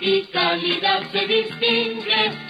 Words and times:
y 0.00 0.22
calidad 0.32 1.02
se 1.12 1.26
distingue 1.26 2.49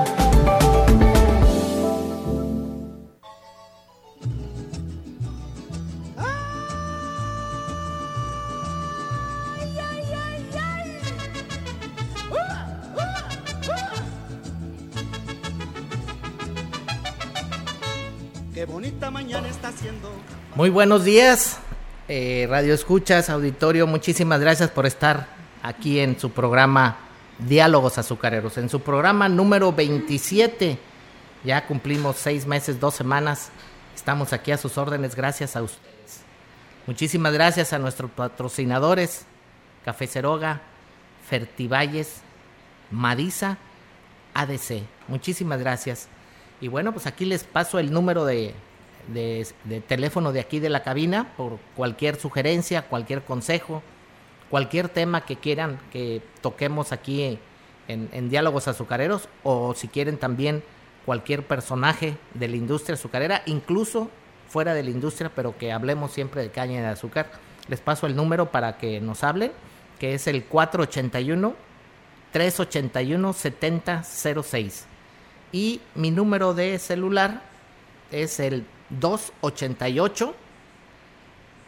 buenos 20.75 21.05
días, 21.05 21.59
eh, 22.09 22.47
Radio 22.49 22.73
Escuchas, 22.73 23.29
auditorio, 23.29 23.87
muchísimas 23.87 24.41
gracias 24.41 24.69
por 24.69 24.85
estar 24.85 25.29
aquí 25.63 26.01
en 26.01 26.19
su 26.19 26.31
programa 26.31 26.97
Diálogos 27.39 27.97
Azucareros, 27.97 28.57
en 28.57 28.67
su 28.67 28.81
programa 28.81 29.29
número 29.29 29.71
27. 29.71 30.77
Ya 31.45 31.65
cumplimos 31.65 32.17
seis 32.17 32.45
meses, 32.45 32.77
dos 32.81 32.93
semanas. 32.93 33.51
Estamos 33.95 34.33
aquí 34.33 34.51
a 34.51 34.57
sus 34.57 34.77
órdenes, 34.77 35.15
gracias 35.15 35.55
a 35.55 35.63
ustedes. 35.63 36.25
Muchísimas 36.87 37.31
gracias 37.31 37.71
a 37.71 37.79
nuestros 37.79 38.11
patrocinadores, 38.11 39.25
Café 39.85 40.07
Ceroga, 40.07 40.61
Fertivalles, 41.29 42.17
Madisa, 42.91 43.59
ADC. 44.33 44.83
Muchísimas 45.07 45.61
gracias. 45.61 46.09
Y 46.59 46.67
bueno, 46.67 46.91
pues 46.91 47.07
aquí 47.07 47.23
les 47.23 47.45
paso 47.45 47.79
el 47.79 47.93
número 47.93 48.25
de, 48.25 48.53
de, 49.07 49.47
teléfono 49.87 50.31
de 50.31 50.39
aquí 50.39 50.59
de 50.59 50.69
la 50.69 50.83
cabina 50.83 51.33
por 51.37 51.59
cualquier 51.75 52.15
sugerencia, 52.15 52.83
cualquier 52.83 53.23
consejo, 53.23 53.81
cualquier 54.49 54.89
tema 54.89 55.25
que 55.25 55.35
quieran 55.35 55.79
que 55.91 56.21
toquemos 56.41 56.91
aquí 56.91 57.39
en, 57.87 58.29
Diálogos 58.29 58.67
Azucareros 58.67 59.29
o 59.43 59.75
si 59.75 59.87
quieren 59.87 60.17
también 60.17 60.63
cualquier 61.05 61.45
personaje 61.45 62.17
de 62.33 62.47
la 62.47 62.55
industria 62.55 62.95
azucarera, 62.95 63.43
incluso 63.45 64.09
fuera 64.47 64.73
de 64.73 64.81
la 64.81 64.89
industria, 64.89 65.31
pero 65.35 65.55
que 65.55 65.71
hablemos 65.71 66.11
siempre 66.11 66.41
de 66.41 66.49
caña 66.49 66.81
de 66.81 66.87
azúcar. 66.87 67.31
Les 67.67 67.81
paso 67.81 68.07
el 68.07 68.15
número 68.15 68.51
para 68.51 68.77
que 68.77 68.99
nos 69.01 69.23
hablen, 69.23 69.51
que 69.99 70.15
es 70.15 70.25
el 70.25 70.45
481 70.45 71.55
381 72.31 73.33
7006. 73.33 74.85
Y 75.51 75.81
mi 75.93 76.09
número 76.09 76.53
de 76.53 76.79
celular 76.79 77.43
es 78.11 78.39
el 78.39 78.65
288 78.89 80.35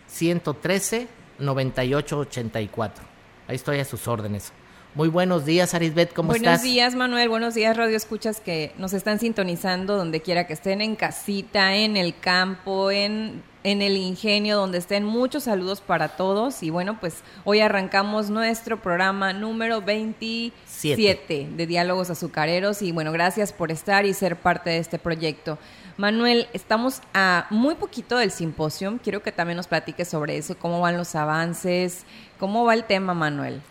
113 0.07 1.07
9884. 1.39 3.03
Ahí 3.47 3.55
estoy 3.55 3.79
a 3.79 3.85
sus 3.85 4.07
órdenes. 4.07 4.51
Muy 4.97 5.09
buenos 5.09 5.45
días, 5.45 5.75
Arisbet, 5.75 6.11
¿cómo 6.11 6.31
estás? 6.31 6.43
Buenos 6.43 6.63
días, 6.63 6.95
Manuel. 6.95 7.29
Buenos 7.29 7.53
días, 7.53 7.77
Radio 7.77 7.95
Escuchas 7.95 8.39
que 8.39 8.73
nos 8.79 8.93
están 8.93 9.19
sintonizando 9.19 9.95
donde 9.95 10.21
quiera 10.21 10.47
que 10.47 10.53
estén, 10.53 10.81
en 10.81 10.95
casita, 10.95 11.75
en 11.75 11.97
el 11.97 12.17
campo, 12.17 12.89
en, 12.89 13.43
en 13.63 13.83
el 13.83 13.95
ingenio, 13.95 14.57
donde 14.57 14.79
estén. 14.79 15.03
Muchos 15.03 15.43
saludos 15.43 15.81
para 15.81 16.09
todos. 16.09 16.63
Y 16.63 16.71
bueno, 16.71 16.99
pues 16.99 17.17
hoy 17.43 17.59
arrancamos 17.59 18.31
nuestro 18.31 18.81
programa 18.81 19.33
número 19.33 19.83
27 19.83 21.49
de 21.55 21.67
Diálogos 21.67 22.09
Azucareros. 22.09 22.81
Y 22.81 22.91
bueno, 22.91 23.11
gracias 23.11 23.53
por 23.53 23.71
estar 23.71 24.03
y 24.07 24.15
ser 24.15 24.35
parte 24.35 24.71
de 24.71 24.77
este 24.79 24.97
proyecto. 24.97 25.59
Manuel, 25.97 26.47
estamos 26.53 27.01
a 27.15 27.47
muy 27.49 27.73
poquito 27.73 28.17
del 28.17 28.29
simposio. 28.29 28.99
Quiero 29.03 29.23
que 29.23 29.31
también 29.31 29.57
nos 29.57 29.67
platiques 29.67 30.07
sobre 30.07 30.37
eso, 30.37 30.55
cómo 30.55 30.79
van 30.79 30.95
los 30.95 31.15
avances, 31.15 32.05
cómo 32.37 32.65
va 32.65 32.75
el 32.75 32.83
tema, 32.83 33.15
Manuel. 33.15 33.61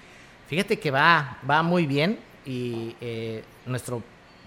Fíjate 0.48 0.80
que 0.80 0.90
va, 0.90 1.38
va 1.48 1.62
muy 1.62 1.86
bien 1.86 2.18
y 2.44 2.96
eh, 3.00 3.44
nuestro 3.64 4.02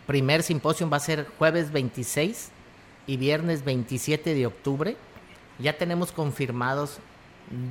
primer 0.07 0.43
simposio 0.43 0.89
va 0.89 0.97
a 0.97 0.99
ser 0.99 1.25
jueves 1.37 1.71
26 1.71 2.51
y 3.07 3.15
viernes 3.15 3.63
27 3.63 4.33
de 4.33 4.45
octubre. 4.45 4.97
Ya 5.57 5.77
tenemos 5.77 6.11
confirmados 6.11 6.97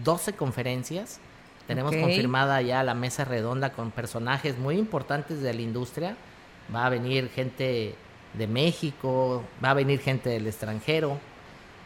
12 0.04 0.32
conferencias. 0.32 1.20
Tenemos 1.66 1.94
confirmada 1.94 2.62
ya 2.62 2.82
la 2.82 2.94
mesa 2.94 3.26
redonda 3.26 3.72
con 3.74 3.90
personajes 3.90 4.56
muy 4.56 4.78
importantes 4.78 5.42
de 5.42 5.52
la 5.52 5.60
industria. 5.60 6.16
Va 6.74 6.86
a 6.86 6.88
venir 6.88 7.28
gente 7.28 7.94
de 8.38 8.46
México, 8.46 9.42
va 9.62 9.70
a 9.70 9.74
venir 9.74 10.00
gente 10.00 10.30
del 10.30 10.46
extranjero. 10.46 11.18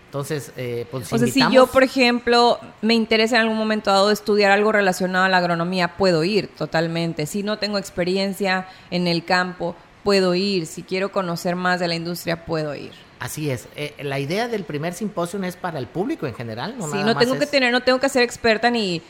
Entonces, 0.07 0.53
eh, 0.59 0.87
pues 0.91 1.11
O 1.11 1.17
sea, 1.17 1.27
si 1.27 1.41
yo, 1.51 1.67
por 1.69 1.83
ejemplo, 1.83 2.61
me 2.83 2.93
interesa 2.93 3.37
en 3.37 3.43
algún 3.43 3.57
momento 3.57 3.91
dado 3.91 4.11
estudiar 4.11 4.53
algo 4.53 4.71
relacionado 4.71 5.25
a 5.25 5.29
la 5.31 5.39
agronomía, 5.39 5.97
puedo 5.97 6.23
ir 6.23 6.49
totalmente. 6.49 7.25
Si 7.25 7.43
no 7.43 7.59
tengo 7.59 7.79
experiencia 7.79 8.69
en 8.91 9.07
el 9.07 9.25
campo, 9.25 9.75
puedo 10.05 10.35
ir. 10.35 10.67
Si 10.67 10.83
quiero 10.83 11.13
conocer 11.13 11.57
más 11.57 11.81
de 11.81 11.89
la 11.89 11.95
industria, 11.95 12.45
puedo 12.45 12.75
ir. 12.75 12.93
Así 13.23 13.53
es. 13.53 13.69
Eh, 13.77 13.95
la 14.01 14.19
idea 14.19 14.49
del 14.49 14.65
primer 14.65 14.95
simposio 14.95 15.41
es 15.45 15.55
para 15.55 15.79
el 15.79 15.87
público 15.87 16.27
en 16.27 16.35
general. 16.35 16.75
No 16.77 16.91
sí, 16.91 16.99
no 17.05 17.17
tengo 17.17 17.39
que 17.39 17.47
tener, 17.47 17.71
no 17.71 17.81
tengo 17.81 18.01
que 18.01 18.09
ser 18.09 18.25
experta 18.25 18.69
ni 18.69 19.01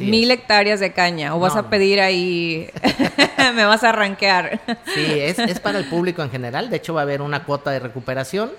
mil 0.00 0.28
hectáreas 0.32 0.80
de 0.80 0.92
caña. 0.92 1.36
O 1.36 1.38
vas 1.38 1.54
a 1.54 1.70
pedir 1.70 2.00
ahí, 2.00 2.68
me 3.54 3.64
vas 3.64 3.84
a 3.84 3.90
arranquear. 3.90 4.60
sí, 4.92 5.20
es, 5.20 5.60
para 5.60 5.78
el 5.78 5.84
público 5.84 6.20
en 6.24 6.30
general. 6.30 6.68
De 6.68 6.78
hecho, 6.78 6.94
va 6.94 7.02
a 7.02 7.04
haber 7.04 7.22
una 7.22 7.44
cuota 7.44 7.70
de 7.70 7.78
recuperación. 7.78 8.50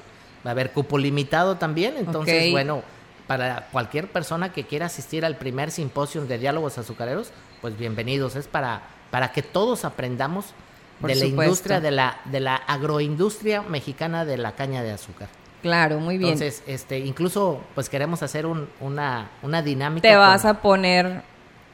Va 0.46 0.52
a 0.52 0.54
haber 0.54 0.72
cupo 0.72 0.98
limitado 0.98 1.58
también. 1.58 1.96
Entonces, 1.98 2.50
bueno, 2.50 2.82
para 3.28 3.68
cualquier 3.74 4.10
persona 4.10 4.54
que 4.54 4.66
quiera 4.66 4.86
asistir 4.86 5.26
al 5.26 5.36
primer 5.36 5.72
simposio 5.72 6.26
de 6.26 6.38
diálogos 6.38 6.78
azucareros, 6.78 7.32
pues 7.60 7.78
bienvenidos. 7.78 8.38
Es 8.38 8.48
para, 8.48 8.84
para 9.12 9.34
que 9.34 9.42
todos 9.42 9.84
aprendamos 9.84 10.54
de 11.02 11.16
la 11.16 11.26
industria, 11.26 11.80
de 11.80 11.92
la, 11.92 12.20
de 12.26 12.40
la 12.40 12.56
agroindustria 12.56 13.62
mexicana 13.62 14.26
de 14.26 14.38
la 14.38 14.54
caña 14.54 14.84
de 14.84 14.92
azúcar. 14.92 15.30
Claro, 15.62 16.00
muy 16.00 16.18
bien. 16.18 16.34
Entonces, 16.34 16.64
este, 16.68 17.00
incluso, 17.00 17.62
pues 17.76 17.90
queremos 17.90 18.24
hacer 18.24 18.46
una, 18.46 19.30
una 19.42 19.62
dinámica. 19.62 20.08
Te 20.08 20.16
vas 20.16 20.46
a 20.46 20.62
poner 20.62 21.24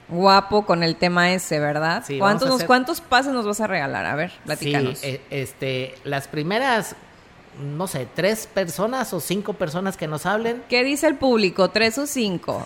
guapo 0.07 0.65
con 0.65 0.83
el 0.83 0.95
tema 0.95 1.33
ese, 1.33 1.59
¿verdad? 1.59 2.03
Sí, 2.05 2.19
¿Cuántos, 2.19 2.63
¿Cuántos 2.63 3.01
pases 3.01 3.33
nos 3.33 3.45
vas 3.45 3.59
a 3.61 3.67
regalar? 3.67 4.05
A 4.05 4.15
ver, 4.15 4.31
platícanos. 4.45 4.99
Sí, 4.99 5.19
este, 5.29 5.95
las 6.03 6.27
primeras, 6.27 6.95
no 7.59 7.87
sé, 7.87 8.07
tres 8.13 8.47
personas 8.47 9.13
o 9.13 9.19
cinco 9.19 9.53
personas 9.53 9.97
que 9.97 10.07
nos 10.07 10.25
hablen. 10.25 10.63
¿Qué 10.69 10.83
dice 10.83 11.07
el 11.07 11.15
público? 11.15 11.69
¿Tres 11.69 11.97
o 11.97 12.07
cinco? 12.07 12.65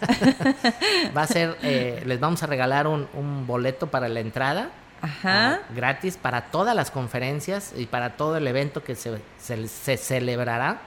Va 1.17 1.23
a 1.23 1.27
ser, 1.27 1.57
eh, 1.63 2.03
les 2.06 2.19
vamos 2.19 2.44
a 2.44 2.47
regalar 2.47 2.88
un, 2.88 3.07
boleto 3.47 3.88
para 3.88 4.09
la 4.09 4.19
entrada. 4.19 4.69
Ajá. 5.01 5.53
Ah, 5.53 5.59
gratis 5.73 6.17
para 6.17 6.51
todas 6.51 6.75
las 6.75 6.91
conferencias 6.91 7.73
y 7.75 7.85
para 7.85 8.17
todo 8.17 8.37
el 8.37 8.47
evento 8.47 8.83
que 8.83 8.95
se, 8.95 9.19
se 9.37 9.97
celebrará 9.97 10.81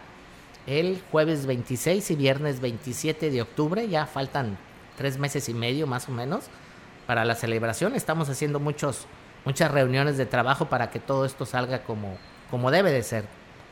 el 0.66 1.02
jueves 1.10 1.46
26 1.46 2.10
y 2.10 2.16
viernes 2.16 2.60
27 2.60 3.30
de 3.30 3.42
octubre. 3.42 3.88
Ya 3.88 4.06
faltan 4.06 4.58
tres 4.96 5.18
meses 5.18 5.48
y 5.48 5.54
medio 5.54 5.86
más 5.86 6.08
o 6.08 6.12
menos 6.12 6.44
para 7.06 7.24
la 7.24 7.34
celebración. 7.34 7.94
Estamos 7.94 8.28
haciendo 8.28 8.60
muchos, 8.60 9.06
muchas 9.44 9.70
reuniones 9.70 10.16
de 10.16 10.26
trabajo 10.26 10.66
para 10.66 10.90
que 10.90 11.00
todo 11.00 11.24
esto 11.24 11.46
salga 11.46 11.82
como, 11.82 12.16
como 12.50 12.70
debe 12.70 12.92
de 12.92 13.02
ser, 13.02 13.24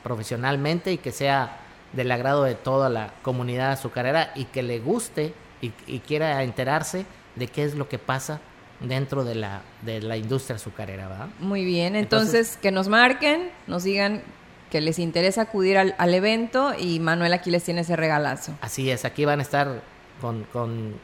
profesionalmente 0.03 0.93
y 0.93 0.99
que 0.99 1.13
sea 1.13 1.59
del 1.93 2.11
agrado 2.13 2.45
de 2.45 2.55
toda 2.55 2.89
la 2.89 3.13
comunidad 3.23 3.73
azucarera 3.73 4.33
y 4.35 4.47
que 4.47 4.63
le 4.63 4.79
guste 4.79 5.35
y, 5.61 5.71
quiera 6.01 6.43
enterarse 6.43 7.05
de 7.37 7.47
qué 7.47 7.65
es 7.65 7.75
lo 7.75 7.89
que 7.89 7.99
pasa 7.99 8.41
dentro 8.81 9.25
de 9.25 9.35
la, 9.35 9.63
de 9.83 10.01
la 10.01 10.17
industria 10.17 10.57
azucarera, 10.57 11.09
¿verdad? 11.09 11.29
Muy 11.39 11.65
bien, 11.65 11.97
entonces, 11.97 12.59
que 12.61 12.71
nos 12.71 12.89
marquen, 12.89 13.51
nos 13.67 13.85
digan 13.85 14.23
que 14.71 14.81
les 14.81 14.99
interesa 14.99 15.43
acudir 15.43 15.77
al, 15.77 15.95
al, 15.99 16.15
evento 16.15 16.73
y 16.79 17.01
Manuel 17.01 17.33
aquí 17.33 17.51
les 17.51 17.65
tiene 17.65 17.81
ese 17.83 17.97
regalazo. 17.97 18.53
Así 18.61 18.91
es, 18.91 19.05
aquí 19.05 19.25
van 19.25 19.41
a 19.41 19.43
estar 19.43 19.83
con, 20.21 20.45
con 20.45 20.95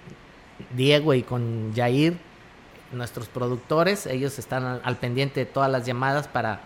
Diego 0.75 1.15
y 1.15 1.23
con 1.23 1.73
Jair, 1.75 2.17
nuestros 2.93 3.29
productores. 3.29 4.07
Ellos 4.07 4.39
están 4.39 4.81
al, 4.83 4.97
pendiente 4.97 5.41
de 5.41 5.47
todas 5.47 5.71
las 5.71 5.85
llamadas 5.85 6.29
para... 6.29 6.61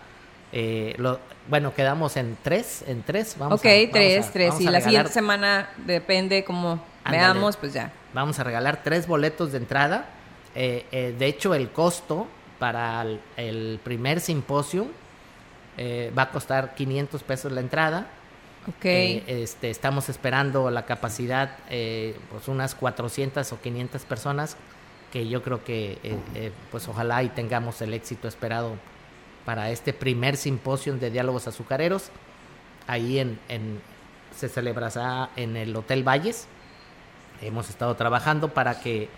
Eh, 0.53 0.95
lo, 0.99 1.21
bueno, 1.49 1.75
quedamos 1.75 2.17
en 2.17 2.37
tres, 2.43 2.85
en 2.87 3.03
tres. 3.03 3.37
Vamos 3.39 3.61
ok, 3.61 3.67
tres, 3.93 4.31
tres. 4.33 4.61
y 4.61 4.65
la 4.65 4.81
siguiente 4.81 5.11
semana 5.11 5.71
depende 5.87 6.45
como 6.45 6.85
veamos, 7.09 7.57
pues 7.57 7.73
ya. 7.73 7.93
Vamos 8.13 8.39
a 8.41 8.45
regalar 8.45 8.83
tres 8.83 9.07
boletos 9.07 9.53
de 9.53 9.59
entrada. 9.59 10.07
Eh, 10.55 10.87
eh, 10.91 11.15
de 11.19 11.27
hecho, 11.27 11.55
el 11.55 11.71
costo 11.71 12.27
para 12.59 13.05
el, 13.37 13.81
primer 13.83 14.21
simposio 14.21 14.87
va 16.17 16.23
a 16.23 16.31
costar 16.31 16.75
500 16.75 17.23
pesos 17.23 17.53
la 17.53 17.61
entrada. 17.61 18.07
Eh, 18.83 19.25
este, 19.27 19.71
estamos 19.71 20.09
esperando 20.09 20.71
la 20.71 20.85
capacidad, 20.85 21.57
eh, 21.71 22.17
pues 22.31 22.47
unas 22.49 22.75
400 22.75 23.51
o 23.53 23.61
500 23.61 24.03
personas, 24.03 24.57
que 25.13 25.29
yo 25.29 25.43
creo 25.43 25.65
que, 25.65 25.99
eh, 26.03 26.53
pues 26.71 26.87
ojalá 26.89 27.23
y 27.23 27.31
tengamos 27.31 27.81
el 27.81 27.95
éxito 27.95 28.29
esperado 28.29 28.77
para 29.45 29.71
este 29.71 29.93
primer 29.93 30.37
simposio 30.37 30.95
de 30.97 31.11
diálogos 31.11 31.49
azucareros. 31.49 32.11
Ahí 32.87 33.19
en, 33.19 33.39
en, 33.49 33.81
se 34.37 34.49
celebrará 34.49 35.31
en 35.37 35.57
el 35.57 35.75
Hotel 35.75 36.07
Valles. 36.07 36.47
Hemos 37.41 37.71
estado 37.71 37.97
trabajando 37.97 38.53
para 38.53 38.81
que 38.81 39.09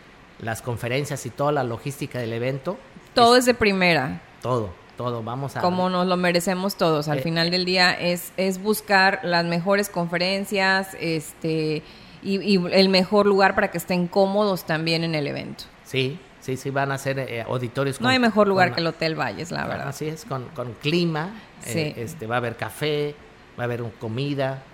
las 0.43 0.61
conferencias 0.61 1.25
y 1.25 1.31
toda 1.31 1.53
la 1.53 1.65
logística 1.65 2.19
del 2.19 2.33
evento. 2.35 2.77
Todo 3.15 3.37
es 3.37 3.47
de 3.47 3.55
primera. 3.55 4.21
Todo, 4.43 4.71
todo, 4.97 5.23
vamos 5.23 5.56
a... 5.56 5.61
Como 5.61 5.89
nos 5.89 6.06
lo 6.06 6.17
merecemos 6.17 6.75
todos, 6.75 7.09
al 7.09 7.19
eh, 7.19 7.23
final 7.23 7.50
del 7.50 7.65
día 7.65 7.93
es, 7.93 8.33
es 8.37 8.61
buscar 8.61 9.21
las 9.23 9.44
mejores 9.44 9.89
conferencias 9.89 10.97
este, 11.00 11.83
y, 12.23 12.56
el 12.73 12.89
mejor 12.89 13.27
lugar 13.27 13.55
para 13.55 13.71
que 13.71 13.79
estén 13.79 14.09
cómodos 14.09 14.65
también 14.65 15.05
en 15.05 15.15
el 15.15 15.29
evento. 15.29 15.65
Sí, 15.85 16.19
sí, 16.41 16.56
sí, 16.56 16.71
van 16.71 16.91
a 16.91 16.99
ser 16.99 17.21
eh, 17.21 17.43
auditorios. 17.43 18.00
no 18.00 18.09
hay 18.09 18.19
mejor 18.19 18.49
lugar 18.49 18.75
que 18.75 18.81
el 18.81 18.87
Hotel 18.88 19.15
Valles, 19.15 19.53
la 19.53 19.67
verdad. 19.67 19.88
Así 19.88 20.09
es, 20.09 20.25
con, 20.25 20.47
con 20.56 20.73
clima, 20.75 21.35
eh, 21.67 21.95
este, 21.99 22.27
va 22.27 22.37
a 22.37 22.38
haber 22.38 22.56
café, 22.56 23.15
va 23.56 23.62
a 23.62 23.67
haber 23.67 23.85
comida, 24.00 24.65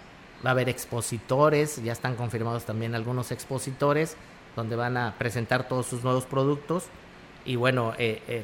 va 0.42 0.50
a 0.50 0.52
haber 0.52 0.70
expositores, 0.70 1.82
ya 1.84 1.92
están 1.92 2.14
confirmados 2.14 2.64
también 2.64 2.94
algunos 2.94 3.32
expositores 3.32 4.16
donde 4.58 4.76
van 4.76 4.96
a 4.96 5.14
presentar 5.16 5.68
todos 5.68 5.86
sus 5.86 6.04
nuevos 6.04 6.26
productos. 6.26 6.84
Y 7.44 7.56
bueno, 7.56 7.94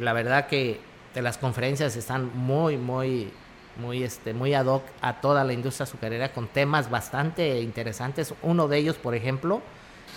la 0.01 0.13
verdad 0.13 0.47
que 0.47 0.81
de 1.15 1.23
las 1.23 1.39
conferencias 1.39 1.97
están 1.97 2.31
muy, 2.37 2.77
muy, 2.77 3.31
muy, 3.77 4.03
este, 4.03 4.35
muy 4.35 4.55
ad 4.55 4.67
hoc 4.67 4.83
a 5.01 5.21
toda 5.21 5.45
la 5.45 5.53
industria 5.53 5.85
azucarera 5.85 6.33
con 6.33 6.49
temas 6.49 6.91
bastante 6.91 7.61
interesantes. 7.61 8.35
Uno 8.43 8.69
de 8.69 8.79
ellos, 8.79 8.97
por 8.97 9.15
ejemplo, 9.15 9.63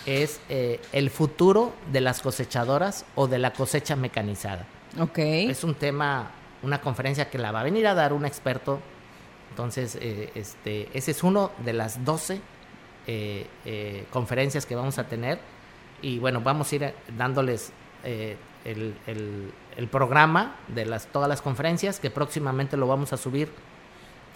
es 0.05 0.39
eh, 0.49 0.79
el 0.91 1.09
futuro 1.09 1.73
de 1.91 2.01
las 2.01 2.21
cosechadoras 2.21 3.05
o 3.15 3.27
de 3.27 3.39
la 3.39 3.53
cosecha 3.53 3.95
mecanizada. 3.95 4.65
Ok. 4.99 5.19
Es 5.19 5.63
un 5.63 5.75
tema, 5.75 6.31
una 6.63 6.81
conferencia 6.81 7.29
que 7.29 7.37
la 7.37 7.51
va 7.51 7.61
a 7.61 7.63
venir 7.63 7.87
a 7.87 7.93
dar 7.93 8.13
un 8.13 8.25
experto. 8.25 8.79
Entonces, 9.51 9.97
eh, 10.01 10.31
este, 10.35 10.89
ese 10.93 11.11
es 11.11 11.23
uno 11.23 11.51
de 11.63 11.73
las 11.73 12.03
12 12.03 12.41
eh, 13.09 14.05
conferencias 14.11 14.65
que 14.65 14.75
vamos 14.75 14.97
a 14.97 15.05
tener. 15.05 15.39
Y 16.01 16.19
bueno, 16.19 16.41
vamos 16.41 16.71
a 16.71 16.75
ir 16.75 16.93
dándoles 17.17 17.71
el, 18.03 18.95
el, 19.05 19.87
programa 19.87 20.55
de 20.67 20.85
las, 20.85 21.07
todas 21.07 21.29
las 21.29 21.41
conferencias, 21.41 21.99
que 21.99 22.09
próximamente 22.09 22.77
lo 22.77 22.87
vamos 22.87 23.13
a 23.13 23.17
subir 23.17 23.49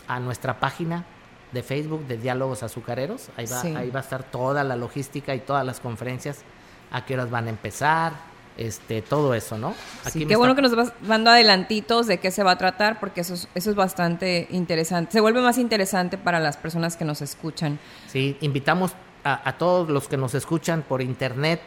a 0.07 0.19
nuestra 0.19 0.59
página 0.59 1.05
de 1.51 1.63
Facebook 1.63 2.07
de 2.07 2.17
Diálogos 2.17 2.63
Azucareros. 2.63 3.29
Ahí 3.37 3.45
va, 3.45 3.61
ahí 3.79 3.89
va 3.89 3.99
a 3.99 4.03
estar 4.03 4.23
toda 4.23 4.63
la 4.63 4.75
logística 4.75 5.35
y 5.35 5.39
todas 5.39 5.65
las 5.65 5.79
conferencias, 5.79 6.43
a 6.91 7.05
qué 7.05 7.13
horas 7.13 7.29
van 7.29 7.47
a 7.47 7.49
empezar, 7.49 8.13
este, 8.57 9.01
todo 9.01 9.33
eso, 9.33 9.57
¿no? 9.57 9.73
Aquí 10.05 10.25
qué 10.25 10.35
bueno 10.35 10.55
que 10.55 10.61
nos 10.61 10.75
vas 10.75 10.93
dando 11.01 11.31
adelantitos 11.31 12.07
de 12.07 12.19
qué 12.19 12.31
se 12.31 12.43
va 12.43 12.51
a 12.51 12.57
tratar, 12.57 12.99
porque 12.99 13.21
eso 13.21 13.33
es, 13.33 13.47
eso 13.55 13.69
es 13.69 13.75
bastante 13.75 14.47
interesante. 14.51 15.13
Se 15.13 15.21
vuelve 15.21 15.41
más 15.41 15.57
interesante 15.57 16.17
para 16.17 16.39
las 16.39 16.57
personas 16.57 16.97
que 16.97 17.05
nos 17.05 17.21
escuchan. 17.21 17.79
Sí, 18.07 18.37
invitamos 18.41 18.93
a, 19.23 19.47
a 19.47 19.57
todos 19.57 19.89
los 19.89 20.07
que 20.07 20.17
nos 20.17 20.33
escuchan 20.35 20.83
por 20.87 21.01
internet, 21.01 21.61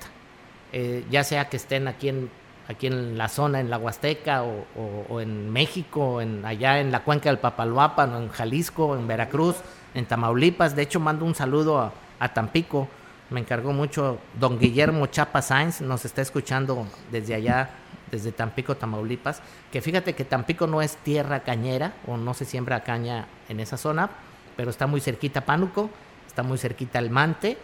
eh, 0.73 1.05
ya 1.11 1.25
sea 1.25 1.49
que 1.49 1.57
estén 1.57 1.89
aquí 1.89 2.09
en 2.09 2.31
aquí 2.69 2.87
en 2.87 3.19
la 3.19 3.29
zona, 3.29 3.61
en 3.61 3.71
la 3.71 3.79
Huasteca 3.79 4.43
o, 4.43 5.21
en 5.21 5.51
México, 5.53 6.21
en, 6.21 6.45
allá 6.45 6.81
en 6.81 6.93
la 6.93 7.03
cuenca 7.03 7.29
del 7.29 7.39
Papaloapan, 7.39 8.15
en 8.15 8.29
Jalisco, 8.31 8.97
en 8.97 9.07
Veracruz, 9.07 9.57
en 9.95 10.07
Tamaulipas. 10.07 10.75
De 10.75 10.83
hecho, 10.83 11.01
mando 11.01 11.25
un 11.25 11.35
saludo 11.35 11.93
a, 12.19 12.29
Tampico. 12.33 12.89
Me 13.31 13.41
encargó 13.41 13.73
mucho 13.73 14.19
don 14.39 14.59
Guillermo 14.59 15.07
Chapa 15.07 15.43
Sainz, 15.43 15.81
nos 15.83 16.05
está 16.05 16.23
escuchando 16.23 16.87
desde 17.11 17.35
allá, 17.35 17.71
desde 18.11 18.33
Tampico, 18.33 18.77
Tamaulipas. 18.77 19.43
Que 19.71 19.83
fíjate 19.83 20.15
que 20.15 20.25
Tampico 20.25 20.67
no 20.67 20.81
es 20.81 20.97
tierra 20.97 21.41
cañera 21.41 21.95
o 22.07 22.17
no 22.17 22.33
se 22.33 22.47
siembra 22.47 22.83
caña 22.83 23.27
en 23.49 23.61
esa 23.61 23.77
zona, 23.77 24.09
pero 24.57 24.71
está 24.71 24.87
muy 24.87 25.01
cerquita 25.01 25.43
Pánuco, 25.43 25.91
está 26.35 26.43
muy 26.43 26.59
cerquita 26.59 26.99
el 26.99 27.11
Mante, 27.11 27.57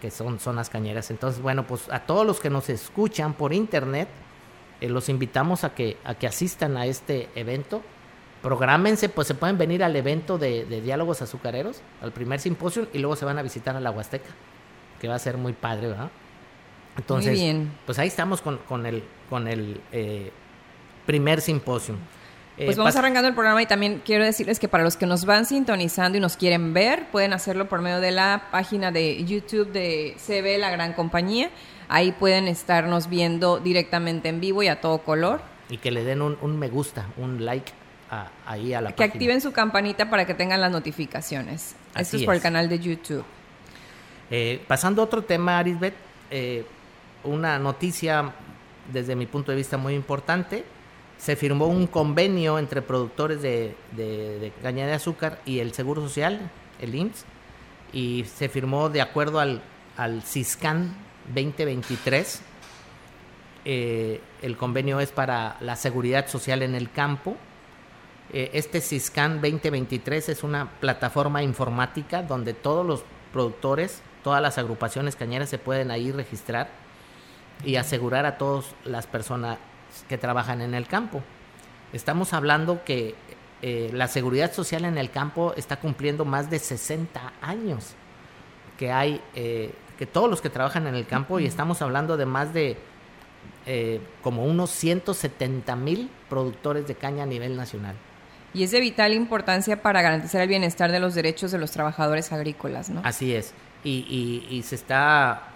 que 0.00 0.10
son 0.10 0.40
zonas 0.40 0.68
cañeras. 0.68 1.12
Entonces, 1.12 1.40
bueno, 1.40 1.64
pues 1.64 1.88
a 1.92 2.00
todos 2.00 2.26
los 2.26 2.40
que 2.40 2.50
nos 2.50 2.68
escuchan 2.68 3.34
por 3.34 3.52
internet, 3.52 4.08
eh, 4.80 4.88
los 4.88 5.08
invitamos 5.08 5.62
a 5.62 5.76
que, 5.76 5.96
a 6.02 6.16
que 6.16 6.26
asistan 6.26 6.76
a 6.76 6.86
este 6.86 7.28
evento. 7.36 7.82
Prográmense, 8.42 9.08
pues 9.08 9.28
se 9.28 9.36
pueden 9.36 9.58
venir 9.58 9.84
al 9.84 9.94
evento 9.94 10.38
de, 10.38 10.64
diálogos 10.64 11.22
azucareros, 11.22 11.82
al 12.02 12.10
primer 12.10 12.40
simposio, 12.40 12.88
y 12.92 12.98
luego 12.98 13.14
se 13.14 13.24
van 13.24 13.38
a 13.38 13.42
visitar 13.42 13.76
a 13.76 13.80
la 13.80 13.92
Huasteca, 13.92 14.30
que 15.00 15.06
va 15.06 15.14
a 15.14 15.20
ser 15.20 15.36
muy 15.36 15.52
padre, 15.52 15.86
¿verdad? 15.86 16.10
Entonces, 16.96 17.38
pues 17.84 18.00
ahí 18.00 18.08
estamos 18.08 18.42
con, 18.42 18.58
con 18.58 18.86
el, 18.86 19.04
con 19.30 19.46
el 19.46 19.80
eh, 19.92 20.32
primer 21.06 21.40
simposio. 21.40 21.94
Eh, 22.58 22.64
pues 22.64 22.78
vamos 22.78 22.96
arrancando 22.96 23.28
el 23.28 23.34
programa 23.34 23.60
y 23.62 23.66
también 23.66 24.00
quiero 24.02 24.24
decirles 24.24 24.58
que 24.58 24.66
para 24.66 24.82
los 24.82 24.96
que 24.96 25.04
nos 25.04 25.26
van 25.26 25.44
sintonizando 25.44 26.16
y 26.16 26.20
nos 26.20 26.38
quieren 26.38 26.72
ver, 26.72 27.06
pueden 27.10 27.34
hacerlo 27.34 27.68
por 27.68 27.82
medio 27.82 28.00
de 28.00 28.12
la 28.12 28.48
página 28.50 28.90
de 28.90 29.22
YouTube 29.24 29.70
de 29.72 30.16
CB 30.18 30.58
La 30.58 30.70
Gran 30.70 30.94
Compañía. 30.94 31.50
Ahí 31.88 32.12
pueden 32.12 32.48
estarnos 32.48 33.08
viendo 33.10 33.58
directamente 33.58 34.30
en 34.30 34.40
vivo 34.40 34.62
y 34.62 34.68
a 34.68 34.80
todo 34.80 34.98
color. 34.98 35.42
Y 35.68 35.76
que 35.76 35.90
le 35.90 36.02
den 36.02 36.22
un, 36.22 36.58
me 36.58 36.68
gusta, 36.68 37.06
un 37.18 37.44
like 37.44 37.72
ahí 38.46 38.72
a 38.72 38.80
la 38.80 38.92
que 38.92 39.04
activen 39.04 39.40
su 39.40 39.52
campanita 39.52 40.08
para 40.08 40.24
que 40.24 40.32
tengan 40.32 40.60
las 40.60 40.70
notificaciones. 40.70 41.74
Esto 41.94 42.16
es 42.16 42.22
por 42.22 42.34
el 42.34 42.40
canal 42.40 42.68
de 42.68 42.78
YouTube. 42.78 43.24
Eh, 44.30 44.62
pasando 44.66 45.02
a 45.02 45.04
otro 45.04 45.22
tema, 45.22 45.58
Arisbet, 45.58 45.94
eh, 46.30 46.64
una 47.24 47.58
noticia 47.58 48.32
desde 48.92 49.14
mi 49.14 49.26
punto 49.26 49.50
de 49.50 49.56
vista 49.56 49.76
muy 49.76 49.94
importante. 49.94 50.64
Se 51.18 51.36
firmó 51.36 51.66
un 51.66 51.86
convenio 51.86 52.58
entre 52.58 52.82
productores 52.82 53.42
de, 53.42 53.74
caña 54.62 54.86
de 54.86 54.92
azúcar 54.92 55.40
y 55.44 55.60
el 55.60 55.72
Seguro 55.72 56.02
Social, 56.02 56.50
el 56.80 56.94
IMSS, 56.94 57.24
y 57.92 58.24
se 58.24 58.48
firmó 58.48 58.88
de 58.88 59.00
acuerdo 59.00 59.40
al, 59.40 59.62
al 59.96 60.22
CISCAN 60.22 60.94
2023. 61.34 62.42
Eh, 63.64 64.20
el 64.42 64.56
convenio 64.56 65.00
es 65.00 65.10
para 65.10 65.56
la 65.60 65.74
seguridad 65.76 66.28
social 66.28 66.62
en 66.62 66.74
el 66.74 66.90
campo 66.90 67.36
Eh, 68.32 68.50
este 68.54 68.80
CISCAN 68.80 69.40
2023 69.40 70.28
es 70.30 70.42
una 70.42 70.68
plataforma 70.80 71.42
informática 71.42 72.22
donde 72.22 72.54
todos 72.54 72.84
los 72.84 73.04
productores, 73.32 74.02
todas 74.24 74.42
las 74.42 74.58
agrupaciones 74.58 75.14
cañeras 75.14 75.48
se 75.48 75.58
pueden 75.58 75.90
ahí 75.90 76.10
registrar 76.10 76.68
y 77.64 77.76
asegurar 77.76 78.26
a 78.26 78.36
todas 78.36 78.74
las 78.84 79.06
personas 79.06 79.58
que 80.08 80.18
trabajan 80.18 80.60
en 80.60 80.74
el 80.74 80.86
campo. 80.86 81.22
Estamos 81.92 82.32
hablando 82.32 82.84
que 82.84 83.14
eh, 83.62 83.90
la 83.92 84.08
seguridad 84.08 84.52
social 84.52 84.84
en 84.84 84.98
el 84.98 85.10
campo 85.10 85.54
está 85.56 85.76
cumpliendo 85.76 86.24
más 86.24 86.50
de 86.50 86.58
60 86.58 87.32
años 87.40 87.94
que 88.76 88.92
hay, 88.92 89.20
eh, 89.34 89.72
que 89.98 90.06
todos 90.06 90.28
los 90.28 90.40
que 90.40 90.50
trabajan 90.50 90.86
en 90.86 90.94
el 90.94 91.06
campo, 91.06 91.40
y 91.40 91.46
estamos 91.46 91.80
hablando 91.80 92.16
de 92.16 92.26
más 92.26 92.52
de 92.52 92.76
eh, 93.64 94.00
como 94.22 94.44
unos 94.44 94.70
170 94.70 95.74
mil 95.76 96.10
productores 96.28 96.86
de 96.86 96.94
caña 96.94 97.22
a 97.22 97.26
nivel 97.26 97.56
nacional. 97.56 97.96
Y 98.54 98.62
es 98.62 98.70
de 98.70 98.80
vital 98.80 99.12
importancia 99.12 99.82
para 99.82 100.02
garantizar 100.02 100.40
el 100.40 100.48
bienestar 100.48 100.92
de 100.92 101.00
los 101.00 101.14
derechos 101.14 101.50
de 101.50 101.58
los 101.58 101.70
trabajadores 101.70 102.32
agrícolas, 102.32 102.90
¿no? 102.90 103.00
Así 103.04 103.34
es. 103.34 103.52
Y, 103.88 104.62
se 104.64 104.74
está, 104.74 105.52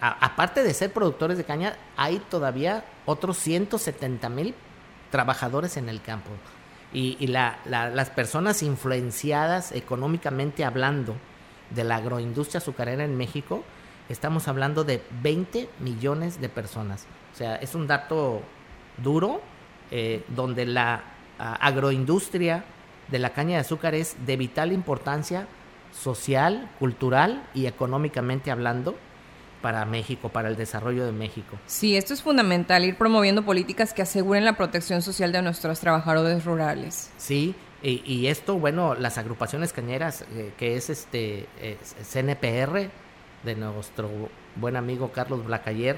aparte 0.00 0.64
de 0.64 0.74
ser 0.74 0.92
productores 0.92 1.38
de 1.38 1.44
caña, 1.44 1.76
hay 1.96 2.18
todavía 2.28 2.84
otros 3.06 3.36
170 3.38 4.28
mil 4.30 4.54
trabajadores 5.10 5.76
en 5.76 5.88
el 5.88 6.02
campo 6.02 6.30
y, 6.92 7.26
las 7.26 8.10
personas 8.10 8.62
influenciadas 8.62 9.72
económicamente 9.72 10.64
hablando 10.64 11.16
de 11.70 11.84
la 11.84 11.96
agroindustria 11.96 12.58
azucarera 12.58 13.04
en 13.04 13.16
México, 13.16 13.62
estamos 14.08 14.48
hablando 14.48 14.84
de 14.84 15.02
20 15.22 15.68
millones 15.80 16.40
de 16.40 16.48
personas. 16.48 17.06
O 17.34 17.36
sea, 17.36 17.56
es 17.56 17.74
un 17.74 17.86
dato 17.86 18.40
duro 18.96 19.42
eh, 19.90 20.24
donde 20.28 20.64
la 20.64 21.02
agroindustria 21.38 22.64
de 23.08 23.18
la 23.18 23.30
caña 23.30 23.56
de 23.56 23.60
azúcar 23.60 23.94
es 23.94 24.16
de 24.26 24.36
vital 24.36 24.72
importancia 24.72 25.46
social, 25.98 26.70
cultural 26.78 27.42
y 27.54 27.66
económicamente 27.66 28.50
hablando 28.50 28.96
para 29.62 29.84
México, 29.84 30.28
para 30.28 30.48
el 30.48 30.56
desarrollo 30.56 31.04
de 31.04 31.12
México. 31.12 31.58
Sí, 31.66 31.96
esto 31.96 32.14
es 32.14 32.22
fundamental, 32.22 32.84
ir 32.84 32.96
promoviendo 32.96 33.44
políticas 33.44 33.92
que 33.92 34.02
aseguren 34.02 34.44
la 34.44 34.56
protección 34.56 35.02
social 35.02 35.32
de 35.32 35.42
nuestros 35.42 35.80
trabajadores 35.80 36.44
rurales. 36.44 37.10
Sí, 37.16 37.54
y, 37.80 38.26
esto, 38.26 38.58
bueno, 38.58 38.96
las 38.96 39.18
agrupaciones 39.18 39.72
cañeras, 39.72 40.24
eh, 40.34 40.52
que 40.58 40.76
es 40.76 40.90
este 40.90 41.46
CNPR, 42.02 42.90
de 43.44 43.54
nuestro 43.54 44.10
buen 44.56 44.76
amigo 44.76 45.12
Carlos 45.12 45.44
Blacayer, 45.44 45.96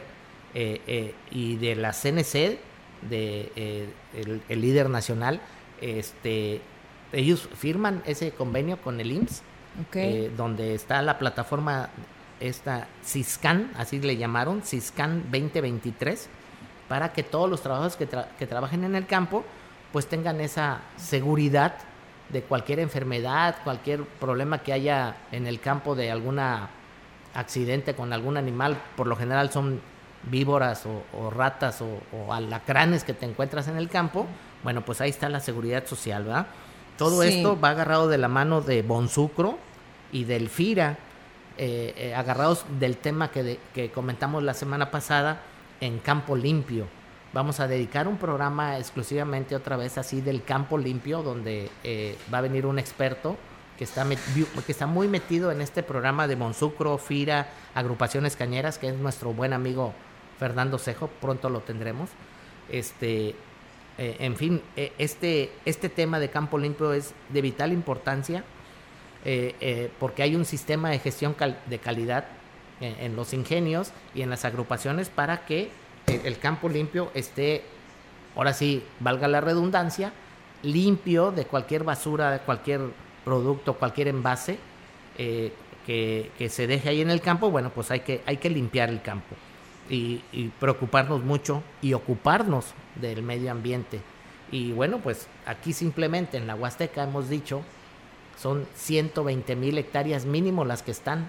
eh, 0.53 0.81
eh, 0.87 1.15
y 1.31 1.57
de 1.57 1.77
la 1.77 1.93
CNC, 1.93 2.59
de 3.09 3.89
el, 4.49 4.61
líder 4.61 4.91
nacional, 4.91 5.41
este, 5.81 6.61
ellos 7.13 7.49
firman 7.55 8.03
ese 8.05 8.33
convenio 8.33 8.77
con 8.83 9.01
el 9.01 9.13
IMSS, 9.13 9.43
donde 10.37 10.75
está 10.75 11.01
la 11.03 11.19
plataforma 11.19 11.91
esta 12.41 12.89
CISCAN, 13.05 13.71
así 13.77 14.01
le 14.01 14.17
llamaron, 14.17 14.63
CISCAN 14.63 15.25
2023, 15.31 16.29
para 16.89 17.13
que 17.13 17.23
todos 17.23 17.49
los 17.49 17.63
trabajadores 17.63 17.97
que, 17.97 18.47
trabajen 18.47 18.85
en 18.85 18.97
el 18.97 19.07
campo 19.07 19.45
pues 19.93 20.07
tengan 20.07 20.41
esa 20.41 20.81
seguridad 20.97 21.75
de 22.31 22.43
cualquier 22.43 22.79
enfermedad, 22.79 23.57
cualquier 23.65 24.05
problema 24.05 24.59
que 24.59 24.73
haya 24.73 25.17
en 25.33 25.47
el 25.47 25.61
campo 25.61 25.95
de 25.95 26.11
alguna 26.11 26.71
accidente 27.35 27.95
con 27.95 28.13
algún 28.13 28.37
animal, 28.37 28.77
por 28.97 29.07
lo 29.07 29.17
general 29.17 29.51
son 29.51 29.81
víboras 30.23 30.85
o, 30.87 31.31
ratas 31.31 31.83
o, 31.83 32.33
alacranes 32.33 33.05
que 33.05 33.15
te 33.15 33.27
encuentras 33.27 33.69
en 33.69 33.77
el 33.77 33.89
campo, 33.89 34.27
bueno, 34.63 34.83
pues 34.83 35.01
ahí 35.01 35.11
está 35.11 35.29
la 35.29 35.41
seguridad 35.41 35.87
social, 35.87 36.25
¿verdad? 36.25 36.47
Todo 37.01 37.23
esto 37.23 37.59
va 37.59 37.71
agarrado 37.71 38.09
de 38.09 38.19
la 38.19 38.29
mano 38.29 38.61
de 38.61 38.83
Bonsucro 38.83 39.57
y 40.13 40.25
del 40.25 40.51
FIRA, 40.51 40.99
eh, 41.57 41.95
eh, 41.97 42.15
agarrados 42.15 42.67
del 42.79 42.99
tema 42.99 43.31
que, 43.31 43.59
que 43.73 43.91
comentamos 43.91 44.43
la 44.43 44.53
semana 44.53 44.91
pasada 44.91 45.41
en 45.81 45.99
Campo 45.99 46.37
Limpio. 46.37 46.87
Vamos 47.33 47.59
a 47.59 47.67
dedicar 47.67 48.07
un 48.07 48.19
programa 48.19 48.77
exclusivamente 48.77 49.57
otra 49.57 49.79
vez 49.79 49.97
así 49.97 50.21
del 50.21 50.45
Campo 50.45 50.77
Limpio, 50.77 51.23
donde 51.23 51.71
eh, 51.85 52.19
va 52.33 52.37
a 52.37 52.43
venir 52.43 52.67
un 52.67 52.79
experto 52.79 53.39
que 53.79 53.85
está, 53.85 54.07
que 54.07 54.73
está 54.73 54.87
muy 54.87 55.09
metido 55.09 55.51
en 55.53 55.63
este 55.63 55.83
programa 55.83 56.29
de 56.29 56.37
Monsucro, 56.37 56.99
Fira, 56.99 57.49
Agrupaciones 57.75 58.37
Cañeras, 58.37 58.77
que 58.77 58.89
es 58.89 58.95
nuestro 58.95 59.33
buen 59.33 59.55
amigo 59.55 59.95
Fernando 60.39 60.77
Cejo, 60.77 61.07
pronto 61.07 61.49
lo 61.49 61.61
tendremos. 61.61 62.11
Este, 62.69 63.35
en 64.03 64.35
fin, 64.35 64.63
este, 64.77 65.53
este 65.67 65.91
tema 65.91 66.19
de 66.19 66.31
Campo 66.31 66.57
Limpio 66.57 66.95
es 66.95 67.13
de 67.29 67.43
vital 67.43 67.71
importancia 67.71 68.45
eh, 69.25 69.55
eh, 69.61 69.91
porque 69.99 70.23
hay 70.23 70.35
un 70.35 70.47
sistema 70.47 70.89
de 70.91 70.99
gestión 70.99 71.37
de 71.67 71.79
calidad 71.79 72.25
en, 72.81 73.15
los 73.15 73.35
ingenios 73.35 73.93
y 74.15 74.23
en 74.23 74.31
las 74.31 74.47
agrupaciones 74.47 75.11
para 75.11 75.45
que 75.45 75.69
el, 76.07 76.39
campo 76.39 76.71
limpio 76.71 77.11
esté, 77.13 77.63
ahora 78.35 78.55
sí, 78.55 78.83
valga 79.01 79.29
la 79.29 79.43
redundancia, 79.43 80.15
limpio 80.63 81.31
de 81.31 81.45
cualquier 81.45 81.85
basura, 81.85 82.31
de 82.31 82.39
cualquier 82.39 82.81
producto, 83.23 83.75
cualquier 83.75 84.09
envase 84.09 84.59
eh, 85.19 85.53
que, 85.87 86.49
se 86.49 86.67
deje 86.67 86.89
ahí 86.89 87.03
en 87.03 87.11
el 87.11 87.21
campo, 87.21 87.51
bueno, 87.51 87.69
pues 87.69 87.91
hay 87.91 88.01
que, 88.01 88.23
hay 88.25 88.39
que 88.39 88.49
limpiar 88.49 88.89
el 88.89 89.03
campo 89.03 89.37
y, 89.91 90.23
y 90.33 90.49
preocuparnos 90.61 91.23
mucho 91.23 91.63
y 91.83 91.93
ocuparnos 91.93 92.67
del 92.95 93.23
medio 93.23 93.51
ambiente. 93.51 94.01
Y 94.51 94.73
bueno, 94.73 94.99
pues 94.99 95.29
aquí 95.47 95.73
simplemente 95.73 96.39
en 96.39 96.47
la 96.47 96.55
Huasteca 96.55 97.03
hemos 97.03 97.29
dicho 97.29 97.63
son 98.41 98.67
120 98.75 99.55
mil 99.57 99.77
hectáreas 99.77 100.25
mínimo 100.25 100.65
las 100.65 100.83
que 100.83 100.91
están 100.91 101.29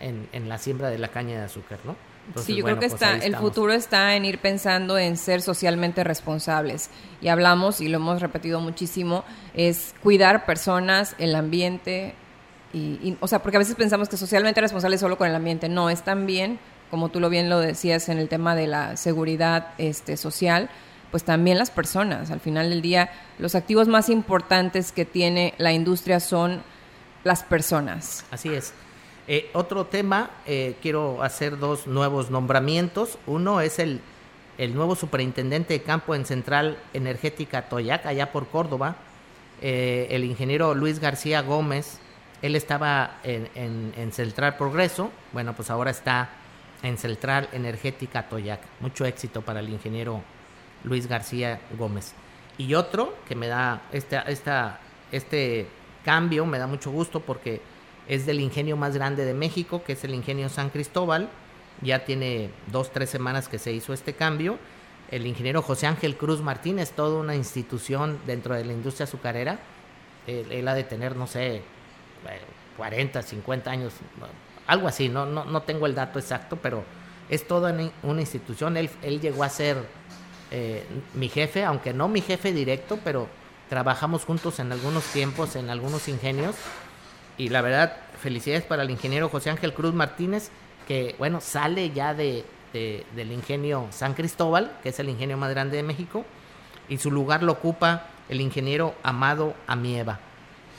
en, 0.00 0.48
la 0.48 0.58
siembra 0.58 0.90
de 0.90 0.98
la 0.98 1.08
caña 1.08 1.38
de 1.38 1.44
azúcar, 1.44 1.78
¿no? 1.84 1.96
sí, 2.36 2.54
yo 2.54 2.64
creo 2.64 2.78
que 2.78 2.88
pues 2.88 2.94
está, 2.94 3.16
el 3.16 3.36
futuro 3.36 3.72
está 3.72 4.14
en 4.14 4.24
ir 4.24 4.38
pensando 4.38 4.98
en 4.98 5.16
ser 5.16 5.42
socialmente 5.42 6.04
responsables. 6.04 6.90
Y 7.20 7.28
hablamos, 7.28 7.80
y 7.80 7.88
lo 7.88 7.96
hemos 7.96 8.20
repetido 8.20 8.60
muchísimo, 8.60 9.24
es 9.54 9.94
cuidar 10.02 10.46
personas, 10.46 11.16
el 11.18 11.34
ambiente, 11.34 12.14
y, 12.72 13.16
o 13.20 13.26
sea, 13.26 13.42
porque 13.42 13.56
a 13.56 13.58
veces 13.58 13.74
pensamos 13.74 14.08
que 14.08 14.16
socialmente 14.16 14.60
responsable 14.60 14.94
es 14.94 15.00
solo 15.00 15.18
con 15.18 15.28
el 15.28 15.34
ambiente. 15.34 15.68
No, 15.68 15.90
es 15.90 16.02
también, 16.02 16.60
como 16.90 17.08
tú 17.08 17.20
lo 17.20 17.30
bien 17.30 17.48
lo 17.48 17.58
decías 17.58 18.08
en 18.08 18.18
el 18.18 18.28
tema 18.28 18.54
de 18.54 18.66
la 18.66 18.96
seguridad 18.96 19.68
este, 19.78 20.16
social, 20.16 20.68
pues 21.10 21.24
también 21.24 21.58
las 21.58 21.70
personas. 21.70 22.30
Al 22.30 22.40
final 22.40 22.70
del 22.70 22.82
día, 22.82 23.10
los 23.38 23.54
activos 23.54 23.88
más 23.88 24.08
importantes 24.08 24.92
que 24.92 25.04
tiene 25.04 25.54
la 25.58 25.72
industria 25.72 26.20
son 26.20 26.62
las 27.24 27.42
personas. 27.42 28.24
Así 28.30 28.48
es. 28.48 28.72
Eh, 29.28 29.50
otro 29.52 29.86
tema, 29.86 30.30
eh, 30.46 30.74
quiero 30.82 31.22
hacer 31.22 31.58
dos 31.58 31.86
nuevos 31.86 32.30
nombramientos. 32.30 33.18
Uno 33.26 33.60
es 33.60 33.78
el, 33.78 34.00
el 34.58 34.74
nuevo 34.74 34.96
superintendente 34.96 35.74
de 35.74 35.82
campo 35.82 36.14
en 36.14 36.26
Central 36.26 36.78
Energética 36.94 37.68
Toyac, 37.68 38.06
allá 38.06 38.32
por 38.32 38.48
Córdoba, 38.48 38.96
eh, 39.62 40.08
el 40.10 40.24
ingeniero 40.24 40.74
Luis 40.74 40.98
García 40.98 41.42
Gómez. 41.42 41.98
Él 42.42 42.56
estaba 42.56 43.18
en, 43.22 43.48
en, 43.54 43.92
en 43.96 44.12
Central 44.12 44.56
Progreso, 44.56 45.10
bueno, 45.32 45.54
pues 45.54 45.70
ahora 45.70 45.90
está 45.90 46.30
en 46.82 46.98
Central 46.98 47.48
Energética 47.52 48.28
Toyac. 48.28 48.60
Mucho 48.80 49.04
éxito 49.04 49.42
para 49.42 49.60
el 49.60 49.68
ingeniero 49.68 50.22
Luis 50.84 51.06
García 51.06 51.60
Gómez. 51.78 52.14
Y 52.58 52.74
otro 52.74 53.14
que 53.28 53.34
me 53.34 53.48
da 53.48 53.82
esta, 53.92 54.22
esta, 54.22 54.80
este 55.12 55.66
cambio, 56.04 56.46
me 56.46 56.58
da 56.58 56.66
mucho 56.66 56.90
gusto 56.90 57.20
porque 57.20 57.60
es 58.08 58.26
del 58.26 58.40
ingenio 58.40 58.76
más 58.76 58.94
grande 58.94 59.24
de 59.24 59.34
México, 59.34 59.82
que 59.84 59.92
es 59.92 60.04
el 60.04 60.14
ingenio 60.14 60.48
San 60.48 60.70
Cristóbal. 60.70 61.28
Ya 61.80 62.04
tiene 62.04 62.50
dos, 62.70 62.92
tres 62.92 63.08
semanas 63.08 63.48
que 63.48 63.58
se 63.58 63.72
hizo 63.72 63.92
este 63.92 64.14
cambio. 64.14 64.58
El 65.10 65.26
ingeniero 65.26 65.62
José 65.62 65.86
Ángel 65.86 66.16
Cruz 66.16 66.40
Martínez, 66.40 66.92
toda 66.92 67.20
una 67.20 67.34
institución 67.34 68.18
dentro 68.26 68.54
de 68.54 68.64
la 68.64 68.72
industria 68.72 69.04
azucarera. 69.04 69.58
Él, 70.26 70.68
ha 70.68 70.74
de 70.74 70.84
tener, 70.84 71.16
no 71.16 71.26
sé, 71.26 71.62
40, 72.76 73.22
50 73.22 73.70
años, 73.70 73.94
algo 74.70 74.86
así, 74.86 75.08
no, 75.08 75.26
no, 75.26 75.44
no 75.44 75.62
tengo 75.62 75.86
el 75.86 75.96
dato 75.96 76.20
exacto, 76.20 76.56
pero 76.62 76.84
es 77.28 77.46
toda 77.46 77.74
una 78.04 78.20
institución. 78.20 78.76
Él, 78.76 78.88
él 79.02 79.20
llegó 79.20 79.42
a 79.42 79.48
ser 79.48 79.84
eh, 80.52 80.86
mi 81.14 81.28
jefe, 81.28 81.64
aunque 81.64 81.92
no 81.92 82.06
mi 82.06 82.20
jefe 82.20 82.52
directo, 82.52 82.98
pero 83.02 83.28
trabajamos 83.68 84.24
juntos 84.24 84.60
en 84.60 84.70
algunos 84.70 85.04
tiempos, 85.04 85.56
en 85.56 85.70
algunos 85.70 86.06
ingenios. 86.06 86.54
Y 87.36 87.48
la 87.48 87.62
verdad, 87.62 87.96
felicidades 88.20 88.64
para 88.64 88.84
el 88.84 88.90
ingeniero 88.90 89.28
José 89.28 89.50
Ángel 89.50 89.74
Cruz 89.74 89.92
Martínez, 89.92 90.50
que 90.86 91.16
bueno, 91.18 91.40
sale 91.40 91.90
ya 91.90 92.14
de, 92.14 92.44
del 92.72 93.32
ingenio 93.32 93.88
San 93.90 94.14
Cristóbal, 94.14 94.70
que 94.84 94.90
es 94.90 95.00
el 95.00 95.08
ingenio 95.08 95.36
más 95.36 95.50
grande 95.50 95.76
de 95.78 95.82
México, 95.82 96.24
y 96.88 96.98
su 96.98 97.10
lugar 97.10 97.42
lo 97.42 97.52
ocupa 97.52 98.06
el 98.28 98.40
ingeniero 98.40 98.94
Amado 99.02 99.54
Amieva. 99.66 100.20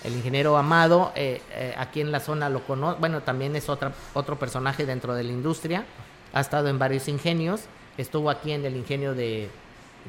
El 0.03 0.13
ingeniero 0.13 0.57
Amado, 0.57 1.11
eh, 1.15 1.41
eh, 1.51 1.75
aquí 1.77 2.01
en 2.01 2.11
la 2.11 2.19
zona 2.19 2.49
lo 2.49 2.63
conoce, 2.63 2.99
bueno, 2.99 3.21
también 3.21 3.55
es 3.55 3.69
otra, 3.69 3.91
otro 4.13 4.39
personaje 4.39 4.85
dentro 4.85 5.13
de 5.13 5.23
la 5.23 5.31
industria, 5.31 5.85
ha 6.33 6.41
estado 6.41 6.69
en 6.69 6.79
varios 6.79 7.07
ingenios, 7.07 7.61
estuvo 7.97 8.29
aquí 8.29 8.51
en 8.51 8.65
el 8.65 8.75
ingenio 8.75 9.13
de, 9.13 9.49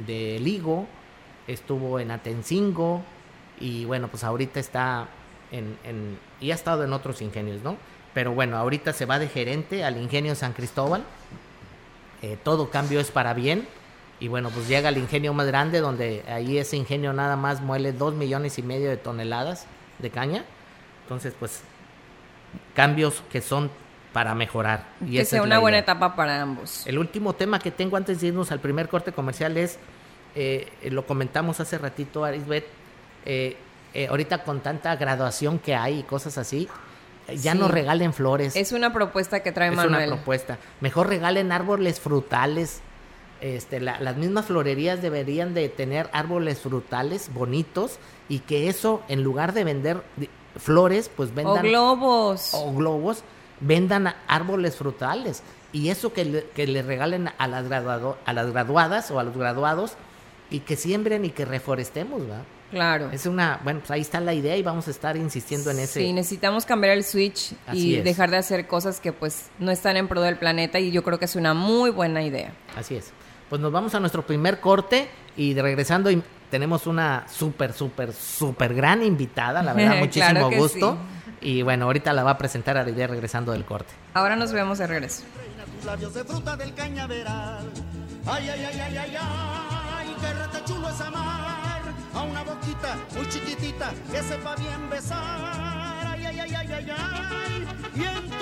de 0.07 0.39
Ligo, 0.41 0.87
estuvo 1.47 2.01
en 2.01 2.11
Atencingo, 2.11 3.03
y 3.61 3.85
bueno, 3.85 4.09
pues 4.09 4.25
ahorita 4.25 4.61
está 4.61 5.09
en, 5.51 5.77
en, 5.85 6.19
y 6.41 6.53
ha 6.53 6.55
estado 6.55 6.85
en 6.85 6.93
otros 6.93 7.21
ingenios, 7.21 7.63
¿no? 7.63 7.77
Pero 8.15 8.33
bueno, 8.33 8.57
ahorita 8.57 8.93
se 8.93 9.07
va 9.07 9.19
de 9.19 9.29
gerente 9.29 9.85
al 9.85 9.97
ingenio 9.97 10.35
San 10.35 10.53
Cristóbal. 10.53 11.03
Eh, 12.23 12.37
todo 12.43 12.71
cambio 12.71 13.01
es 13.01 13.11
para 13.11 13.35
bien. 13.35 13.67
Y 14.21 14.29
bueno, 14.29 14.51
pues 14.51 14.69
llega 14.69 14.89
al 14.89 14.99
ingenio 14.99 15.33
más 15.33 15.47
grande, 15.47 15.81
donde 15.81 16.23
ahí 16.29 16.59
ese 16.59 16.77
ingenio 16.77 17.13
nada 17.13 17.37
más 17.37 17.61
muele 17.61 17.93
dos 17.93 18.15
millones 18.15 18.59
y 18.59 18.63
medio 18.63 18.91
de 18.91 18.97
toneladas 18.97 19.67
de 20.03 20.11
caña. 20.11 20.45
Entonces, 21.05 21.35
pues, 21.39 21.63
cambios 22.75 23.23
que 23.31 23.41
son 23.41 23.71
para 24.13 24.35
mejorar. 24.35 24.85
Y 25.01 25.17
que 25.17 25.25
sea 25.25 25.43
una 25.43 25.59
buena 25.59 25.79
etapa 25.79 26.15
para 26.15 26.43
ambos. 26.43 26.87
El 26.87 26.99
último 26.99 27.33
tema 27.33 27.59
que 27.59 27.71
tengo 27.71 27.97
antes 27.97 28.21
de 28.21 28.29
irnos 28.29 28.53
al 28.53 28.61
primer 28.61 28.89
corte 28.89 29.13
comercial 29.13 29.57
es, 29.57 29.79
eh, 30.35 30.71
lo 30.91 31.07
comentamos 31.07 31.61
hace 31.61 31.79
ratito, 31.79 32.25
Arisbet, 32.25 32.67
eh, 33.25 33.57
eh, 33.95 34.07
ahorita 34.09 34.45
con 34.45 34.61
tanta 34.61 34.95
graduación 34.97 35.59
que 35.59 35.75
hay 35.75 36.01
y 36.01 36.03
cosas 36.03 36.39
así, 36.39 36.69
ya 37.37 37.55
no 37.55 37.69
regalen 37.69 38.13
flores. 38.13 38.57
Es 38.57 38.73
una 38.73 38.93
propuesta 38.93 39.43
que 39.43 39.53
trae 39.53 39.71
Manuel. 39.71 40.03
Es 40.03 40.09
una 40.09 40.17
propuesta. 40.17 40.59
Mejor 40.81 41.09
regalen 41.09 41.53
árboles 41.53 42.01
frutales. 42.01 42.81
Este, 43.43 43.81
las 43.81 44.17
mismas 44.17 44.47
florerías 44.47 45.03
deberían 45.03 45.53
de 45.53 45.69
tener 45.69 46.09
árboles 46.13 46.61
frutales 46.61 47.29
bonitos 47.35 47.99
y 48.29 48.39
que 48.39 48.69
eso, 48.69 49.03
en 49.09 49.25
lugar 49.25 49.53
de 49.53 49.65
vender 49.65 50.05
flores, 50.57 51.11
pues 51.15 51.35
vendan... 51.35 51.59
O 51.59 51.69
globos. 51.69 52.55
O 52.55 52.73
globos, 52.73 53.25
vendan 53.61 54.15
árboles 54.29 54.77
frutales. 54.77 55.43
Y 55.73 55.89
eso 55.89 56.13
que 56.13 56.25
le, 56.25 56.45
que 56.55 56.69
le 56.69 56.83
regalen 56.83 57.31
a 57.37 57.49
las, 57.49 57.69
graduado, 57.69 58.17
a 58.25 58.33
las 58.33 58.53
graduadas 58.53 59.11
o 59.11 59.19
a 59.19 59.25
los 59.25 59.37
graduados 59.37 59.95
y 60.49 60.61
que 60.61 60.77
siembren 60.77 61.25
y 61.25 61.31
que 61.31 61.45
reforestemos, 61.45 62.21
¿verdad? 62.21 62.45
Claro. 62.71 63.11
Es 63.11 63.27
una, 63.27 63.61
bueno, 63.65 63.81
pues 63.81 63.91
ahí 63.91 64.03
está 64.03 64.21
la 64.21 64.35
idea 64.35 64.57
y 64.57 64.63
vamos 64.63 64.87
a 64.87 64.93
estar 64.93 65.17
insistiendo 65.17 65.71
en 65.73 65.81
ese. 65.81 66.01
Sí, 66.01 66.13
necesitamos 66.13 66.65
cambiar 66.65 66.97
el 66.97 67.03
switch 67.05 67.55
y 67.73 67.97
dejar 67.97 68.31
de 68.31 68.37
hacer 68.37 68.69
cosas 68.69 69.01
que 69.01 69.13
pues 69.13 69.51
no 69.59 69.73
están 69.73 69.97
en 69.97 70.07
pro 70.07 70.23
del 70.23 70.37
planeta 70.37 70.79
y 70.79 70.93
yo 70.93 71.03
creo 71.03 71.19
que 71.19 71.25
es 71.25 71.35
una 71.35 71.55
muy 71.55 71.91
buena 71.91 72.23
idea. 72.23 72.53
Así 72.77 72.95
es. 72.95 73.13
Pues 73.53 73.61
nos 73.61 73.71
vamos 73.71 73.95
a 73.95 74.01
nuestro 74.01 74.25
primer 74.25 74.61
corte 74.61 75.11
y 75.37 75.53
regresando 75.53 76.09
tenemos 76.51 76.87
una 76.87 77.27
súper, 77.29 77.75
súper, 77.75 78.15
súper 78.15 78.73
gran 78.73 79.03
invitada, 79.03 79.63
la 79.63 79.75
verdad, 79.75 79.97
muchísimo 80.01 80.51
gusto. 80.51 80.97
Y 81.43 81.61
bueno, 81.61 81.85
ahorita 81.85 82.15
la 82.15 82.23
va 82.23 82.31
a 82.31 82.39
presentar 82.39 82.79
a 82.79 82.83
la 82.83 82.89
idea 82.89 83.09
regresando 83.09 83.53
del 83.53 83.67
corte. 83.67 83.93
Ahora 84.15 84.37
nos 84.37 84.53
vemos 84.53 84.79
de 84.79 84.87
regreso. 84.87 85.25
Ay, 88.25 88.49
ay, 88.49 88.65
ay, 88.65 88.81
ay, 88.81 88.97
ay, 88.97 89.17
ay, 89.21 90.17
qué 90.51 90.65
chulo 90.65 90.89
es 90.89 91.01
amar 91.03 91.83
a 92.15 92.23
una 92.23 92.45
boquita 92.45 92.97
muy 93.15 93.29
chiquitita 93.29 93.93
que 94.11 94.23
sepa 94.23 94.57
bien 94.57 94.89
besar. 94.89 96.09
Ay, 96.11 96.25
ay, 96.25 96.41
ay, 96.41 96.55
ay, 96.55 96.73
ay, 96.73 96.91
ay, 96.91 97.67
y 97.97 98.42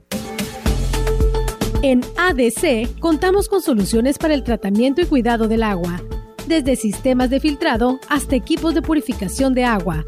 en 1.81 2.01
ADC 2.17 2.99
contamos 2.99 3.47
con 3.49 3.61
soluciones 3.61 4.17
para 4.17 4.33
el 4.33 4.43
tratamiento 4.43 5.01
y 5.01 5.05
cuidado 5.05 5.47
del 5.47 5.63
agua, 5.63 6.01
desde 6.47 6.75
sistemas 6.75 7.29
de 7.29 7.39
filtrado 7.39 7.99
hasta 8.09 8.35
equipos 8.35 8.73
de 8.73 8.81
purificación 8.81 9.53
de 9.53 9.63
agua. 9.63 10.03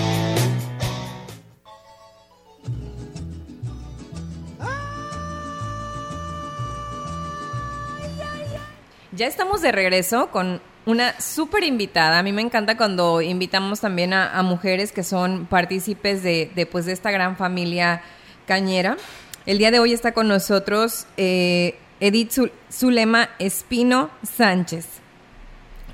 Ya 9.21 9.27
estamos 9.27 9.61
de 9.61 9.71
regreso 9.71 10.31
con 10.31 10.63
una 10.87 11.21
súper 11.21 11.63
invitada. 11.63 12.17
A 12.17 12.23
mí 12.23 12.31
me 12.31 12.41
encanta 12.41 12.75
cuando 12.75 13.21
invitamos 13.21 13.79
también 13.79 14.13
a, 14.13 14.41
mujeres 14.41 14.91
que 14.91 15.03
son 15.03 15.45
partícipes 15.45 16.23
de, 16.23 16.67
pues, 16.71 16.87
de 16.87 16.93
esta 16.93 17.11
gran 17.11 17.37
familia 17.37 18.01
cañera. 18.47 18.97
El 19.45 19.59
día 19.59 19.69
de 19.69 19.77
hoy 19.77 19.93
está 19.93 20.13
con 20.13 20.27
nosotros 20.27 21.05
eh, 21.17 21.75
Edith 21.99 22.31
Zulema 22.71 23.29
Espino 23.37 24.09
Sánchez. 24.23 24.87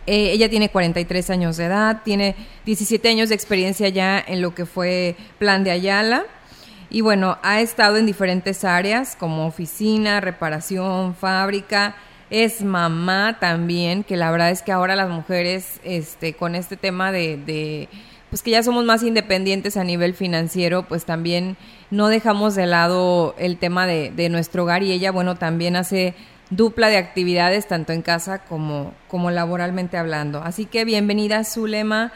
Eh, 0.05 0.31
ella 0.31 0.49
tiene 0.49 0.69
43 0.69 1.29
años 1.29 1.57
de 1.57 1.65
edad, 1.65 2.03
tiene 2.05 2.33
17 2.63 3.09
años 3.09 3.27
de 3.27 3.35
experiencia 3.35 3.89
ya 3.89 4.23
en 4.25 4.41
lo 4.41 4.55
que 4.55 4.65
fue 4.65 5.17
Plan 5.37 5.65
de 5.65 5.71
Ayala. 5.71 6.23
Y 6.89 7.01
bueno, 7.01 7.39
ha 7.43 7.59
estado 7.59 7.97
en 7.97 8.05
diferentes 8.05 8.63
áreas 8.63 9.17
como 9.17 9.47
oficina, 9.47 10.21
reparación, 10.21 11.13
fábrica 11.13 11.97
es 12.29 12.61
mamá 12.61 13.37
también, 13.39 14.03
que 14.03 14.17
la 14.17 14.31
verdad 14.31 14.51
es 14.51 14.61
que 14.61 14.71
ahora 14.71 14.95
las 14.95 15.09
mujeres, 15.09 15.79
este, 15.83 16.33
con 16.33 16.55
este 16.55 16.75
tema 16.75 17.11
de, 17.11 17.87
pues 18.29 18.41
que 18.41 18.51
ya 18.51 18.63
somos 18.63 18.83
más 18.83 19.03
independientes 19.03 19.77
a 19.77 19.83
nivel 19.83 20.13
financiero, 20.13 20.83
pues 20.83 21.05
también 21.05 21.55
no 21.89 22.09
dejamos 22.09 22.55
de 22.55 22.65
lado 22.65 23.33
el 23.37 23.57
tema 23.57 23.87
de, 23.87 24.11
de 24.11 24.29
nuestro 24.29 24.63
hogar 24.63 24.83
y 24.83 24.91
ella, 24.91 25.11
bueno, 25.11 25.35
también 25.35 25.75
hace 25.75 26.15
dupla 26.49 26.89
de 26.89 26.97
actividades, 26.97 27.67
tanto 27.67 27.93
en 27.93 28.01
casa 28.01 28.39
como, 28.39 28.93
como 29.07 29.31
laboralmente 29.31 29.97
hablando. 29.97 30.41
Así 30.43 30.65
que 30.65 30.83
bienvenida, 30.85 31.43
Zulema. 31.45 32.11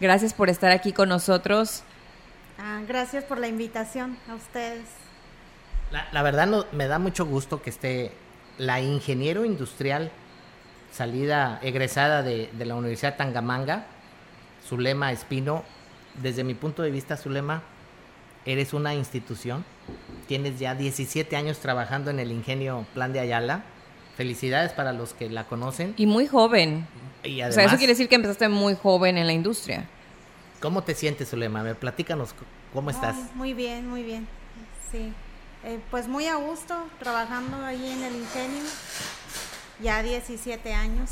Gracias 0.00 0.34
por 0.34 0.48
estar 0.48 0.72
aquí 0.72 0.92
con 0.92 1.10
nosotros. 1.10 1.84
Ah, 2.58 2.80
gracias 2.88 3.24
por 3.24 3.38
la 3.38 3.48
invitación 3.48 4.16
a 4.30 4.34
ustedes. 4.34 4.84
La, 5.90 6.08
la 6.12 6.22
verdad 6.22 6.46
no, 6.46 6.64
me 6.72 6.86
da 6.86 6.98
mucho 6.98 7.26
gusto 7.26 7.60
que 7.60 7.70
esté 7.70 8.12
la 8.58 8.80
ingeniero 8.80 9.44
industrial 9.44 10.10
salida, 10.92 11.58
egresada 11.62 12.22
de, 12.22 12.50
la 12.58 12.74
Universidad 12.74 13.16
Tangamanga, 13.16 13.86
Zulema 14.66 15.12
Espino, 15.12 15.64
desde 16.20 16.44
mi 16.44 16.54
punto 16.54 16.82
de 16.82 16.90
vista, 16.90 17.16
Zulema, 17.16 17.62
eres 18.44 18.74
una 18.74 18.94
institución, 18.94 19.64
tienes 20.28 20.58
ya 20.58 20.74
17 20.74 21.34
años 21.36 21.58
trabajando 21.58 22.10
en 22.10 22.20
el 22.20 22.30
ingenio 22.30 22.86
Plan 22.92 23.12
de 23.12 23.20
Ayala, 23.20 23.64
felicidades 24.16 24.72
para 24.72 24.92
los 24.92 25.14
que 25.14 25.30
la 25.30 25.44
conocen. 25.44 25.94
Y 25.96 26.06
muy 26.06 26.26
joven. 26.26 26.86
Y 27.24 27.42
o 27.42 27.52
sea, 27.52 27.64
eso 27.64 27.78
quiere 27.78 27.94
decir 27.94 28.08
que 28.08 28.16
empezaste 28.16 28.48
muy 28.48 28.74
joven 28.74 29.16
en 29.16 29.26
la 29.26 29.32
industria. 29.32 29.86
¿cómo 30.62 30.82
te 30.82 30.94
sientes, 30.94 31.28
Zulema? 31.28 31.60
A 31.60 31.64
ver, 31.64 31.76
platícanos, 31.76 32.34
¿cómo 32.72 32.88
estás? 32.88 33.16
Oh, 33.18 33.34
muy 33.34 33.52
bien, 33.52 33.88
muy 33.88 34.02
bien. 34.02 34.26
Sí. 34.90 35.12
Eh, 35.64 35.80
pues 35.90 36.08
muy 36.08 36.26
a 36.26 36.34
gusto 36.36 36.88
trabajando 36.98 37.64
ahí 37.64 37.90
en 37.92 38.02
el 38.02 38.16
ingenio. 38.16 38.62
Ya 39.80 40.02
17 40.02 40.72
años. 40.74 41.10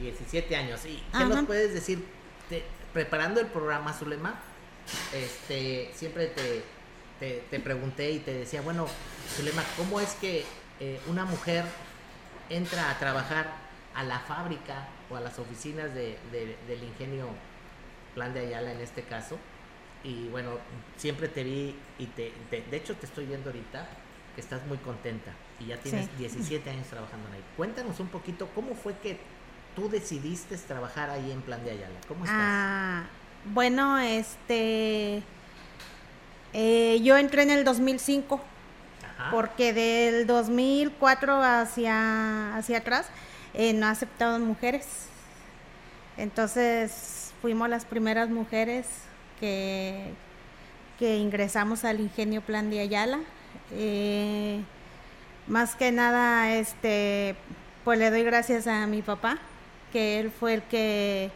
17 0.00 0.54
años. 0.56 0.84
¿Y 0.84 0.96
qué 0.96 1.02
Ajá. 1.12 1.24
nos 1.26 1.46
puedes 1.46 1.74
decir? 1.74 2.04
Te- 2.48 2.64
preparando 2.92 3.40
el 3.40 3.46
programa, 3.48 3.92
Zulema, 3.92 4.38
este, 5.12 5.90
siempre 5.94 6.28
te, 6.28 6.62
te, 7.18 7.44
te 7.50 7.60
pregunté 7.60 8.10
y 8.12 8.20
te 8.20 8.32
decía, 8.32 8.62
bueno, 8.62 8.86
Zulema, 9.36 9.62
¿cómo 9.76 10.00
es 10.00 10.14
que 10.14 10.44
eh, 10.80 11.00
una 11.08 11.24
mujer 11.24 11.64
entra 12.48 12.90
a 12.90 12.98
trabajar 12.98 13.50
a 13.94 14.02
la 14.04 14.20
fábrica 14.20 14.86
o 15.10 15.16
a 15.16 15.20
las 15.20 15.38
oficinas 15.38 15.92
de- 15.94 16.18
de- 16.30 16.56
del 16.68 16.84
ingenio 16.84 17.28
Plan 18.14 18.32
de 18.32 18.46
Ayala 18.46 18.72
en 18.72 18.80
este 18.80 19.02
caso? 19.02 19.38
Y 20.06 20.28
bueno, 20.28 20.50
siempre 20.96 21.28
te 21.28 21.42
vi 21.42 21.74
y 21.98 22.06
te, 22.06 22.32
te- 22.48 22.62
de 22.70 22.76
hecho 22.76 22.94
te 22.96 23.06
estoy 23.06 23.26
viendo 23.26 23.50
ahorita 23.50 23.86
que 24.36 24.40
estás 24.40 24.64
muy 24.66 24.78
contenta 24.78 25.32
y 25.58 25.66
ya 25.66 25.76
tienes 25.78 26.04
Sí. 26.06 26.10
17 26.18 26.70
años 26.70 26.86
trabajando 26.86 27.26
ahí. 27.32 27.42
Cuéntanos 27.56 27.98
un 28.00 28.06
poquito 28.08 28.48
cómo 28.54 28.74
fue 28.74 28.96
que 28.98 29.18
tú 29.74 29.88
decidiste 29.90 30.56
trabajar 30.58 31.10
ahí 31.10 31.30
en 31.32 31.42
Plan 31.42 31.64
de 31.64 31.72
Ayala. 31.72 31.98
¿Cómo 32.06 32.24
estás? 32.24 32.38
Ah, 32.40 33.04
bueno, 33.52 33.98
este. 33.98 35.22
eh, 36.52 37.00
yo 37.02 37.16
entré 37.16 37.42
en 37.42 37.50
el 37.50 37.64
2005. 37.64 38.40
Ajá. 39.18 39.30
porque 39.30 39.72
del 39.72 40.26
2004 40.26 41.42
hacia, 41.42 42.54
hacia 42.54 42.78
atrás 42.78 43.06
eh, 43.54 43.72
no 43.72 43.86
aceptaban 43.86 44.42
mujeres. 44.42 45.06
Entonces 46.18 47.32
fuimos 47.40 47.68
las 47.68 47.84
primeras 47.86 48.28
mujeres 48.28 48.86
que, 49.40 50.12
que 50.98 51.16
ingresamos 51.16 51.84
al 51.84 52.00
ingenio 52.00 52.40
Plan 52.40 52.70
de 52.70 52.80
Ayala. 52.80 53.20
Eh, 53.72 54.60
más 55.46 55.74
que 55.76 55.92
nada, 55.92 56.54
este, 56.54 57.36
pues 57.84 57.98
le 57.98 58.10
doy 58.10 58.24
gracias 58.24 58.66
a 58.66 58.86
mi 58.86 59.02
papá, 59.02 59.38
que 59.92 60.18
él 60.18 60.30
fue 60.30 60.54
el 60.54 60.62
que, 60.62 61.30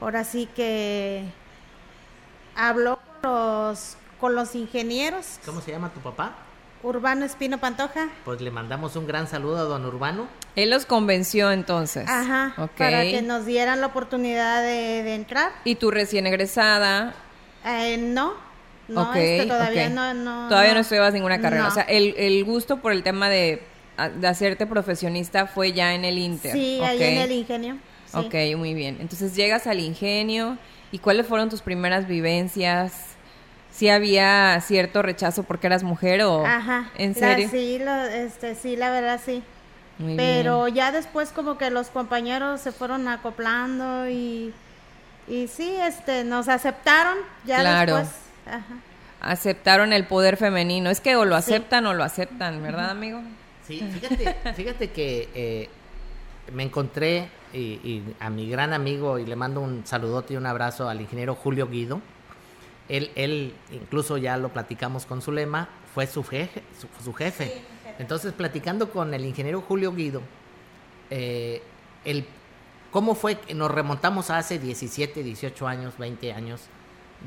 ahora 0.00 0.24
sí 0.24 0.48
que 0.54 1.24
habló 2.54 2.98
con 3.20 3.30
los, 3.30 3.96
con 4.20 4.34
los 4.34 4.54
ingenieros. 4.54 5.40
¿Cómo 5.44 5.60
se 5.60 5.72
llama 5.72 5.90
tu 5.90 6.00
papá? 6.00 6.36
Urbano 6.84 7.24
Espino 7.24 7.58
Pantoja. 7.58 8.08
Pues 8.24 8.40
le 8.40 8.50
mandamos 8.50 8.96
un 8.96 9.06
gran 9.06 9.28
saludo 9.28 9.58
a 9.58 9.62
don 9.62 9.86
Urbano. 9.86 10.26
Él 10.56 10.70
los 10.70 10.84
convenció 10.84 11.52
entonces. 11.52 12.08
Ajá. 12.08 12.54
Ok. 12.58 12.72
Para 12.76 13.02
que 13.02 13.22
nos 13.22 13.46
dieran 13.46 13.80
la 13.80 13.86
oportunidad 13.86 14.62
de, 14.62 15.04
de 15.04 15.14
entrar. 15.14 15.52
Y 15.64 15.76
tu 15.76 15.92
recién 15.92 16.26
egresada. 16.26 17.14
Eh, 17.64 17.96
no. 17.98 18.34
No, 18.88 19.14
este, 19.14 19.46
todavía 19.46 19.88
no, 19.88 20.12
no. 20.12 20.48
Todavía 20.48 20.74
no 20.74 20.80
estudiabas 20.80 21.14
ninguna 21.14 21.40
carrera. 21.40 21.62
No. 21.62 21.68
O 21.68 21.72
sea, 21.72 21.84
el, 21.84 22.14
el 22.18 22.44
gusto 22.44 22.78
por 22.78 22.92
el 22.92 23.02
tema 23.02 23.28
de, 23.28 23.62
de 24.18 24.26
hacerte 24.28 24.66
profesionista 24.66 25.46
fue 25.46 25.72
ya 25.72 25.94
en 25.94 26.04
el 26.04 26.18
Inter. 26.18 26.52
Sí, 26.52 26.80
ahí 26.82 26.96
Ok. 26.96 27.02
en 27.02 27.18
el 27.18 27.32
ingenio. 27.32 27.78
sí. 28.06 28.18
Ok, 28.18 28.58
muy 28.58 28.74
bien. 28.74 28.98
Entonces 29.00 29.34
llegas 29.36 29.66
al 29.66 29.80
ingenio 29.80 30.58
y 30.90 30.98
cuáles 30.98 31.26
fueron 31.26 31.48
tus 31.48 31.62
primeras 31.62 32.06
vivencias. 32.08 33.06
¿Sí 33.70 33.88
había 33.88 34.60
cierto 34.60 35.00
rechazo 35.00 35.44
porque 35.44 35.68
eras 35.68 35.82
mujer 35.82 36.20
o 36.22 36.44
Ajá. 36.44 36.90
en 36.98 37.10
la- 37.12 37.18
serio? 37.18 37.48
sí, 37.50 37.78
lo- 37.78 38.02
este, 38.04 38.54
sí, 38.54 38.76
la 38.76 38.90
verdad 38.90 39.18
sí. 39.24 39.42
Muy 39.98 40.16
Pero 40.16 40.64
bien. 40.64 40.74
ya 40.74 40.92
después 40.92 41.30
como 41.30 41.56
que 41.56 41.70
los 41.70 41.88
compañeros 41.88 42.60
se 42.60 42.72
fueron 42.72 43.08
acoplando 43.08 44.08
y, 44.10 44.52
y 45.34 45.48
sí, 45.48 45.74
este, 45.80 46.24
nos 46.24 46.48
aceptaron 46.48 47.16
ya 47.44 47.60
Claro. 47.60 47.96
después. 47.96 48.16
Ajá. 48.46 48.64
aceptaron 49.20 49.92
el 49.92 50.04
poder 50.06 50.36
femenino. 50.36 50.90
Es 50.90 51.00
que 51.00 51.14
o 51.16 51.24
lo 51.24 51.36
Sí. 51.40 51.52
aceptan 51.54 51.86
o 51.86 51.94
lo 51.94 52.02
aceptan, 52.02 52.60
¿verdad, 52.62 52.90
amigo? 52.90 53.20
Sí, 53.66 53.80
fíjate, 53.80 54.52
fíjate 54.54 54.90
que 54.90 55.28
eh, 55.34 55.68
me 56.52 56.64
encontré 56.64 57.28
y, 57.52 57.58
y 57.58 58.02
a 58.18 58.30
mi 58.30 58.50
gran 58.50 58.72
amigo 58.72 59.20
y 59.20 59.24
le 59.26 59.36
mando 59.36 59.60
un 59.60 59.86
saludote 59.86 60.34
y 60.34 60.36
un 60.36 60.46
abrazo 60.46 60.88
al 60.88 61.00
ingeniero 61.00 61.36
Julio 61.36 61.68
Guido. 61.68 62.00
Él, 62.88 63.12
él 63.14 63.54
incluso 63.70 64.16
ya 64.18 64.36
lo 64.36 64.48
platicamos 64.48 65.06
con 65.06 65.22
Zulema, 65.22 65.68
fue 65.94 66.08
su 66.08 66.24
jefe. 66.24 66.62
Su, 66.80 66.88
su 67.04 67.12
jefe. 67.14 67.62
Entonces, 68.00 68.32
platicando 68.32 68.90
con 68.90 69.14
el 69.14 69.24
ingeniero 69.24 69.60
Julio 69.60 69.92
Guido, 69.92 70.20
eh, 71.10 71.62
el, 72.04 72.26
¿cómo 72.92 73.14
fue 73.16 73.40
que 73.40 73.54
nos 73.54 73.70
remontamos 73.70 74.30
a 74.30 74.38
hace 74.38 74.58
17, 74.60 75.22
18 75.24 75.66
años, 75.66 75.94
20 75.98 76.32
años, 76.32 76.60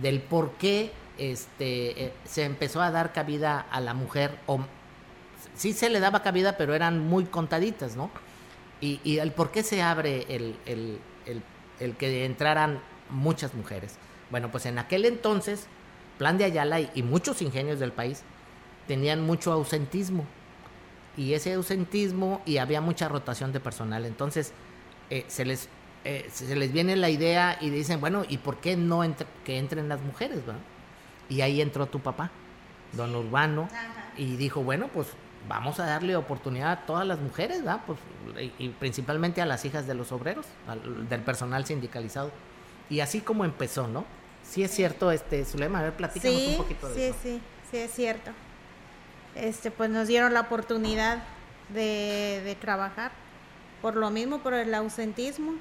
del 0.01 0.21
por 0.21 0.51
qué 0.53 0.91
este, 1.17 2.05
eh, 2.05 2.13
se 2.23 2.43
empezó 2.45 2.81
a 2.81 2.91
dar 2.91 3.11
cabida 3.11 3.59
a 3.71 3.81
la 3.81 3.93
mujer, 3.93 4.37
o 4.47 4.59
sí 5.55 5.73
se 5.73 5.89
le 5.89 5.99
daba 5.99 6.21
cabida, 6.23 6.55
pero 6.57 6.73
eran 6.75 6.99
muy 7.07 7.25
contaditas, 7.25 7.95
¿no? 7.97 8.09
Y, 8.81 8.99
y 9.03 9.17
el 9.17 9.31
por 9.31 9.51
qué 9.51 9.63
se 9.63 9.81
abre 9.81 10.25
el, 10.33 10.55
el- 10.65 10.99
el- 11.79 11.95
que 11.97 12.23
entraran 12.25 12.79
muchas 13.09 13.53
mujeres. 13.53 13.95
Bueno, 14.31 14.49
pues 14.51 14.65
en 14.65 14.79
aquel 14.79 15.03
entonces, 15.05 15.67
Plan 16.17 16.37
de 16.37 16.45
Ayala 16.45 16.79
y 16.79 17.03
muchos 17.03 17.41
ingenios 17.41 17.79
del 17.79 17.91
país 17.91 18.23
tenían 18.87 19.21
mucho 19.21 19.51
ausentismo. 19.51 20.25
Y 21.17 21.33
ese 21.33 21.53
ausentismo 21.53 22.41
y 22.45 22.57
había 22.57 22.79
mucha 22.79 23.09
rotación 23.09 23.51
de 23.51 23.59
personal. 23.59 24.05
Entonces, 24.05 24.53
eh, 25.09 25.25
se, 25.27 25.45
les, 25.45 25.69
eh, 26.03 26.29
se 26.31 26.55
les 26.55 26.71
viene 26.71 26.95
la 26.95 27.09
idea 27.09 27.57
y 27.61 27.69
dicen, 27.69 27.99
bueno, 28.01 28.23
¿y 28.27 28.37
por 28.37 28.57
qué 28.57 28.75
no 28.77 29.03
entre- 29.03 29.27
que 29.43 29.57
entren 29.57 29.87
las 29.89 30.01
mujeres? 30.01 30.45
verdad? 30.45 30.61
Y 31.29 31.41
ahí 31.41 31.61
entró 31.61 31.85
tu 31.87 31.99
papá, 31.99 32.31
don 32.93 33.15
Urbano, 33.15 33.67
y 34.17 34.35
dijo, 34.35 34.61
bueno, 34.63 34.87
pues 34.93 35.07
vamos 35.49 35.79
a 35.79 35.85
darle 35.85 36.15
oportunidad 36.15 36.71
a 36.71 36.85
todas 36.85 37.05
las 37.05 37.19
mujeres, 37.19 37.57
¿verdad? 37.59 37.81
Pues, 37.85 37.99
y, 38.59 38.65
y 38.65 38.69
principalmente 38.69 39.41
a 39.41 39.45
las 39.45 39.63
hijas 39.65 39.85
de 39.87 39.93
los 39.95 40.11
obreros, 40.11 40.45
al- 40.67 41.07
del 41.09 41.21
personal 41.21 41.65
sindicalizado. 41.65 42.31
Y 42.89 42.99
así 42.99 43.21
como 43.21 43.45
empezó, 43.45 43.87
¿no? 43.87 44.05
Sí 44.43 44.63
es 44.63 44.71
cierto, 44.71 45.11
este, 45.11 45.43
Zulema, 45.45 45.79
a 45.79 45.83
ver, 45.83 45.93
platícanos 45.93 46.39
Sí, 46.39 46.47
un 46.51 46.57
poquito 46.57 46.87
de 46.89 46.93
sí, 46.95 47.01
eso. 47.01 47.17
sí, 47.23 47.41
sí, 47.71 47.77
es 47.77 47.91
cierto. 47.91 48.31
Este, 49.35 49.71
pues 49.71 49.89
nos 49.89 50.07
dieron 50.07 50.33
la 50.33 50.41
oportunidad 50.41 51.23
de, 51.69 52.41
de 52.45 52.55
trabajar 52.55 53.11
por 53.81 53.95
lo 53.95 54.09
mismo, 54.09 54.39
por 54.39 54.53
el 54.53 54.73
ausentismo 54.73 55.53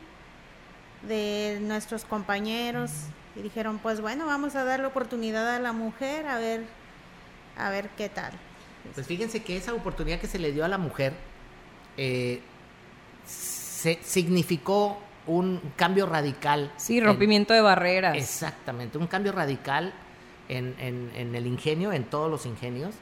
de 1.02 1.58
nuestros 1.62 2.04
compañeros 2.04 2.90
y 3.36 3.42
dijeron, 3.42 3.78
pues 3.78 4.00
bueno, 4.00 4.26
vamos 4.26 4.54
a 4.54 4.64
darle 4.64 4.86
oportunidad 4.86 5.54
a 5.54 5.60
la 5.60 5.72
mujer 5.72 6.26
a 6.26 6.38
ver, 6.38 6.64
a 7.58 7.70
ver 7.70 7.90
qué 7.96 8.08
tal. 8.08 8.32
Pues 8.94 9.06
fíjense 9.06 9.42
que 9.42 9.56
esa 9.56 9.74
oportunidad 9.74 10.18
que 10.20 10.26
se 10.26 10.38
le 10.38 10.52
dio 10.52 10.64
a 10.64 10.68
la 10.68 10.78
mujer 10.78 11.14
eh, 11.96 12.40
se 13.26 13.98
significó 14.02 14.98
un 15.26 15.60
cambio 15.76 16.06
radical. 16.06 16.70
Sí, 16.76 16.98
en- 16.98 17.04
rompimiento 17.04 17.54
de 17.54 17.60
barreras. 17.60 18.16
Exactamente, 18.16 18.98
un 18.98 19.06
cambio 19.06 19.32
radical 19.32 19.92
en, 20.48 20.74
en- 20.78 21.10
en 21.14 21.34
el 21.34 21.46
ingenio, 21.46 21.92
en 21.92 22.04
todos 22.04 22.30
los 22.30 22.46
ingenios, 22.46 22.94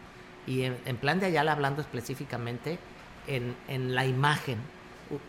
y 0.46 0.62
en, 0.62 0.76
en 0.86 0.96
plan 0.96 1.20
de 1.20 1.26
Ayala 1.26 1.52
hablando 1.52 1.82
específicamente 1.82 2.78
en, 3.26 3.54
en 3.68 3.94
la 3.94 4.06
imagen. 4.06 4.58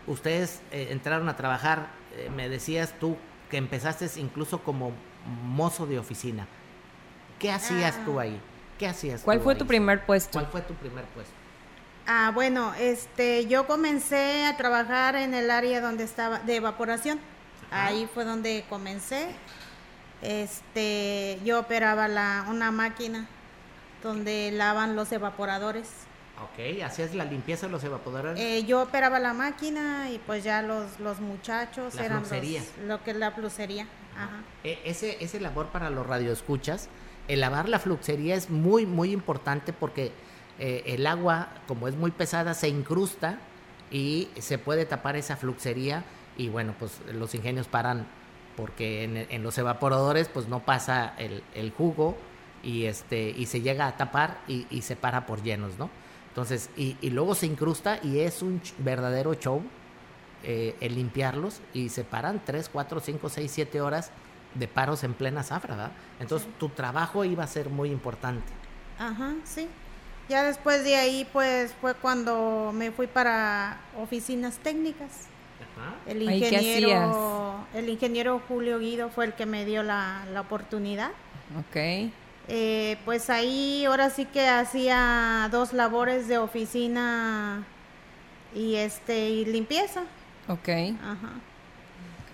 Ustedes 0.06 0.60
eh, 0.70 0.88
entraron 0.90 1.28
a 1.28 1.36
trabajar, 1.36 1.88
eh, 2.16 2.30
me 2.34 2.48
decías 2.48 2.94
tú 2.98 3.16
que 3.50 3.56
empezaste 3.56 4.08
incluso 4.20 4.62
como 4.62 4.92
mozo 5.44 5.86
de 5.86 5.98
oficina. 5.98 6.46
¿Qué 7.38 7.50
hacías 7.50 8.02
tú 8.04 8.18
ahí? 8.20 8.40
¿Qué 8.78 8.86
hacías 8.86 9.22
¿Cuál 9.22 9.38
tú 9.38 9.44
fue 9.44 9.52
ahí? 9.54 9.58
tu 9.58 9.66
primer 9.66 10.04
puesto? 10.06 10.38
¿Cuál 10.38 10.46
fue 10.50 10.62
tu 10.62 10.74
primer 10.74 11.04
puesto? 11.06 11.32
Ah, 12.06 12.32
bueno, 12.34 12.74
este, 12.74 13.46
yo 13.46 13.66
comencé 13.66 14.44
a 14.46 14.56
trabajar 14.56 15.16
en 15.16 15.34
el 15.34 15.50
área 15.50 15.80
donde 15.80 16.04
estaba 16.04 16.38
de 16.40 16.56
evaporación. 16.56 17.18
Ajá. 17.70 17.86
Ahí 17.86 18.08
fue 18.12 18.24
donde 18.24 18.64
comencé. 18.68 19.34
Este, 20.20 21.38
yo 21.44 21.60
operaba 21.60 22.08
la, 22.08 22.46
una 22.48 22.70
máquina 22.70 23.26
donde 24.02 24.50
lavan 24.52 24.96
los 24.96 25.12
evaporadores. 25.12 25.88
Ok, 26.42 26.82
hacías 26.84 27.14
la 27.14 27.24
limpieza 27.24 27.66
de 27.66 27.72
los 27.72 27.84
evaporadores. 27.84 28.38
Eh, 28.40 28.64
yo 28.64 28.82
operaba 28.82 29.20
la 29.20 29.32
máquina 29.32 30.10
y 30.10 30.18
pues 30.18 30.42
ya 30.42 30.62
los, 30.62 30.98
los 30.98 31.20
muchachos 31.20 31.94
La 31.94 32.04
eran 32.06 32.20
los- 32.20 32.28
fluxería. 32.28 32.62
lo 32.86 33.02
que 33.04 33.12
es 33.12 33.16
la 33.16 33.34
plucería. 33.34 33.86
Ajá. 34.16 34.42
E- 34.64 34.80
ese, 34.84 35.22
ese 35.22 35.38
labor 35.40 35.68
para 35.68 35.90
los 35.90 36.06
radioescuchas, 36.06 36.88
el 37.28 37.40
lavar 37.40 37.68
la 37.68 37.78
fluxería 37.78 38.34
es 38.34 38.50
muy, 38.50 38.84
muy 38.84 39.12
importante 39.12 39.72
porque 39.72 40.12
eh, 40.58 40.82
el 40.86 41.06
agua, 41.06 41.48
como 41.68 41.86
es 41.88 41.94
muy 41.94 42.10
pesada, 42.10 42.54
se 42.54 42.68
incrusta 42.68 43.38
y 43.90 44.28
se 44.38 44.58
puede 44.58 44.86
tapar 44.86 45.16
esa 45.16 45.36
fluxería 45.36 46.04
y 46.36 46.48
bueno, 46.48 46.74
pues 46.78 46.98
los 47.12 47.34
ingenios 47.34 47.68
paran 47.68 48.06
porque 48.56 49.04
en, 49.04 49.16
en 49.16 49.42
los 49.42 49.56
evaporadores 49.58 50.28
pues 50.28 50.48
no 50.48 50.60
pasa 50.64 51.14
el, 51.18 51.42
el 51.54 51.70
jugo 51.72 52.16
y, 52.62 52.86
este, 52.86 53.30
y 53.30 53.46
se 53.46 53.60
llega 53.62 53.86
a 53.86 53.96
tapar 53.96 54.38
y, 54.48 54.66
y 54.70 54.82
se 54.82 54.96
para 54.96 55.26
por 55.26 55.42
llenos, 55.42 55.78
¿no? 55.78 55.90
Entonces, 56.34 56.68
y, 56.76 56.96
y 57.00 57.10
luego 57.10 57.34
se 57.36 57.46
incrusta 57.46 58.00
y 58.02 58.18
es 58.20 58.42
un 58.42 58.60
ch- 58.60 58.74
verdadero 58.78 59.34
show 59.34 59.62
eh, 60.42 60.76
el 60.80 60.96
limpiarlos 60.96 61.60
y 61.72 61.88
se 61.90 62.04
paran 62.04 62.42
3, 62.44 62.68
4, 62.72 63.00
5, 63.00 63.28
6, 63.28 63.50
7 63.54 63.80
horas 63.80 64.10
de 64.54 64.68
paros 64.68 65.04
en 65.04 65.14
plena 65.14 65.42
zafra, 65.42 65.74
¿verdad? 65.76 65.92
Entonces 66.20 66.48
tu 66.58 66.68
trabajo 66.68 67.24
iba 67.24 67.44
a 67.44 67.46
ser 67.46 67.70
muy 67.70 67.90
importante. 67.90 68.52
Ajá, 68.98 69.34
sí. 69.44 69.68
Ya 70.28 70.42
después 70.42 70.84
de 70.84 70.96
ahí, 70.96 71.28
pues 71.32 71.74
fue 71.80 71.94
cuando 71.94 72.72
me 72.74 72.90
fui 72.92 73.06
para 73.06 73.80
oficinas 73.96 74.58
técnicas. 74.58 75.28
Ajá. 75.60 75.94
El 76.06 76.26
Ahí, 76.26 76.40
¿qué 76.40 76.46
ingeniero, 76.46 77.66
el 77.74 77.88
ingeniero 77.88 78.40
Julio 78.48 78.78
Guido 78.78 79.10
fue 79.10 79.26
el 79.26 79.34
que 79.34 79.46
me 79.46 79.64
dio 79.64 79.82
la, 79.82 80.24
la 80.32 80.40
oportunidad. 80.40 81.10
Ok. 81.58 81.76
Eh, 82.48 82.98
pues 83.04 83.30
ahí 83.30 83.84
ahora 83.86 84.10
sí 84.10 84.26
que 84.26 84.46
hacía 84.48 85.48
dos 85.50 85.72
labores 85.72 86.28
de 86.28 86.36
oficina 86.38 87.64
y 88.54 88.74
este 88.76 89.30
y 89.30 89.44
limpieza. 89.46 90.02
Ok. 90.48 90.68
Ajá. 91.02 91.30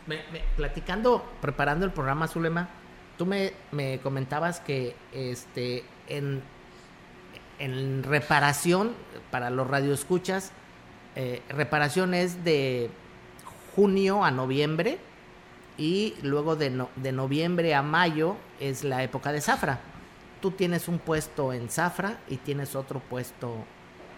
Me- 0.07 0.23
me- 0.33 0.42
platicando, 0.57 1.25
preparando 1.40 1.87
el 1.87 1.92
programa, 1.92 2.27
Zulema, 2.27 2.68
tú 3.16 3.25
me, 3.27 3.53
me 3.70 4.01
comentabas 4.01 4.59
que 4.59 4.96
este 5.12 5.85
en, 6.09 6.42
en 7.61 8.03
reparación, 8.03 8.94
para 9.31 9.51
los 9.51 9.68
radioescuchas, 9.68 10.51
eh, 11.14 11.40
reparación 11.51 12.14
es 12.14 12.42
de 12.42 12.90
junio 13.77 14.25
a 14.25 14.33
noviembre 14.33 14.99
y 15.79 16.14
luego 16.23 16.57
de, 16.57 16.70
no- 16.70 16.90
de 16.96 17.12
noviembre 17.12 17.75
a 17.77 17.83
mayo 17.83 18.37
es 18.59 18.83
la 18.83 19.05
época 19.05 19.31
de 19.31 19.40
zafra. 19.40 19.79
Tú 20.40 20.50
tienes 20.50 20.88
un 20.88 20.98
puesto 20.98 21.53
en 21.53 21.68
zafra 21.68 22.18
y 22.29 22.37
tienes 22.37 22.74
otro 22.74 23.00
puesto 23.00 23.64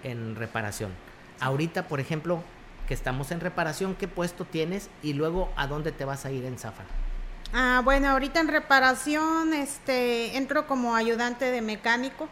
en 0.02 0.36
reparación. 0.36 0.92
Ahorita, 1.40 1.88
por 1.88 2.00
ejemplo, 2.00 2.42
que 2.86 2.94
estamos 2.94 3.30
en 3.30 3.40
reparación, 3.40 3.94
¿qué 3.94 4.08
puesto 4.08 4.44
tienes 4.44 4.88
y 5.02 5.14
luego 5.14 5.52
a 5.56 5.66
dónde 5.66 5.92
te 5.92 6.04
vas 6.04 6.24
a 6.24 6.30
ir 6.30 6.44
en 6.44 6.58
zafra? 6.58 6.84
Ah, 7.52 7.82
bueno, 7.84 8.08
ahorita 8.08 8.40
en 8.40 8.48
reparación, 8.48 9.52
este, 9.52 10.36
entro 10.36 10.66
como 10.66 10.94
ayudante 10.96 11.50
de 11.50 11.60
mecánico 11.60 12.28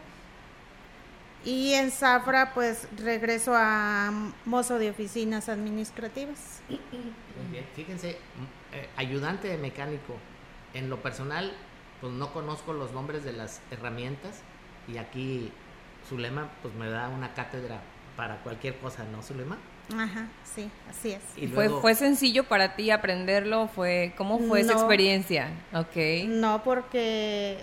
y 1.43 1.73
en 1.73 1.91
Zafra, 1.91 2.53
pues 2.53 2.87
regreso 2.97 3.53
a 3.55 4.11
mozo 4.45 4.77
de 4.77 4.91
oficinas 4.91 5.49
administrativas. 5.49 6.61
Muy 6.69 7.51
bien. 7.51 7.65
Fíjense, 7.75 8.17
eh, 8.71 8.89
ayudante 8.95 9.47
de 9.47 9.57
mecánico. 9.57 10.17
En 10.73 10.89
lo 10.89 11.01
personal, 11.01 11.51
pues 12.01 12.11
no 12.13 12.33
conozco 12.33 12.73
los 12.73 12.91
nombres 12.91 13.23
de 13.23 13.31
las 13.33 13.61
herramientas 13.71 14.41
y 14.91 14.97
aquí 14.97 15.51
Zulema 16.09 16.49
pues 16.61 16.73
me 16.73 16.89
da 16.89 17.07
una 17.09 17.33
cátedra 17.33 17.79
para 18.17 18.37
cualquier 18.43 18.77
cosa, 18.79 19.03
¿no, 19.05 19.21
Zulema? 19.21 19.57
Ajá, 19.97 20.27
sí, 20.43 20.69
así 20.89 21.11
es. 21.11 21.21
Y 21.35 21.47
¿Fue, 21.47 21.65
luego- 21.65 21.81
¿Fue 21.81 21.95
sencillo 21.95 22.45
para 22.45 22.75
ti 22.75 22.91
aprenderlo? 22.91 23.67
Fue, 23.67 24.13
¿Cómo 24.17 24.39
fue 24.39 24.61
esa 24.61 24.73
No. 24.73 24.79
experiencia? 24.79 25.49
Ok. 25.73 26.25
No, 26.27 26.63
porque 26.63 27.57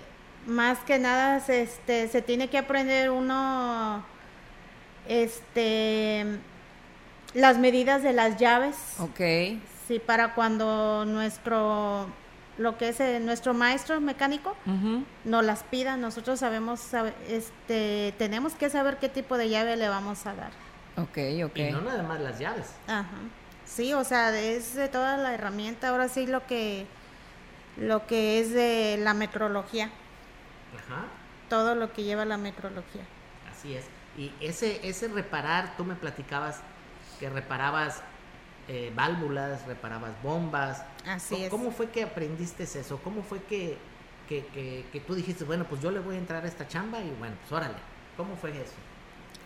más 0.47 0.79
que 0.81 0.99
nada 0.99 1.41
se, 1.41 1.63
este, 1.63 2.09
se 2.09 2.23
tiene 2.23 2.49
que 2.49 2.59
aprender 2.59 3.11
uno 3.11 4.05
este, 5.09 6.25
las 7.35 7.59
medidas 7.59 8.03
de 8.03 8.13
las 8.13 8.37
llaves. 8.37 8.77
Ok. 8.99 9.21
Sí, 9.87 9.99
para 10.05 10.35
cuando 10.35 11.05
nuestro, 11.07 12.07
lo 12.59 12.77
que 12.77 12.89
es 12.91 13.01
eh, 13.01 13.21
nuestro 13.21 13.55
maestro 13.55 14.01
mecánico 14.01 14.57
Ujú. 14.67 15.05
nos 15.25 15.45
las 15.45 15.63
pida, 15.63 15.97
nosotros 15.97 16.41
sabemos, 16.41 16.81
sabe- 16.81 17.15
este, 17.29 18.15
tenemos 18.19 18.55
que 18.55 18.69
saber 18.69 18.99
qué 18.99 19.09
tipo 19.09 19.37
de 19.39 19.49
llave 19.49 19.77
le 19.77 19.89
vamos 19.89 20.27
a 20.27 20.35
dar. 20.35 20.51
Ok, 20.97 21.19
ok. 21.47 21.57
Y 21.59 21.71
no 21.71 21.81
nada 21.81 22.03
más 22.03 22.21
las 22.21 22.39
llaves. 22.39 22.67
Ajá. 22.89 23.07
Sí, 23.65 23.93
o 23.95 24.03
sea, 24.03 24.37
es 24.39 24.75
de 24.75 24.89
toda 24.89 25.17
la 25.17 25.35
herramienta, 25.35 25.89
ahora 25.91 26.09
sí 26.09 26.27
lo 26.27 26.45
que, 26.47 26.87
lo 27.77 28.07
que 28.07 28.41
es 28.41 28.53
de 28.53 28.97
la 28.99 29.15
metrología, 29.15 29.87
Ajá. 30.75 31.05
todo 31.49 31.75
lo 31.75 31.93
que 31.93 32.03
lleva 32.03 32.25
la 32.25 32.39
metrología. 32.39 33.03
Así 33.53 33.75
es. 33.75 33.85
Y 34.17 34.33
ese, 34.41 34.81
ese 34.89 35.07
reparar, 35.09 35.77
tú 35.77 35.85
me 35.85 35.95
platicabas 35.95 36.61
que 37.21 37.31
reparabas 37.31 38.03
eh, 38.69 38.93
válvulas, 38.95 39.67
reparabas 39.67 40.13
bombas. 40.23 40.85
Así 41.07 41.35
¿Cómo, 41.35 41.45
es. 41.45 41.51
¿Cómo 41.51 41.71
fue 41.73 41.91
que 41.91 42.03
aprendiste 42.03 42.65
eso? 42.65 43.01
¿Cómo 43.03 43.23
fue 43.23 43.43
que, 43.45 43.79
que, 44.29 44.47
que, 44.47 44.87
que 44.93 45.01
tú 45.01 45.15
dijiste, 45.15 45.45
bueno, 45.45 45.65
pues 45.65 45.81
yo 45.81 45.91
le 45.91 46.01
voy 46.01 46.17
a 46.17 46.19
entrar 46.19 46.45
a 46.45 46.49
esta 46.49 46.69
chamba 46.69 47.01
y 47.01 47.11
bueno, 47.19 47.37
pues 47.41 47.53
órale. 47.53 47.79
¿Cómo 48.17 48.37
fue 48.37 48.51
eso? 48.51 48.75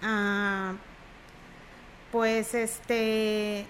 Ah, 0.03 0.75
pues 2.11 2.55
este 2.55 3.67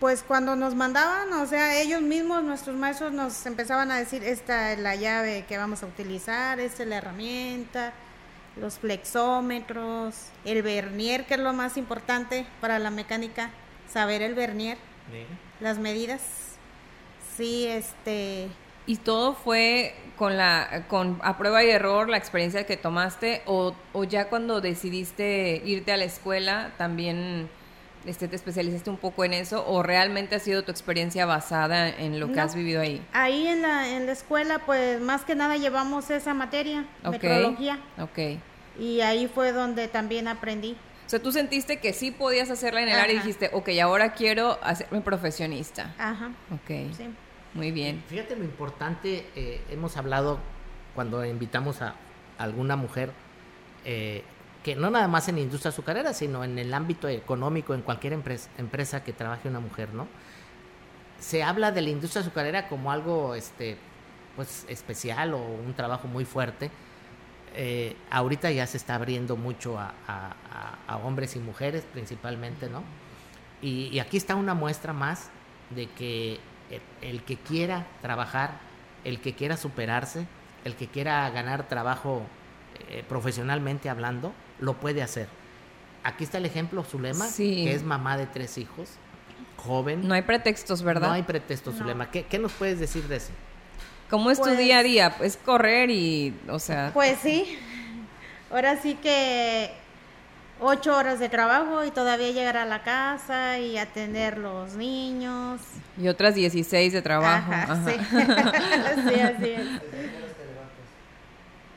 pues 0.00 0.22
cuando 0.22 0.56
nos 0.56 0.74
mandaban, 0.74 1.30
o 1.34 1.46
sea, 1.46 1.78
ellos 1.78 2.00
mismos, 2.00 2.42
nuestros 2.42 2.74
maestros 2.74 3.12
nos 3.12 3.44
empezaban 3.44 3.90
a 3.90 3.98
decir, 3.98 4.24
esta 4.24 4.72
es 4.72 4.78
la 4.78 4.96
llave 4.96 5.44
que 5.46 5.58
vamos 5.58 5.82
a 5.82 5.86
utilizar, 5.86 6.58
esta 6.58 6.84
es 6.84 6.88
la 6.88 6.96
herramienta, 6.96 7.92
los 8.56 8.78
flexómetros, 8.78 10.26
el 10.44 10.62
vernier, 10.62 11.26
que 11.26 11.34
es 11.34 11.40
lo 11.40 11.52
más 11.52 11.76
importante 11.76 12.46
para 12.60 12.78
la 12.78 12.90
mecánica, 12.90 13.50
saber 13.88 14.22
el 14.22 14.34
vernier, 14.34 14.78
Mira. 15.10 15.28
las 15.60 15.78
medidas. 15.78 16.22
Sí, 17.36 17.66
este, 17.66 18.48
¿Y 18.86 18.96
todo 18.96 19.34
fue 19.34 19.94
con 20.16 20.36
la 20.36 20.84
con 20.88 21.18
a 21.22 21.38
prueba 21.38 21.62
y 21.64 21.70
error 21.70 22.08
la 22.08 22.16
experiencia 22.16 22.66
que 22.66 22.76
tomaste 22.76 23.42
o, 23.46 23.74
o 23.92 24.04
ya 24.04 24.28
cuando 24.28 24.60
decidiste 24.60 25.62
irte 25.64 25.92
a 25.92 25.96
la 25.96 26.04
escuela 26.04 26.72
también 26.76 27.48
este, 28.06 28.28
te 28.28 28.36
especializaste 28.36 28.88
un 28.90 28.96
poco 28.96 29.24
en 29.24 29.32
eso 29.34 29.64
o 29.66 29.82
realmente 29.82 30.34
ha 30.36 30.38
sido 30.38 30.62
tu 30.64 30.70
experiencia 30.70 31.26
basada 31.26 31.88
en 31.88 32.18
lo 32.20 32.28
que 32.28 32.34
No. 32.36 32.42
has 32.42 32.54
vivido 32.54 32.80
ahí? 32.80 33.02
ahí 33.12 33.46
en 33.46 33.62
la, 33.62 33.88
en 33.96 34.06
la 34.06 34.12
escuela, 34.12 34.60
pues 34.64 35.00
más 35.00 35.22
que 35.24 35.34
nada 35.34 35.56
llevamos 35.56 36.10
esa 36.10 36.32
materia, 36.34 36.86
Ok. 37.04 37.12
metrología. 37.12 37.78
Ok. 37.98 38.38
Y 38.78 39.00
ahí 39.02 39.28
fue 39.28 39.52
donde 39.52 39.88
también 39.88 40.28
aprendí. 40.28 40.76
O 41.06 41.10
sea, 41.10 41.20
tú 41.20 41.32
sentiste 41.32 41.78
que 41.80 41.92
sí 41.92 42.12
podías 42.12 42.50
hacerla 42.50 42.82
en 42.82 42.88
el 42.88 42.94
área 42.98 43.14
y 43.14 43.16
Ajá. 43.18 43.26
dijiste, 43.26 43.50
ok, 43.52 43.68
ahora 43.82 44.12
quiero 44.12 44.58
hacerme 44.62 45.00
profesionista. 45.00 45.92
Ajá, 45.98 46.30
Ok, 46.54 46.94
sí. 46.96 47.08
muy 47.52 47.72
bien. 47.72 48.02
Fíjate 48.08 48.36
lo 48.36 48.44
importante, 48.44 49.26
eh, 49.34 49.60
hemos 49.70 49.96
hablado 49.96 50.38
cuando 50.94 51.24
invitamos 51.24 51.82
a 51.82 51.96
alguna 52.38 52.76
mujer, 52.76 53.10
eh, 53.84 54.22
que 54.64 54.76
no 54.76 54.90
nada 54.90 55.08
más 55.08 55.28
en 55.28 55.36
la 55.36 55.40
industria 55.42 55.70
azucarera, 55.70 56.12
sino 56.12 56.44
en 56.44 56.58
el 56.58 56.72
ámbito 56.74 57.08
económico, 57.08 57.74
en 57.74 57.82
cualquier 57.82 58.12
empresa, 58.12 58.50
empresa 58.58 59.02
que 59.04 59.12
trabaje 59.12 59.48
una 59.48 59.60
mujer, 59.60 59.94
¿no? 59.94 60.06
Se 61.18 61.42
habla 61.42 61.70
de 61.72 61.82
la 61.82 61.90
industria 61.90 62.22
azucarera 62.22 62.68
como 62.68 62.90
algo 62.92 63.34
este, 63.34 63.76
pues, 64.36 64.64
especial 64.68 65.34
o 65.34 65.38
un 65.38 65.74
trabajo 65.74 66.08
muy 66.08 66.24
fuerte. 66.24 66.70
Eh, 67.54 67.96
ahorita 68.10 68.50
ya 68.50 68.66
se 68.66 68.76
está 68.76 68.94
abriendo 68.94 69.36
mucho 69.36 69.78
a, 69.78 69.92
a- 70.06 70.34
a- 70.88 70.96
hombres 70.98 71.36
y 71.36 71.40
mujeres 71.40 71.84
principalmente, 71.92 72.68
¿no? 72.70 72.82
Y, 73.60 73.88
y 73.92 73.98
aquí 73.98 74.16
está 74.16 74.34
una 74.36 74.54
muestra 74.54 74.92
más 74.92 75.30
de 75.70 75.86
que 75.90 76.38
el, 76.70 76.80
el 77.02 77.22
que 77.24 77.36
quiera 77.36 77.86
trabajar, 78.02 78.52
el 79.04 79.20
que 79.20 79.34
quiera 79.34 79.56
superarse, 79.56 80.26
el 80.64 80.74
que 80.76 80.86
quiera 80.86 81.28
ganar 81.30 81.68
trabajo 81.68 82.22
eh, 82.88 83.04
profesionalmente 83.08 83.90
hablando, 83.90 84.32
lo 84.60 84.74
puede 84.74 85.02
hacer. 85.02 85.28
Aquí 86.04 86.24
está 86.24 86.38
el 86.38 86.46
ejemplo, 86.46 86.82
Zulema, 86.84 87.26
Sí. 87.26 87.64
que 87.64 87.74
es 87.74 87.82
mamá 87.82 88.16
de 88.16 88.26
tres 88.26 88.56
hijos, 88.58 88.88
joven. 89.56 90.06
No 90.08 90.14
hay 90.14 90.22
pretextos, 90.22 90.82
¿verdad? 90.82 91.08
No 91.08 91.14
hay 91.14 91.22
pretexto, 91.22 91.70
No. 91.72 91.76
Zulema. 91.78 92.10
¿Qué, 92.10 92.24
qué 92.24 92.38
nos 92.38 92.52
puedes 92.52 92.78
decir 92.80 93.04
de 93.08 93.16
eso? 93.16 93.30
¿Cómo 94.08 94.30
es 94.30 94.38
tu 94.38 94.44
Pues- 94.44 94.58
día 94.58 94.78
a 94.78 94.82
día? 94.82 95.16
Es 95.20 95.36
correr 95.36 95.90
y, 95.90 96.34
o 96.48 96.58
sea, 96.58 96.90
Pues 96.94 97.18
sí, 97.22 97.58
ahora 98.50 98.76
sí 98.80 98.94
que 98.94 99.70
ocho 100.58 100.96
horas 100.96 101.18
de 101.20 101.28
trabajo 101.28 101.84
y 101.84 101.90
todavía 101.90 102.30
llegar 102.32 102.56
a 102.56 102.64
la 102.66 102.82
casa 102.82 103.58
y 103.58 103.76
atender 103.78 104.38
los 104.38 104.74
niños. 104.74 105.60
y 106.00 106.08
otras 106.08 106.34
16 106.34 106.92
de 106.94 107.02
trabajo. 107.02 107.52
Ajá, 107.52 107.72
Ajá. 107.72 107.90
Sí. 107.90 107.96
Sí, 109.14 109.20
así 109.20 109.48
es. 109.50 109.66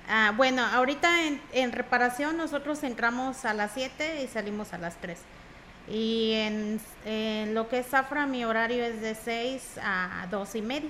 Ah, 0.09 0.33
bueno, 0.35 0.65
ahorita 0.65 1.27
en, 1.27 1.41
en 1.53 1.71
reparación 1.71 2.37
nosotros 2.37 2.83
entramos 2.83 3.45
a 3.45 3.53
las 3.53 3.71
7 3.73 4.23
y 4.23 4.27
salimos 4.27 4.73
a 4.73 4.77
las 4.77 4.97
3. 4.97 5.17
Y 5.89 6.33
en, 6.33 6.79
en 7.05 7.53
lo 7.53 7.67
que 7.67 7.79
es 7.79 7.87
Zafra 7.87 8.25
mi 8.25 8.45
horario 8.45 8.83
es 8.83 9.01
de 9.01 9.15
6 9.15 9.79
a 9.81 10.27
2 10.29 10.55
y 10.55 10.61
media. 10.61 10.89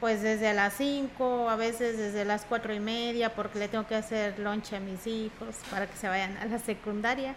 Pues 0.00 0.22
desde 0.22 0.52
las 0.52 0.74
5, 0.74 1.48
a 1.48 1.56
veces 1.56 1.96
desde 1.96 2.24
las 2.24 2.44
4 2.44 2.74
y 2.74 2.80
media, 2.80 3.34
porque 3.34 3.58
le 3.58 3.68
tengo 3.68 3.86
que 3.86 3.94
hacer 3.94 4.38
lunch 4.38 4.74
a 4.74 4.80
mis 4.80 5.06
hijos 5.06 5.56
para 5.70 5.86
que 5.86 5.96
se 5.96 6.06
vayan 6.06 6.36
a 6.36 6.44
la 6.44 6.58
secundaria. 6.58 7.34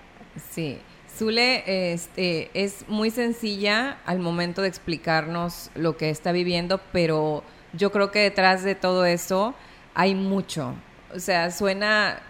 Sí. 0.52 0.80
Zule 1.18 1.94
este, 1.94 2.52
es 2.54 2.88
muy 2.88 3.12
sencilla 3.12 3.98
al 4.06 4.20
momento 4.20 4.62
de 4.62 4.68
explicarnos 4.68 5.72
lo 5.74 5.98
que 5.98 6.10
está 6.10 6.32
viviendo, 6.32 6.80
pero 6.92 7.44
yo 7.74 7.92
creo 7.92 8.12
que 8.12 8.20
detrás 8.20 8.64
de 8.64 8.76
todo 8.76 9.06
eso 9.06 9.56
hay 9.94 10.16
mucho. 10.16 10.74
O 11.14 11.20
sea, 11.20 11.52
suena 11.52 12.22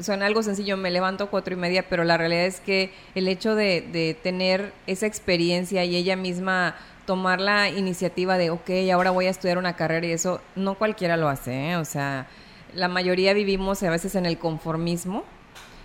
suena 0.00 0.26
algo 0.26 0.42
sencillo, 0.42 0.76
me 0.76 0.90
levanto 0.90 1.30
cuatro 1.30 1.54
y 1.54 1.56
media, 1.56 1.88
pero 1.88 2.04
la 2.04 2.18
realidad 2.18 2.44
es 2.44 2.60
que 2.60 2.92
el 3.14 3.28
hecho 3.28 3.54
de, 3.54 3.80
de 3.80 4.14
tener 4.14 4.74
esa 4.86 5.06
experiencia 5.06 5.84
y 5.84 5.96
ella 5.96 6.16
misma 6.16 6.76
tomar 7.06 7.40
la 7.40 7.70
iniciativa 7.70 8.36
de, 8.36 8.50
ok, 8.50 8.70
ahora 8.92 9.10
voy 9.10 9.26
a 9.26 9.30
estudiar 9.30 9.58
una 9.58 9.76
carrera 9.76 10.06
y 10.06 10.12
eso, 10.12 10.40
no 10.56 10.74
cualquiera 10.74 11.16
lo 11.16 11.28
hace, 11.28 11.70
¿eh? 11.70 11.76
o 11.76 11.84
sea, 11.84 12.26
la 12.74 12.88
mayoría 12.88 13.32
vivimos 13.32 13.82
a 13.82 13.90
veces 13.90 14.14
en 14.16 14.26
el 14.26 14.38
conformismo 14.38 15.24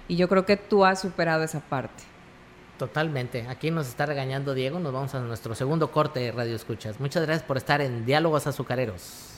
y 0.07 0.15
yo 0.17 0.27
creo 0.27 0.45
que 0.45 0.57
tú 0.57 0.83
has 0.83 0.99
superado 0.99 1.43
esa 1.43 1.61
parte. 1.61 2.03
Totalmente. 2.81 3.45
Aquí 3.47 3.69
nos 3.69 3.87
está 3.87 4.07
regañando 4.07 4.55
Diego. 4.55 4.79
Nos 4.79 4.91
vamos 4.91 5.13
a 5.13 5.19
nuestro 5.19 5.53
segundo 5.53 5.91
corte 5.91 6.19
de 6.19 6.31
Radio 6.31 6.55
Escuchas. 6.55 6.99
Muchas 6.99 7.21
gracias 7.21 7.45
por 7.45 7.57
estar 7.57 7.79
en 7.79 8.07
Diálogos 8.07 8.47
Azucareros. 8.47 9.35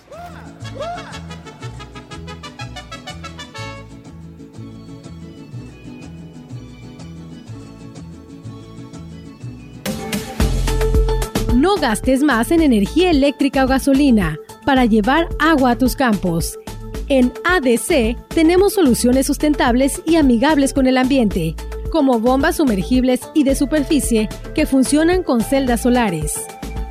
No 11.53 11.75
gastes 11.75 12.23
más 12.23 12.49
en 12.51 12.61
energía 12.61 13.11
eléctrica 13.11 13.65
o 13.65 13.67
gasolina 13.67 14.37
para 14.65 14.85
llevar 14.85 15.27
agua 15.37 15.71
a 15.71 15.77
tus 15.77 15.97
campos. 15.97 16.57
En 17.09 17.33
ADC 17.43 18.17
tenemos 18.29 18.73
soluciones 18.73 19.27
sustentables 19.27 20.01
y 20.05 20.15
amigables 20.15 20.73
con 20.73 20.87
el 20.87 20.97
ambiente, 20.97 21.55
como 21.93 22.19
bombas 22.19 22.55
sumergibles 22.55 23.21
y 23.35 23.43
de 23.43 23.53
superficie 23.53 24.27
que 24.55 24.65
funcionan 24.65 25.21
con 25.21 25.41
celdas 25.41 25.81
solares. 25.81 26.33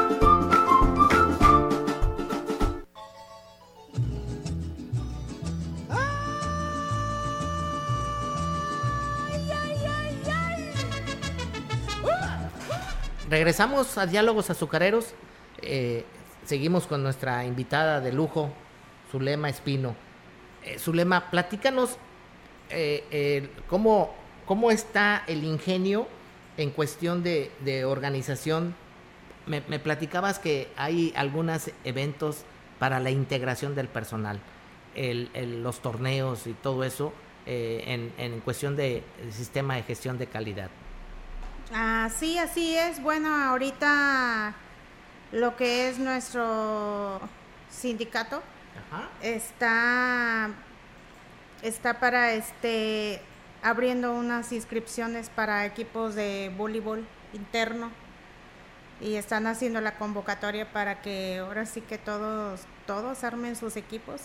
Regresamos 13.51 13.97
a 13.97 14.05
Diálogos 14.05 14.49
Azucareros. 14.49 15.13
Eh, 15.61 16.05
seguimos 16.45 16.87
con 16.87 17.03
nuestra 17.03 17.43
invitada 17.43 17.99
de 17.99 18.13
lujo, 18.13 18.49
Zulema 19.11 19.49
Espino. 19.49 19.93
Eh, 20.63 20.79
Zulema, 20.79 21.29
platícanos 21.29 21.97
eh, 22.69 23.49
cómo, 23.67 24.15
cómo 24.45 24.71
está 24.71 25.25
el 25.27 25.43
ingenio 25.43 26.07
en 26.55 26.69
cuestión 26.69 27.23
de, 27.23 27.83
organización. 27.83 28.73
Me, 29.47 29.59
platicabas 29.61 30.39
que 30.39 30.69
hay 30.77 31.11
algunos 31.17 31.71
eventos 31.83 32.45
para 32.79 33.01
la 33.01 33.11
integración 33.11 33.75
del 33.75 33.89
personal, 33.89 34.39
los 34.95 35.81
torneos 35.81 36.47
y 36.47 36.53
todo 36.53 36.85
eso 36.85 37.11
en, 37.45 38.13
en, 38.17 38.39
cuestión 38.39 38.77
de 38.77 39.03
sistema 39.29 39.75
de 39.75 39.83
gestión 39.83 40.17
de 40.17 40.27
calidad. 40.27 40.69
Ah, 41.73 42.09
sí, 42.13 42.37
así 42.37 42.75
es. 42.75 43.01
Bueno, 43.01 43.33
ahorita 43.33 44.53
lo 45.31 45.55
que 45.55 45.87
es 45.87 45.99
nuestro 45.99 47.21
sindicato 47.69 48.41
está 49.21 50.49
está 51.61 51.99
para 51.99 52.33
este 52.33 53.21
abriendo 53.63 54.13
unas 54.13 54.51
inscripciones 54.51 55.29
para 55.29 55.65
equipos 55.65 56.15
de 56.15 56.51
voleibol 56.57 57.05
interno 57.33 57.91
y 58.99 59.15
están 59.15 59.47
haciendo 59.47 59.79
la 59.79 59.95
convocatoria 59.97 60.71
para 60.73 61.01
que 61.01 61.37
ahora 61.39 61.65
sí 61.65 61.81
que 61.81 61.97
todos 61.97 62.61
todos 62.85 63.23
armen 63.23 63.55
sus 63.55 63.77
equipos 63.77 64.21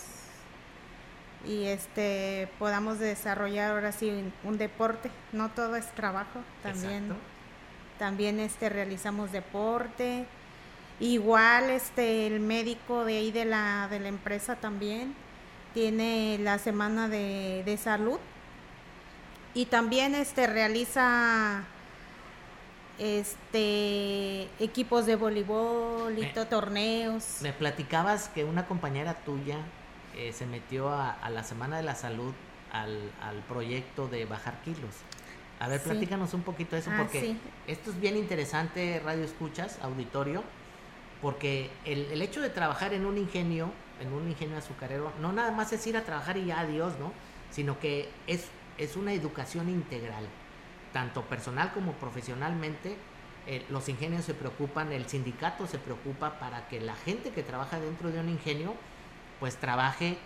y 1.47 1.67
este 1.67 2.49
podamos 2.59 2.99
desarrollar 2.99 3.71
ahora 3.71 3.93
sí 3.93 4.33
un, 4.43 4.59
deporte. 4.59 5.11
No 5.33 5.51
todo 5.51 5.77
es 5.77 5.87
trabajo 5.93 6.41
también 6.63 7.15
también 7.99 8.41
este 8.41 8.69
realizamos 8.69 9.33
deporte. 9.33 10.27
Igual 11.01 11.71
este 11.71 12.27
el 12.27 12.41
médico 12.41 13.05
de 13.05 13.19
ahí 13.19 13.31
de 13.31 13.45
la, 13.45 13.89
de 13.91 14.01
la 14.01 14.09
empresa 14.09 14.57
también 14.57 15.15
tiene 15.75 16.39
la 16.41 16.59
semana 16.59 17.07
de, 17.07 17.79
salud 17.79 18.19
y 19.53 19.67
también 19.67 20.15
este 20.15 20.47
realiza 20.47 21.65
este 22.99 24.49
equipos 24.59 25.05
de 25.05 25.17
voleibol 25.17 26.19
y 26.19 26.25
torneos. 26.49 27.43
Me 27.43 27.53
platicabas 27.53 28.29
que 28.29 28.45
una 28.45 28.67
compañera 28.67 29.13
tuya 29.15 29.59
eh, 30.17 30.33
se 30.33 30.47
metió 30.47 30.89
a, 30.89 31.19
la 31.29 31.45
semana 31.45 31.77
de 31.77 31.83
la 31.83 31.95
salud 31.95 32.33
al, 32.73 33.13
al 33.21 33.43
proyecto 33.43 34.09
de 34.09 34.25
bajar 34.25 34.63
kilos. 34.63 34.95
A 35.59 35.69
ver, 35.69 35.83
platícanos 35.83 36.35
un 36.35 36.42
poquito 36.42 36.77
de 36.77 36.83
eso, 36.83 36.90
ah, 36.92 36.99
porque 36.99 37.37
esto 37.66 37.90
es 37.90 38.01
bien 38.01 38.16
interesante, 38.16 39.01
Radio 39.03 39.25
Escuchas, 39.25 39.79
auditorio, 39.83 40.45
porque 41.23 41.71
el, 41.87 42.07
el, 42.12 42.21
hecho 42.21 42.42
de 42.42 42.51
trabajar 42.51 42.92
en 42.92 43.07
un 43.07 43.16
ingenio, 43.16 43.71
en 44.01 44.12
un 44.12 44.29
ingenio 44.29 44.59
azucarero, 44.59 45.12
no 45.21 45.33
nada 45.33 45.53
más 45.53 45.73
es 45.73 45.87
ir 45.87 45.97
a 45.97 46.03
trabajar 46.03 46.37
y 46.37 46.47
ya 46.47 46.61
adiós, 46.61 46.99
¿no? 46.99 47.12
Sino 47.51 47.81
que 47.81 48.11
es, 48.27 48.49
es 48.77 48.97
una 48.97 49.14
educación 49.14 49.71
integral, 49.71 50.27
tanto 50.92 51.23
personal 51.23 51.73
como 51.73 51.92
profesionalmente. 51.92 52.97
Eh, 53.47 53.64
los 53.71 53.88
ingenios 53.88 54.25
se 54.25 54.35
preocupan, 54.35 54.92
el 54.92 55.07
sindicato 55.07 55.66
se 55.66 55.79
preocupa 55.79 56.38
para 56.38 56.69
que 56.69 56.81
la 56.81 56.97
gente 56.97 57.31
que 57.31 57.42
trabaja 57.42 57.81
dentro 57.81 58.11
de 58.11 58.21
un 58.21 58.29
ingenio, 58.29 58.75
pues 59.40 59.57
trabaje 59.57 60.09
eh, 60.09 60.16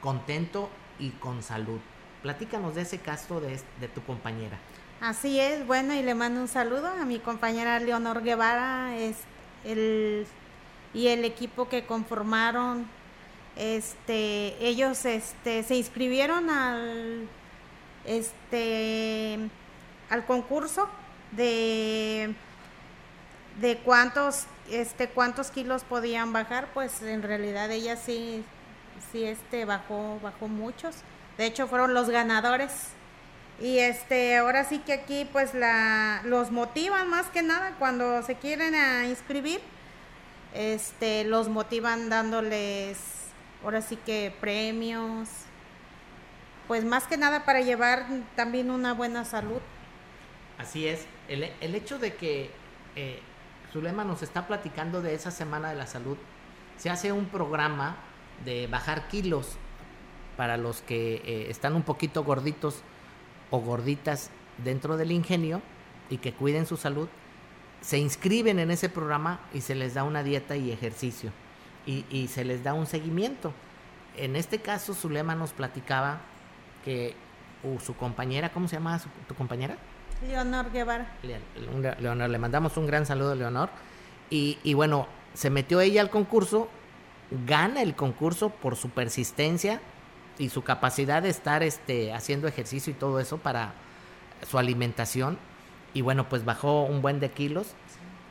contento 0.00 0.70
y 1.00 1.10
con 1.10 1.42
salud. 1.42 1.80
Platícanos 2.22 2.74
de 2.74 2.82
ese 2.82 2.98
caso 2.98 3.40
de, 3.40 3.88
tu 3.88 4.02
compañera. 4.02 4.58
Así 5.00 5.38
es, 5.38 5.66
bueno, 5.66 5.94
y 5.94 6.02
le 6.02 6.14
mando 6.14 6.40
un 6.40 6.48
saludo 6.48 6.88
a 6.88 7.04
mi 7.04 7.20
compañera 7.20 7.78
Leonor 7.78 8.22
Guevara 8.22 8.96
es 8.96 9.16
el, 9.64 10.26
y 10.92 11.08
el 11.08 11.24
equipo 11.24 11.68
que 11.68 11.86
conformaron. 11.86 12.86
Este, 13.56 14.56
ellos 14.60 15.04
este, 15.04 15.62
se 15.62 15.76
inscribieron 15.76 16.50
al, 16.50 17.28
este, 18.04 19.38
al 20.10 20.26
concurso 20.26 20.88
de, 21.32 22.34
de 23.60 23.78
cuántos, 23.78 24.46
este, 24.70 25.08
cuántos 25.08 25.50
kilos 25.50 25.84
podían 25.84 26.32
bajar, 26.32 26.68
pues 26.74 27.02
en 27.02 27.22
realidad 27.22 27.70
ella 27.70 27.96
sí, 27.96 28.44
sí 29.12 29.24
este, 29.24 29.64
bajó, 29.64 30.18
bajó 30.22 30.48
muchos. 30.48 30.96
De 31.38 31.46
hecho, 31.46 31.68
fueron 31.68 31.94
los 31.94 32.10
ganadores. 32.10 32.72
Y 33.60 33.78
este, 33.78 34.36
ahora 34.36 34.64
sí 34.64 34.80
que 34.80 34.92
aquí 34.92 35.28
pues 35.32 35.54
la, 35.54 36.20
los 36.24 36.50
motivan 36.50 37.08
más 37.08 37.26
que 37.26 37.42
nada 37.42 37.74
cuando 37.78 38.22
se 38.22 38.34
quieren 38.34 38.74
a 38.74 39.06
inscribir. 39.06 39.60
Este, 40.52 41.24
los 41.24 41.48
motivan 41.48 42.08
dándoles 42.08 42.98
ahora 43.64 43.80
sí 43.80 43.96
que 43.96 44.34
premios. 44.40 45.28
Pues 46.66 46.84
más 46.84 47.06
que 47.06 47.16
nada 47.16 47.44
para 47.44 47.60
llevar 47.60 48.06
también 48.36 48.70
una 48.70 48.92
buena 48.92 49.24
salud. 49.24 49.60
Así 50.58 50.86
es. 50.88 51.06
El, 51.28 51.44
el 51.60 51.74
hecho 51.74 51.98
de 51.98 52.14
que 52.14 52.50
eh, 52.96 53.22
Zulema 53.72 54.02
nos 54.04 54.22
está 54.22 54.46
platicando 54.46 55.02
de 55.02 55.14
esa 55.14 55.30
Semana 55.30 55.70
de 55.70 55.76
la 55.76 55.86
Salud. 55.86 56.16
Se 56.76 56.90
hace 56.90 57.12
un 57.12 57.26
programa 57.26 57.96
de 58.44 58.66
bajar 58.66 59.08
kilos 59.08 59.56
para 60.38 60.56
los 60.56 60.82
que 60.82 61.16
eh, 61.26 61.46
están 61.50 61.74
un 61.74 61.82
poquito 61.82 62.22
gorditos 62.22 62.82
o 63.50 63.58
gorditas 63.58 64.30
dentro 64.64 64.96
del 64.96 65.10
ingenio 65.10 65.60
y 66.08 66.18
que 66.18 66.32
cuiden 66.32 66.64
su 66.64 66.76
salud. 66.76 67.08
Se 67.80 67.98
inscriben 67.98 68.60
en 68.60 68.70
ese 68.70 68.88
programa 68.88 69.40
y 69.52 69.60
se 69.62 69.74
les 69.74 69.94
da 69.94 70.04
una 70.04 70.22
dieta 70.22 70.54
y 70.56 70.70
ejercicio 70.70 71.32
y, 71.86 72.04
y 72.08 72.28
se 72.28 72.44
les 72.44 72.62
da 72.62 72.72
un 72.72 72.86
seguimiento. 72.86 73.52
En 74.16 74.36
este 74.36 74.60
caso, 74.60 74.94
Zulema 74.94 75.34
nos 75.34 75.52
platicaba 75.52 76.20
que 76.84 77.14
uh, 77.64 77.80
su 77.80 77.96
compañera, 77.96 78.52
¿cómo 78.52 78.68
se 78.68 78.76
llama 78.76 78.98
su- 79.00 79.08
tu 79.26 79.34
compañera? 79.34 79.76
Leonor 80.26 80.70
Guevara. 80.70 81.16
Le- 81.22 81.40
Leonor, 82.00 82.30
le 82.30 82.38
mandamos 82.38 82.76
un 82.76 82.86
gran 82.86 83.06
saludo 83.06 83.32
a 83.32 83.34
Leonor. 83.34 83.70
Y, 84.30 84.58
y 84.62 84.74
bueno, 84.74 85.08
se 85.34 85.50
metió 85.50 85.80
ella 85.80 86.00
al 86.00 86.10
concurso, 86.10 86.68
gana 87.46 87.82
el 87.82 87.94
concurso 87.96 88.50
por 88.50 88.76
su 88.76 88.90
persistencia 88.90 89.80
y 90.38 90.50
su 90.50 90.62
capacidad 90.62 91.22
de 91.22 91.30
estar 91.30 91.62
este, 91.62 92.12
haciendo 92.12 92.48
ejercicio 92.48 92.92
y 92.92 92.96
todo 92.96 93.20
eso 93.20 93.38
para 93.38 93.72
su 94.48 94.58
alimentación. 94.58 95.38
Y 95.94 96.02
bueno, 96.02 96.28
pues 96.28 96.44
bajó 96.44 96.84
un 96.84 97.02
buen 97.02 97.20
de 97.20 97.30
kilos, 97.30 97.68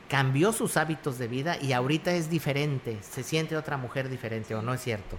cambió 0.09 0.53
sus 0.53 0.77
hábitos 0.77 1.17
de 1.17 1.27
vida 1.27 1.57
y 1.61 1.73
ahorita 1.73 2.11
es 2.11 2.29
diferente, 2.29 2.97
se 3.01 3.23
siente 3.23 3.57
otra 3.57 3.77
mujer 3.77 4.09
diferente, 4.09 4.55
¿o 4.55 4.61
no 4.61 4.73
es 4.73 4.81
cierto? 4.81 5.17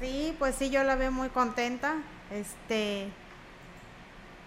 Sí, 0.00 0.34
pues 0.38 0.54
sí, 0.56 0.70
yo 0.70 0.84
la 0.84 0.94
veo 0.96 1.10
muy 1.10 1.28
contenta. 1.28 1.96
Este. 2.30 3.08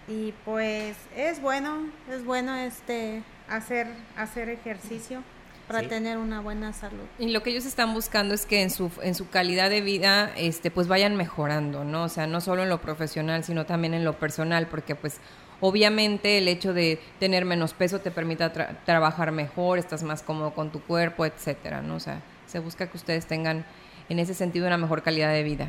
Y 0.06 0.32
pues 0.44 0.96
es 1.16 1.40
bueno, 1.40 1.86
es 2.10 2.24
bueno 2.24 2.54
este 2.56 3.22
hacer, 3.48 3.88
hacer 4.16 4.48
ejercicio 4.48 5.22
para 5.70 5.82
Sí. 5.84 5.88
tener 5.88 6.18
una 6.18 6.40
buena 6.40 6.72
salud. 6.72 7.04
Y 7.18 7.28
lo 7.30 7.42
que 7.44 7.50
ellos 7.50 7.64
están 7.64 7.94
buscando 7.94 8.34
es 8.34 8.44
que 8.44 8.60
en 8.62 8.70
su, 8.70 8.90
en 9.02 9.14
su 9.14 9.28
calidad 9.28 9.70
de 9.70 9.80
vida, 9.82 10.32
este, 10.36 10.70
pues 10.72 10.88
vayan 10.88 11.16
mejorando, 11.16 11.84
¿no? 11.84 12.04
O 12.04 12.08
sea, 12.08 12.26
no 12.26 12.40
solo 12.40 12.64
en 12.64 12.68
lo 12.68 12.80
profesional, 12.80 13.44
sino 13.44 13.66
también 13.66 13.94
en 13.94 14.04
lo 14.04 14.18
personal, 14.18 14.66
porque 14.66 14.96
pues 14.96 15.20
obviamente 15.60 16.38
el 16.38 16.48
hecho 16.48 16.72
de 16.74 17.00
tener 17.20 17.44
menos 17.44 17.72
peso 17.74 18.00
te 18.00 18.10
permite 18.10 18.44
tra- 18.52 18.78
trabajar 18.84 19.30
mejor, 19.30 19.78
estás 19.78 20.02
más 20.02 20.22
cómodo 20.24 20.54
con 20.54 20.72
tu 20.72 20.80
cuerpo, 20.82 21.24
etcétera, 21.24 21.82
¿no? 21.82 21.94
O 21.96 22.00
sea, 22.00 22.20
se 22.46 22.58
busca 22.58 22.88
que 22.90 22.96
ustedes 22.96 23.26
tengan 23.26 23.64
en 24.08 24.18
ese 24.18 24.34
sentido 24.34 24.66
una 24.66 24.76
mejor 24.78 25.02
calidad 25.04 25.32
de 25.32 25.44
vida. 25.44 25.68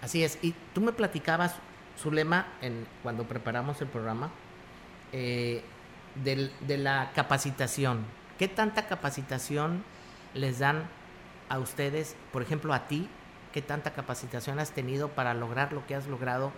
Así 0.00 0.24
es. 0.24 0.38
Y 0.42 0.54
tú 0.72 0.80
me 0.80 0.92
platicabas, 0.92 1.56
Zulema, 1.98 2.46
en, 2.62 2.86
cuando 3.02 3.24
preparamos 3.24 3.80
el 3.82 3.88
programa, 3.88 4.30
eh, 5.12 5.62
del- 6.24 6.52
de 6.60 6.78
la 6.78 7.10
capacitación. 7.14 8.04
¿Qué 8.38 8.48
tanta 8.48 8.86
capacitación 8.86 9.84
les 10.34 10.58
dan 10.58 10.88
a 11.48 11.58
ustedes, 11.58 12.16
por 12.32 12.42
ejemplo, 12.42 12.72
a 12.74 12.88
ti? 12.88 13.08
¿Qué 13.52 13.62
tanta 13.62 13.92
capacitación 13.92 14.58
has 14.58 14.72
tenido 14.72 15.08
para 15.08 15.34
lograr 15.34 15.72
lo 15.72 15.86
que 15.86 15.94
has 15.94 16.06
logrado 16.06 16.52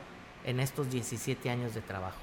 en 0.45 0.61
estos 0.61 0.91
17 0.91 1.51
años 1.51 1.75
de 1.75 1.81
trabajo? 1.81 2.19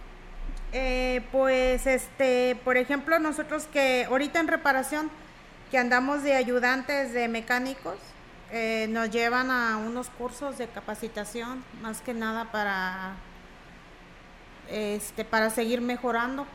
Eh, 0.73 1.21
pues, 1.31 1.85
este, 1.85 2.57
por 2.63 2.77
ejemplo, 2.77 3.19
nosotros 3.19 3.67
que 3.71 4.05
ahorita 4.05 4.39
en 4.39 4.47
reparación, 4.47 5.11
que 5.69 5.77
andamos 5.77 6.23
de 6.23 6.35
ayudantes 6.35 7.13
de 7.13 7.27
mecánicos, 7.27 7.97
eh, 8.51 8.87
nos 8.89 9.09
llevan 9.09 9.51
a 9.51 9.77
unos 9.77 10.09
cursos 10.09 10.57
de 10.57 10.67
capacitación, 10.67 11.63
más 11.81 12.01
que 12.01 12.13
nada 12.13 12.51
para, 12.51 13.15
este, 14.69 15.25
para 15.25 15.49
seguir 15.49 15.81
mejorando 15.81 16.45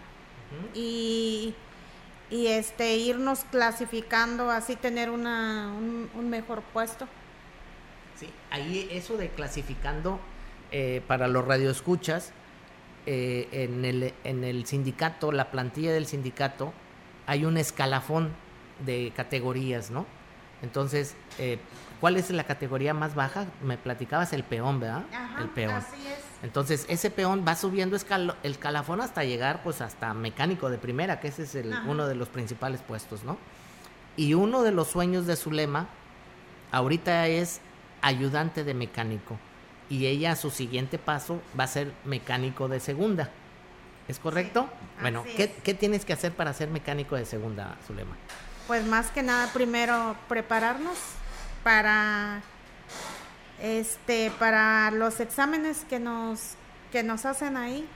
y, 0.74 1.54
y 2.30 2.48
este, 2.48 2.96
irnos 2.96 3.44
clasificando, 3.50 4.50
así 4.50 4.76
tener 4.76 5.10
una, 5.10 5.72
un, 5.76 6.10
un 6.14 6.30
mejor 6.30 6.62
puesto. 6.72 7.06
Sí, 8.18 8.30
ahí 8.50 8.88
eso 8.90 9.16
de 9.16 9.28
clasificando 9.28 10.18
eh, 10.72 11.02
para 11.06 11.28
los 11.28 11.44
radioescuchas, 11.46 12.32
eh, 13.06 13.48
en, 13.52 13.84
el, 13.84 14.12
en 14.24 14.42
el 14.42 14.66
sindicato, 14.66 15.30
la 15.30 15.50
plantilla 15.50 15.92
del 15.92 16.06
sindicato, 16.06 16.72
hay 17.26 17.44
un 17.44 17.56
escalafón 17.56 18.30
de 18.84 19.12
categorías, 19.14 19.90
¿no? 19.90 20.06
Entonces, 20.62 21.14
eh, 21.38 21.58
¿cuál 22.00 22.16
es 22.16 22.30
la 22.30 22.44
categoría 22.44 22.94
más 22.94 23.14
baja? 23.14 23.46
Me 23.62 23.78
platicabas 23.78 24.32
el 24.32 24.42
peón, 24.42 24.80
¿verdad? 24.80 25.04
Ajá, 25.12 25.40
el 25.42 25.48
peón. 25.50 25.74
así 25.74 26.06
es. 26.06 26.25
Entonces, 26.46 26.86
ese 26.88 27.10
peón 27.10 27.44
va 27.46 27.56
subiendo 27.56 27.96
escalo- 27.96 28.36
el 28.44 28.52
escalafón 28.52 29.00
hasta 29.00 29.24
llegar, 29.24 29.64
pues, 29.64 29.80
hasta 29.80 30.14
mecánico 30.14 30.70
de 30.70 30.78
primera, 30.78 31.18
que 31.18 31.26
ese 31.26 31.42
es 31.42 31.56
el, 31.56 31.74
uno 31.88 32.06
de 32.06 32.14
los 32.14 32.28
principales 32.28 32.82
puestos, 32.82 33.24
¿no? 33.24 33.36
Y 34.16 34.34
uno 34.34 34.62
de 34.62 34.70
los 34.70 34.86
sueños 34.86 35.26
de 35.26 35.34
Zulema, 35.34 35.88
ahorita 36.70 37.26
es 37.26 37.60
ayudante 38.00 38.62
de 38.62 38.74
mecánico. 38.74 39.36
Y 39.90 40.06
ella, 40.06 40.36
su 40.36 40.50
siguiente 40.50 40.98
paso, 40.98 41.42
va 41.58 41.64
a 41.64 41.66
ser 41.66 41.92
mecánico 42.04 42.68
de 42.68 42.78
segunda. 42.78 43.28
¿Es 44.06 44.20
correcto? 44.20 44.68
bueno, 45.00 45.24
¿qué, 45.36 45.44
es. 45.44 45.50
qué 45.64 45.74
tienes 45.74 46.04
que 46.04 46.12
hacer 46.12 46.30
para 46.32 46.52
ser 46.52 46.68
mecánico 46.70 47.16
de 47.16 47.24
segunda, 47.24 47.76
Zulema? 47.88 48.16
Pues 48.68 48.86
más 48.86 49.10
que 49.10 49.24
nada 49.24 49.52
primero 49.52 50.14
prepararnos 50.28 50.96
para 51.64 52.40
este 53.60 54.30
para 54.38 54.90
los 54.90 55.20
exámenes 55.20 55.84
que 55.88 55.98
nos 55.98 56.54
que 56.92 57.02
nos 57.02 57.24
hacen 57.26 57.56
ahí. 57.56 57.86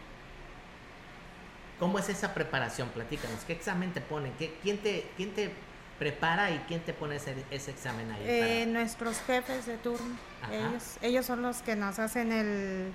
¿Cómo 1.78 1.98
es 1.98 2.08
esa 2.08 2.34
preparación? 2.34 2.88
Platícanos. 2.90 3.40
¿Qué 3.46 3.54
examen 3.54 3.92
te 3.92 4.00
ponen? 4.02 4.32
¿Qué, 4.38 4.54
quién, 4.62 4.78
te, 4.78 5.08
¿Quién 5.16 5.32
te 5.34 5.50
prepara 5.98 6.50
y 6.50 6.58
quién 6.68 6.80
te 6.80 6.92
pone 6.92 7.16
ese, 7.16 7.34
ese 7.50 7.70
examen 7.70 8.10
ahí? 8.10 8.22
Eh, 8.26 8.64
para- 8.64 8.72
nuestros 8.80 9.18
jefes 9.26 9.66
de 9.66 9.78
turno, 9.78 10.16
Ajá. 10.42 10.54
ellos 10.54 10.82
ellos 11.00 11.26
son 11.26 11.42
los 11.42 11.58
que 11.62 11.76
nos 11.76 11.98
hacen 11.98 12.32
el 12.32 12.92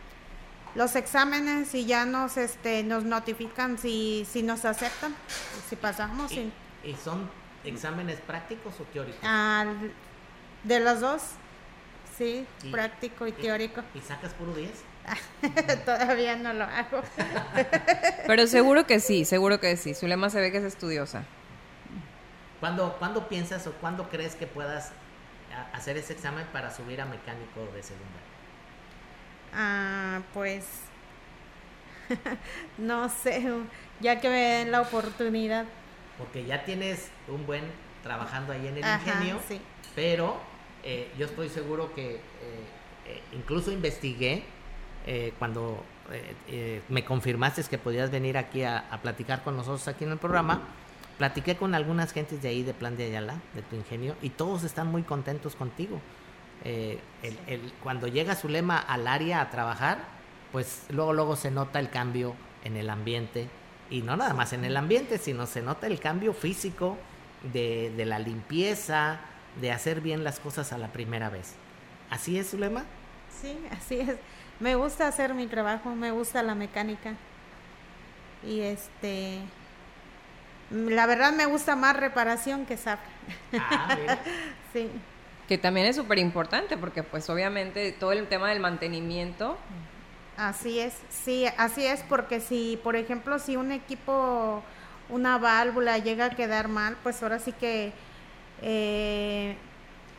los 0.76 0.96
exámenes 0.98 1.74
y 1.74 1.86
ya 1.86 2.06
nos 2.06 2.36
este 2.38 2.84
nos 2.84 3.06
notifican 3.06 3.78
si 3.78 4.28
si 4.30 4.44
nos 4.44 4.66
aceptan, 4.66 5.16
si 5.70 5.76
pasamos 5.78 6.32
¿Y, 6.32 6.52
son 7.04 7.30
exámenes 7.64 8.20
prácticos 8.22 8.80
o 8.80 8.84
teóricos? 8.84 9.22
de 10.64 10.80
los 10.80 11.00
dos. 11.00 11.22
Sí, 12.18 12.46
Y- 12.64 12.72
práctico 12.72 13.26
y 13.28 13.30
¿Y- 13.30 13.34
teórico. 13.34 13.82
¿Y 13.94 14.00
sacas 14.00 14.34
puro 14.34 14.54
10? 14.54 14.72
Todavía 15.86 16.36
no 16.36 16.54
lo 16.54 16.64
hago. 16.64 17.02
Pero 18.28 18.48
seguro 18.48 18.86
que 18.88 19.00
sí, 19.00 19.26
seguro 19.26 19.60
que 19.60 19.78
sí. 19.78 19.94
Zulema 19.94 20.30
se 20.30 20.40
ve 20.42 20.52
que 20.52 20.58
es 20.58 20.64
estudiosa. 20.64 21.24
¿Cuándo, 22.60 22.96
¿Cuándo 22.98 23.28
piensas 23.28 23.68
o 23.68 23.74
cuándo 23.74 24.10
crees 24.10 24.36
que 24.36 24.48
puedas 24.48 24.92
hacer 25.74 25.98
ese 25.98 26.14
examen 26.14 26.46
para 26.52 26.74
subir 26.74 27.00
a 27.02 27.06
mecánico 27.06 27.66
de 27.74 27.84
segunda? 27.84 28.20
Ah, 29.54 30.22
pues 30.34 30.66
no 32.78 33.10
sé, 33.10 33.46
ya 34.00 34.20
que 34.20 34.30
me 34.30 34.38
den 34.40 34.72
la 34.72 34.82
oportunidad. 34.82 35.66
Porque 36.18 36.46
ya 36.46 36.64
tienes 36.64 37.10
un 37.28 37.46
buen 37.46 37.64
trabajando 38.04 38.54
ahí 38.54 38.68
en 38.68 38.78
el 38.78 38.84
Ajá, 38.84 38.98
ingenio, 39.06 39.40
sí. 39.48 39.62
pero 39.96 40.40
eh, 40.86 41.12
yo 41.18 41.26
estoy 41.26 41.50
seguro 41.50 41.94
que 41.94 42.16
eh, 42.16 42.20
eh, 43.08 43.22
incluso 43.34 43.72
investigué 43.72 44.44
eh, 45.06 45.34
cuando 45.40 45.84
me 46.88 47.04
confirmaste 47.04 47.64
que 47.64 47.80
podías 47.80 48.12
venir 48.12 48.38
aquí 48.38 48.62
a, 48.62 49.00
platicar 49.02 49.44
con 49.44 49.58
nosotros 49.58 49.88
aquí 49.88 50.04
en 50.04 50.12
el 50.12 50.20
programa. 50.20 50.62
Platiqué 51.18 51.56
con 51.56 51.74
algunas 51.74 52.12
gentes 52.12 52.44
de 52.44 52.50
ahí 52.50 52.62
de 52.62 52.76
Plan 52.76 52.96
de 52.96 53.06
Ayala, 53.06 53.42
de 53.56 53.64
tu 53.64 53.76
ingenio, 53.76 54.16
y 54.22 54.30
todos 54.30 54.64
están 54.64 54.92
muy 54.92 55.02
contentos 55.02 55.56
contigo. 55.56 56.00
Cuando 57.82 58.08
llega 58.08 58.36
Zulema 58.36 58.78
al 58.78 59.08
área 59.08 59.42
a 59.42 59.50
trabajar, 59.50 59.98
pues 60.52 60.86
luego, 60.90 61.14
luego 61.14 61.36
se 61.36 61.50
nota 61.50 61.80
el 61.80 61.90
cambio 61.90 62.36
en 62.64 62.78
el 62.78 62.92
ambiente, 62.92 63.48
y 63.90 64.04
no 64.04 64.16
nada 64.16 64.36
más 64.36 64.54
en 64.54 64.64
el 64.64 64.78
ambiente, 64.78 65.18
sino 65.18 65.48
se 65.48 65.64
nota 65.64 65.88
el 65.88 66.00
cambio 66.00 66.34
físico 66.34 67.00
de, 67.52 67.92
de 67.98 68.06
la 68.06 68.20
limpieza, 68.20 69.22
de 69.62 69.72
hacer 69.72 70.02
bien 70.02 70.24
las 70.24 70.40
cosas 70.40 70.74
a 70.74 70.78
la 70.78 70.90
primera 70.92 71.30
vez. 71.30 71.54
¿Así 72.10 72.38
es, 72.38 72.52
Zulema? 72.52 72.86
Sí, 73.42 73.58
así 73.72 74.00
es. 74.00 74.18
Me 74.60 74.76
gusta 74.76 75.08
hacer 75.08 75.34
mi 75.34 75.48
trabajo, 75.48 75.96
me 75.96 76.12
gusta 76.12 76.44
la 76.44 76.56
mecánica. 76.56 77.14
Y 78.44 78.62
este, 78.62 79.40
la 80.70 81.06
verdad 81.06 81.34
me 81.34 81.46
gusta 81.46 81.76
más 81.76 81.96
reparación 81.98 82.66
que 82.66 82.78
SAP. 82.78 83.00
Ah, 83.58 83.96
mira. 84.00 84.20
Sí, 84.74 84.90
Que 85.48 85.58
también 85.58 85.88
es 85.88 85.96
súper 85.96 86.20
importante 86.20 86.78
porque 86.78 87.02
pues 87.04 87.30
obviamente 87.30 87.94
todo 87.94 88.12
el 88.12 88.28
tema 88.28 88.50
del 88.50 88.60
mantenimiento 88.60 89.58
así 90.38 90.80
es. 90.80 90.94
Sí, 91.10 91.46
así 91.58 91.86
es 91.86 92.04
porque 92.04 92.40
si, 92.40 92.80
por 92.84 92.96
ejemplo, 92.96 93.40
si 93.40 93.56
un 93.56 93.72
equipo, 93.72 94.64
una 95.10 95.38
válvula 95.38 95.98
llega 95.98 96.26
a 96.26 96.30
quedar 96.32 96.68
mal, 96.68 96.98
pues 97.04 97.22
ahora 97.24 97.40
sí 97.40 97.52
que 97.54 97.94
eh, 98.62 99.56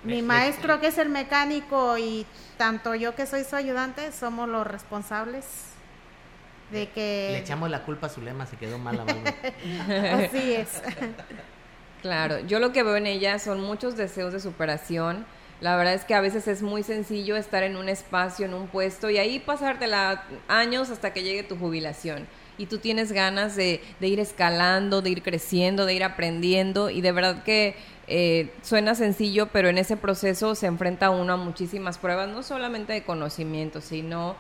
mi 0.05 0.23
maestro 0.23 0.81
que 0.81 0.89
es 0.89 0.99
el 0.99 1.09
mecánico 1.09 1.99
y 1.99 2.27
tanto 2.59 2.95
yo 2.95 3.15
que 3.15 3.27
soy 3.27 3.45
su 3.45 3.57
ayudante 3.57 4.13
somos 4.13 4.49
los 4.49 4.67
responsables 4.67 5.45
de 6.71 6.89
que 6.89 7.29
Le 7.33 7.39
echamos 7.39 7.71
la 7.71 7.83
culpa 7.85 8.07
a 8.07 8.11
Zulema, 8.11 8.47
se 8.47 8.57
quedó 8.57 8.79
mal 8.79 8.97
la 8.97 9.05
válvula. 9.05 9.35
Así 10.25 10.53
es. 10.55 10.83
Claro, 12.03 12.41
yo 12.41 12.59
lo 12.59 12.73
que 12.73 12.83
veo 12.83 12.97
en 12.97 13.07
ella 13.07 13.39
son 13.39 13.61
muchos 13.61 13.97
deseos 13.97 14.33
de 14.33 14.41
superación. 14.41 15.25
La 15.61 15.77
verdad 15.77 15.95
es 15.95 16.05
que 16.05 16.15
a 16.15 16.21
veces 16.21 16.49
es 16.49 16.63
muy 16.63 16.83
sencillo 16.83 17.37
estar 17.37 17.63
en 17.63 17.77
un 17.77 17.89
espacio, 17.89 18.45
en 18.47 18.53
un 18.53 18.69
puesto 18.69 19.09
y 19.09 19.19
ahí 19.19 19.39
pasártela 19.39 20.25
años 20.49 20.91
hasta 20.91 21.13
que 21.13 21.23
llegue 21.23 21.43
tu 21.43 21.57
jubilación. 21.57 22.27
Y 22.59 22.67
tú 22.67 22.79
tienes 22.79 23.13
ganas 23.13 23.57
de, 23.57 23.83
de 24.01 24.09
ir 24.09 24.21
escalando, 24.21 25.03
de 25.03 25.11
ir 25.11 25.23
creciendo, 25.23 25.87
de 25.87 25.95
ir 25.95 26.05
aprendiendo 26.05 26.91
y 26.91 27.01
de 27.01 27.13
verdad 27.13 27.43
que 27.43 27.77
eh, 28.09 28.53
suena 28.63 28.95
sencillo, 28.95 29.49
pero 29.49 29.69
en 29.69 29.79
ese 29.79 29.97
proceso 29.97 30.55
se 30.55 30.67
enfrenta 30.67 31.11
uno 31.11 31.33
a 31.33 31.37
muchísimas 31.37 31.99
pruebas, 31.99 32.29
no 32.29 32.43
solamente 32.43 32.93
de 32.93 33.03
conocimiento, 33.03 33.81
sino 33.81 34.37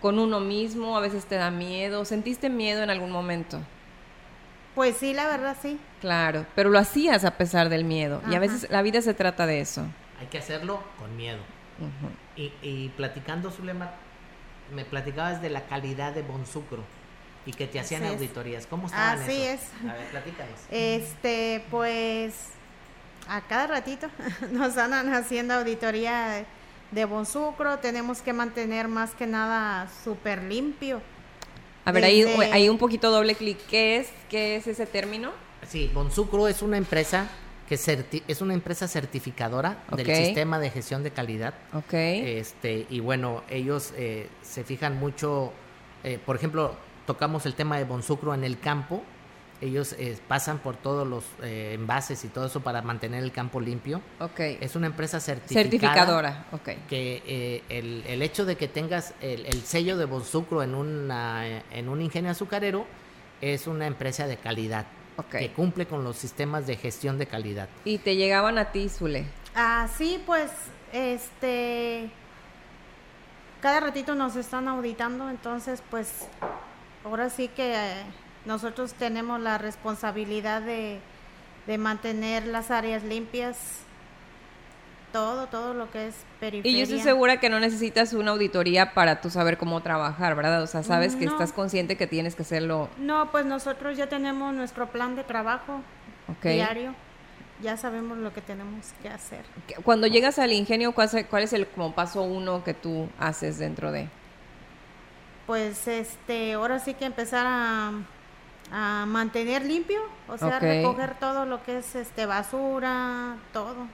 con 0.00 0.18
uno 0.18 0.40
mismo, 0.40 0.96
a 0.96 1.00
veces 1.00 1.24
te 1.24 1.36
da 1.36 1.50
miedo. 1.50 2.04
¿Sentiste 2.04 2.50
miedo 2.50 2.82
en 2.82 2.90
algún 2.90 3.10
momento? 3.10 3.60
Pues 4.74 4.98
sí, 4.98 5.14
la 5.14 5.26
verdad 5.26 5.56
sí. 5.60 5.78
Claro, 6.00 6.44
pero 6.54 6.68
lo 6.68 6.78
hacías 6.78 7.24
a 7.24 7.38
pesar 7.38 7.70
del 7.70 7.84
miedo. 7.84 8.20
Y 8.30 8.34
a 8.34 8.38
veces 8.38 8.68
la 8.70 8.82
vida 8.82 9.00
se 9.00 9.14
trata 9.14 9.46
de 9.46 9.60
eso. 9.60 9.86
Hay 10.20 10.26
que 10.26 10.38
hacerlo 10.38 10.82
con 10.98 11.16
miedo. 11.16 11.38
y, 12.36 12.52
y, 12.60 12.90
platicando, 12.90 13.50
Zulema, 13.50 13.92
me 14.74 14.84
platicabas 14.84 15.40
de 15.40 15.48
la 15.48 15.62
calidad 15.66 16.12
de 16.12 16.22
Bonsucro 16.22 16.84
y 17.46 17.52
que 17.52 17.66
te 17.66 17.80
hacían 17.80 18.04
auditorías. 18.04 18.66
¿Cómo 18.66 18.88
estaban 18.88 19.18
Así 19.18 19.40
es. 19.40 19.70
A 19.88 19.94
ver, 19.94 20.06
platícanos. 20.10 20.60
Este, 20.70 21.64
pues 21.70 22.55
a 23.28 23.40
cada 23.42 23.66
ratito 23.66 24.08
nos 24.52 24.76
andan 24.76 25.12
haciendo 25.12 25.54
auditoría 25.54 26.46
de, 26.90 27.04
Bonsucro, 27.04 27.78
tenemos 27.78 28.22
que 28.22 28.32
mantener 28.32 28.88
más 28.88 29.14
que 29.14 29.26
nada 29.26 29.88
súper 30.04 30.42
limpio. 30.42 31.02
A 31.84 31.92
ver, 31.92 32.04
ahí, 32.04 32.22
hay 32.52 32.68
un 32.68 32.78
poquito 32.78 33.10
doble 33.10 33.34
clic. 33.34 33.58
¿Qué 33.68 33.98
es, 33.98 34.08
¿Qué 34.28 34.56
es 34.56 34.66
ese 34.66 34.86
término? 34.86 35.30
Sí, 35.68 35.90
Bonsucro 35.92 36.48
es 36.48 36.62
una 36.62 36.76
empresa 36.76 37.28
que 37.68 37.74
es 38.28 38.40
una 38.40 38.54
empresa 38.54 38.86
certificadora 38.86 39.82
del 39.94 40.06
sistema 40.06 40.58
de 40.58 40.70
gestión 40.70 41.02
de 41.02 41.10
calidad. 41.10 41.54
Ok. 41.72 41.92
Este, 41.92 42.86
y 42.88 43.00
bueno, 43.00 43.42
ellos 43.50 43.92
eh, 43.96 44.28
se 44.42 44.62
fijan 44.62 44.98
mucho, 44.98 45.52
eh, 46.04 46.18
por 46.24 46.36
ejemplo, 46.36 46.76
tocamos 47.06 47.44
el 47.44 47.54
tema 47.54 47.76
de 47.76 47.84
Bonsucro 47.84 48.34
en 48.34 48.44
el 48.44 48.58
campo 48.60 49.02
ellos 49.60 49.94
eh, 49.98 50.18
pasan 50.28 50.58
por 50.58 50.76
todos 50.76 51.06
los 51.06 51.24
eh, 51.42 51.72
envases 51.74 52.24
y 52.24 52.28
todo 52.28 52.46
eso 52.46 52.60
para 52.60 52.82
mantener 52.82 53.22
el 53.22 53.32
campo 53.32 53.60
limpio. 53.60 54.00
Ok. 54.20 54.40
Es 54.60 54.76
una 54.76 54.86
empresa 54.86 55.20
certificada. 55.20 55.62
Certificadora, 55.64 56.46
ok. 56.52 56.68
Que 56.88 57.22
eh, 57.26 57.62
el, 57.68 58.04
el, 58.06 58.22
hecho 58.22 58.44
de 58.44 58.56
que 58.56 58.68
tengas 58.68 59.14
el, 59.20 59.46
el 59.46 59.62
sello 59.62 59.96
de 59.96 60.04
Bonsucro 60.04 60.62
en, 60.62 60.74
una, 60.74 61.46
en 61.70 61.88
un 61.88 62.02
ingenio 62.02 62.30
azucarero 62.30 62.86
es 63.40 63.66
una 63.66 63.86
empresa 63.86 64.26
de 64.26 64.36
calidad. 64.36 64.86
Que 65.30 65.50
cumple 65.50 65.86
con 65.86 66.04
los 66.04 66.16
sistemas 66.16 66.66
de 66.66 66.76
gestión 66.76 67.16
de 67.16 67.26
calidad. 67.26 67.70
¿Y 67.86 67.96
te 67.96 68.16
llegaban 68.16 68.58
a 68.58 68.70
ti, 68.70 68.90
Zule? 68.90 69.24
Ah, 69.54 69.88
sí, 69.96 70.22
pues, 70.26 70.50
este... 70.92 72.10
Cada 73.62 73.80
ratito 73.80 74.14
nos 74.14 74.36
están 74.36 74.68
auditando, 74.68 75.30
entonces, 75.30 75.82
pues, 75.90 76.28
ahora 77.02 77.30
sí 77.30 77.48
que 77.48 77.74
nosotros 78.46 78.94
tenemos 78.94 79.40
la 79.40 79.58
responsabilidad 79.58 80.62
de, 80.62 81.00
mantener 81.78 82.46
las 82.46 82.70
áreas 82.70 83.02
limpias, 83.02 83.58
todo, 85.12 85.48
todo 85.48 85.74
lo 85.74 85.90
que 85.90 86.06
es 86.08 86.14
periferia. 86.38 86.70
Y 86.70 86.78
yo 86.78 86.84
estoy 86.84 87.00
segura 87.00 87.40
que 87.40 87.50
no 87.50 87.58
necesitas 87.58 88.12
una 88.12 88.30
auditoría 88.30 88.94
para 88.94 89.20
tú 89.20 89.30
saber 89.30 89.58
cómo 89.58 89.82
trabajar, 89.82 90.36
¿verdad? 90.36 90.62
O 90.62 90.66
sea, 90.68 90.84
sabes 90.84 91.16
que 91.16 91.24
estás 91.24 91.52
consciente 91.52 91.96
que 91.96 92.06
tienes 92.06 92.36
que 92.36 92.42
hacerlo. 92.42 92.88
No, 92.98 93.32
pues 93.32 93.44
nosotros 93.46 93.96
ya 93.96 94.08
tenemos 94.08 94.54
nuestro 94.54 94.86
plan 94.86 95.16
de 95.16 95.24
trabajo 95.24 95.80
diario. 96.42 96.94
Ya 97.62 97.76
sabemos 97.78 98.18
lo 98.18 98.32
que 98.34 98.42
tenemos 98.42 98.92
que 99.02 99.08
hacer. 99.08 99.44
Cuando 99.82 100.06
llegas 100.06 100.38
al 100.38 100.52
ingenio, 100.52 100.92
¿cuál 100.92 101.08
es, 101.12 101.26
cuál 101.26 101.42
es 101.42 101.52
el 101.54 101.66
como 101.66 101.94
paso 101.94 102.22
uno 102.22 102.62
que 102.62 102.74
tú 102.74 103.08
haces 103.18 103.58
dentro 103.58 103.90
de? 103.92 104.08
Pues 105.46 105.88
este, 105.88 106.52
ahora 106.52 106.78
sí 106.78 106.92
que 106.92 107.06
empezar 107.06 107.46
a 107.48 107.92
a 108.72 109.04
mantener 109.06 109.64
limpio, 109.64 110.00
o 110.28 110.36
sea, 110.36 110.58
recoger 110.58 111.18
todo 111.18 111.44
lo 111.44 111.62
que 111.62 111.78
es 111.78 111.94
este 111.94 112.26
basura, 112.26 113.36
todo. 113.52 113.86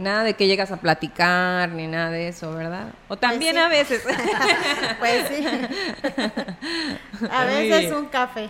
Nada 0.00 0.24
de 0.24 0.32
que 0.32 0.46
llegas 0.46 0.72
a 0.72 0.78
platicar 0.78 1.68
ni 1.68 1.86
nada 1.86 2.08
de 2.08 2.28
eso, 2.28 2.54
¿verdad? 2.54 2.88
O 3.04 3.08
pues 3.08 3.20
también 3.20 3.58
a 3.58 3.68
veces. 3.68 4.02
pues 4.98 5.28
sí. 5.28 5.46
a 7.30 7.44
veces 7.44 7.92
un 7.92 8.06
café. 8.06 8.48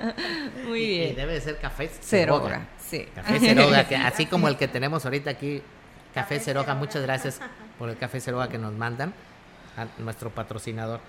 Muy 0.66 0.86
bien. 0.86 1.12
Y, 1.12 1.14
debe 1.14 1.42
ser 1.42 1.58
café 1.58 1.88
Ceroga. 1.88 2.68
Sí. 2.78 3.06
Café 3.14 3.38
Ceroga, 3.38 3.86
que 3.86 3.96
así 3.96 4.24
como 4.24 4.48
el 4.48 4.56
que 4.56 4.66
tenemos 4.66 5.04
ahorita 5.04 5.28
aquí, 5.28 5.62
Café 6.14 6.40
Ceroga. 6.40 6.74
Muchas 6.74 7.02
gracias 7.02 7.38
por 7.78 7.90
el 7.90 7.98
Café 7.98 8.18
Ceroga 8.22 8.48
que 8.48 8.56
nos 8.56 8.72
mandan, 8.72 9.12
a 9.76 9.86
nuestro 10.00 10.30
patrocinador. 10.30 11.00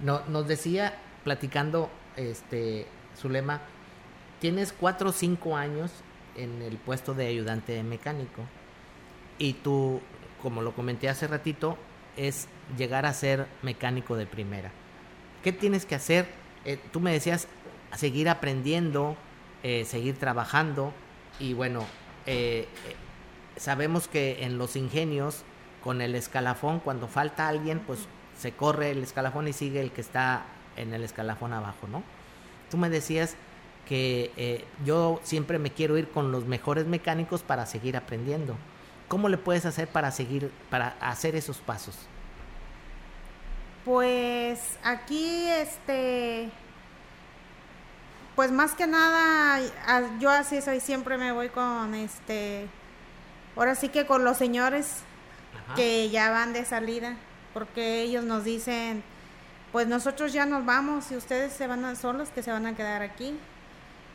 No, 0.00 0.22
nos 0.28 0.46
decía, 0.46 0.94
platicando 1.24 1.90
este, 2.16 2.86
Zulema, 3.16 3.62
tienes 4.40 4.72
cuatro 4.72 5.08
o 5.10 5.12
cinco 5.12 5.56
años 5.56 5.90
en 6.36 6.62
el 6.62 6.76
puesto 6.76 7.14
de 7.14 7.26
ayudante 7.26 7.82
mecánico 7.82 8.42
y 9.38 9.54
tú, 9.54 10.00
como 10.42 10.62
lo 10.62 10.74
comenté 10.74 11.08
hace 11.08 11.26
ratito, 11.26 11.78
es 12.16 12.48
llegar 12.76 13.06
a 13.06 13.12
ser 13.12 13.46
mecánico 13.62 14.16
de 14.16 14.26
primera. 14.26 14.70
¿Qué 15.42 15.52
tienes 15.52 15.86
que 15.86 15.94
hacer? 15.94 16.28
Eh, 16.64 16.78
tú 16.92 17.00
me 17.00 17.12
decías 17.12 17.48
seguir 17.96 18.28
aprendiendo, 18.28 19.16
eh, 19.62 19.84
seguir 19.84 20.18
trabajando 20.18 20.92
y 21.38 21.54
bueno, 21.54 21.84
eh, 22.26 22.68
sabemos 23.56 24.08
que 24.08 24.44
en 24.44 24.58
los 24.58 24.76
ingenios 24.76 25.42
con 25.82 26.00
el 26.00 26.14
escalafón, 26.14 26.80
cuando 26.80 27.08
falta 27.08 27.48
alguien, 27.48 27.80
pues 27.80 28.00
se 28.38 28.52
corre 28.52 28.90
el 28.90 29.02
escalafón 29.02 29.48
y 29.48 29.52
sigue 29.52 29.80
el 29.80 29.90
que 29.92 30.00
está 30.00 30.44
en 30.76 30.94
el 30.94 31.02
escalafón 31.04 31.52
abajo, 31.52 31.86
¿no? 31.88 32.02
Tú 32.70 32.76
me 32.76 32.90
decías 32.90 33.36
que 33.86 34.32
eh, 34.36 34.64
yo 34.84 35.20
siempre 35.22 35.58
me 35.58 35.70
quiero 35.70 35.98
ir 35.98 36.08
con 36.08 36.32
los 36.32 36.46
mejores 36.46 36.86
mecánicos 36.86 37.42
para 37.42 37.66
seguir 37.66 37.96
aprendiendo. 37.96 38.56
¿Cómo 39.08 39.28
le 39.28 39.38
puedes 39.38 39.66
hacer 39.66 39.88
para 39.88 40.10
seguir, 40.10 40.50
para 40.70 40.96
hacer 41.00 41.36
esos 41.36 41.58
pasos? 41.58 41.96
Pues 43.84 44.78
aquí, 44.82 45.46
este, 45.46 46.48
pues 48.34 48.50
más 48.50 48.72
que 48.72 48.86
nada, 48.86 49.60
yo 50.18 50.30
así 50.30 50.62
soy, 50.62 50.80
siempre 50.80 51.18
me 51.18 51.32
voy 51.32 51.50
con, 51.50 51.94
este, 51.94 52.66
ahora 53.54 53.74
sí 53.74 53.90
que 53.90 54.06
con 54.06 54.24
los 54.24 54.38
señores 54.38 55.02
que 55.76 56.08
ya 56.08 56.30
van 56.30 56.54
de 56.54 56.64
salida, 56.64 57.16
porque 57.52 58.00
ellos 58.02 58.24
nos 58.24 58.44
dicen, 58.44 59.04
pues 59.74 59.88
nosotros 59.88 60.32
ya 60.32 60.46
nos 60.46 60.64
vamos 60.64 61.10
y 61.10 61.16
ustedes 61.16 61.52
se 61.52 61.66
van 61.66 61.84
a, 61.84 61.96
son 61.96 62.16
los 62.16 62.28
que 62.28 62.44
se 62.44 62.52
van 62.52 62.64
a 62.64 62.76
quedar 62.76 63.02
aquí. 63.02 63.36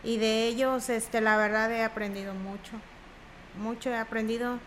Y 0.05 0.15
de 0.15 0.47
ellos, 0.47 0.87
este, 0.87 1.19
la 1.19 1.35
verdad 1.35 1.69
he 1.69 1.83
aprendido 1.83 2.33
mucho, 2.33 2.71
mucho 3.61 3.89
he 3.89 3.97
aprendido. 3.97 4.57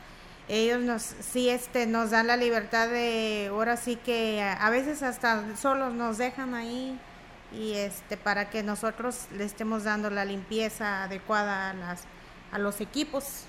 Ellos 0.48 0.82
nos, 0.82 1.00
sí, 1.00 1.48
este, 1.48 1.86
nos 1.86 2.10
dan 2.10 2.26
la 2.26 2.36
libertad 2.36 2.90
de, 2.90 3.46
ahora 3.50 3.78
sí 3.78 3.96
que 3.96 4.42
a, 4.42 4.68
veces 4.68 5.02
hasta 5.02 5.56
solos 5.56 5.94
nos 5.94 6.18
dejan 6.18 6.52
ahí 6.52 7.00
y 7.54 7.72
este, 7.72 8.18
para 8.18 8.50
que 8.50 8.62
nosotros 8.62 9.28
le 9.34 9.44
estemos 9.44 9.84
dando 9.84 10.10
la 10.10 10.26
limpieza 10.26 11.04
adecuada 11.04 11.70
a 11.70 11.72
las, 11.72 12.04
a 12.52 12.58
los 12.58 12.82
equipos. 12.82 13.44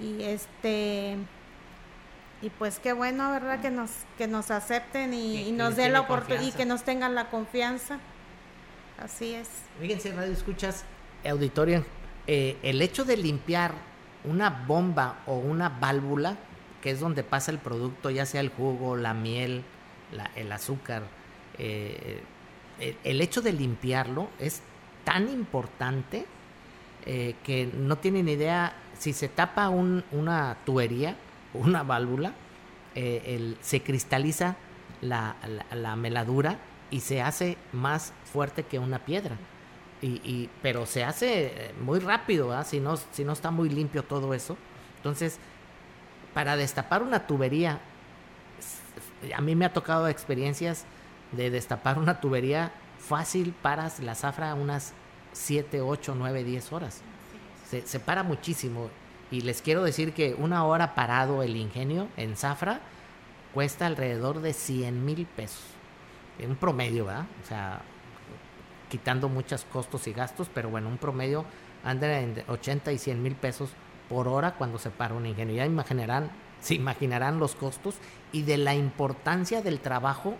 Y 0.00 0.22
este, 0.22 1.16
y 2.42 2.50
pues 2.50 2.78
qué 2.78 2.92
bueno, 2.92 3.30
¿verdad? 3.30 3.60
Que 3.60 3.70
nos, 3.70 3.90
que 4.16 4.26
nos 4.26 4.50
acepten 4.50 5.12
y, 5.12 5.52
nos 5.52 5.76
den 5.76 5.92
la 5.92 6.00
oportunidad 6.00 6.42
y 6.42 6.52
que 6.52 6.64
nos 6.64 6.84
tengan 6.84 7.14
la 7.14 7.30
confianza. 7.30 7.98
Así 8.98 9.34
es. 9.34 9.48
Fíjense, 9.80 10.12
Radio 10.12 10.32
Escuchas, 10.32 10.84
auditorio, 11.28 11.84
eh, 12.26 12.56
el 12.62 12.82
hecho 12.82 13.04
de 13.04 13.16
limpiar 13.16 13.74
una 14.24 14.50
bomba 14.50 15.20
o 15.26 15.36
una 15.36 15.68
válvula, 15.68 16.36
que 16.82 16.90
es 16.90 17.00
donde 17.00 17.22
pasa 17.22 17.50
el 17.50 17.58
producto, 17.58 18.10
ya 18.10 18.26
sea 18.26 18.40
el 18.40 18.48
jugo, 18.48 18.96
la 18.96 19.14
miel, 19.14 19.64
el 20.34 20.52
azúcar, 20.52 21.02
eh, 21.58 22.22
el 23.04 23.20
hecho 23.20 23.42
de 23.42 23.52
limpiarlo 23.52 24.30
es 24.38 24.62
tan 25.04 25.28
importante 25.28 26.24
eh, 27.06 27.34
que 27.44 27.66
no 27.66 27.96
tienen 27.96 28.28
idea 28.28 28.74
si 28.98 29.12
se 29.12 29.28
tapa 29.28 29.68
un, 29.68 30.04
una 30.12 30.56
tubería 30.64 31.16
una 31.54 31.82
válvula, 31.82 32.32
eh, 32.94 33.54
se 33.60 33.82
cristaliza 33.82 34.56
la, 35.00 35.36
meladura 35.96 36.58
y 36.90 37.00
se 37.00 37.22
hace 37.22 37.56
más 37.72 38.12
fuerte 38.32 38.64
que 38.64 38.78
una 38.78 39.00
piedra. 39.00 39.36
Y, 40.02 40.48
pero 40.62 40.86
se 40.86 41.04
hace 41.04 41.46
eh, 41.46 41.74
muy 41.78 41.98
rápido, 41.98 42.64
si, 42.64 42.80
no, 42.80 42.96
si 42.96 43.22
no 43.22 43.32
está 43.32 43.50
muy 43.50 43.68
limpio 43.68 44.02
todo 44.02 44.32
eso. 44.32 44.56
Entonces, 44.96 45.38
para 46.32 46.56
destapar 46.56 47.02
una 47.02 47.26
tubería, 47.26 47.80
a 49.34 49.40
mí 49.42 49.54
me 49.54 49.66
ha 49.66 49.72
tocado 49.74 50.08
experiencias 50.08 50.86
de 51.32 51.50
destapar 51.50 51.98
una 51.98 52.18
tubería 52.18 52.72
fácil 52.98 53.54
para 53.60 53.92
la 54.02 54.14
zafra 54.14 54.54
unas 54.54 54.94
7, 55.32 55.82
8, 55.82 56.14
9, 56.16 56.44
10 56.44 56.72
horas. 56.72 57.02
se, 57.68 57.86
se 57.86 58.00
para 58.00 58.22
muchísimo. 58.22 58.90
Y 59.30 59.42
les 59.42 59.62
quiero 59.62 59.82
decir 59.82 60.12
que 60.12 60.34
una 60.34 60.64
hora 60.64 60.94
parado 60.94 61.42
el 61.42 61.56
ingenio 61.56 62.08
en 62.16 62.36
Zafra 62.36 62.80
cuesta 63.54 63.86
alrededor 63.86 64.40
de 64.40 64.52
100 64.52 65.04
mil 65.04 65.26
pesos. 65.26 65.62
En 66.38 66.50
un 66.50 66.56
promedio, 66.56 67.04
¿verdad? 67.04 67.26
O 67.44 67.46
sea, 67.46 67.82
quitando 68.88 69.28
muchos 69.28 69.64
costos 69.64 70.06
y 70.06 70.12
gastos, 70.12 70.48
pero 70.52 70.70
bueno, 70.70 70.88
un 70.88 70.98
promedio 70.98 71.44
anda 71.84 72.20
en 72.20 72.42
80 72.48 72.92
y 72.92 72.98
100 72.98 73.22
mil 73.22 73.34
pesos 73.34 73.70
por 74.08 74.26
hora 74.26 74.54
cuando 74.54 74.78
se 74.78 74.90
para 74.90 75.14
un 75.14 75.26
ingenio. 75.26 75.54
Ya 75.54 75.66
imaginarán, 75.66 76.30
se 76.60 76.74
imaginarán 76.74 77.38
los 77.38 77.54
costos 77.54 77.96
y 78.32 78.42
de 78.42 78.58
la 78.58 78.74
importancia 78.74 79.62
del 79.62 79.80
trabajo 79.80 80.34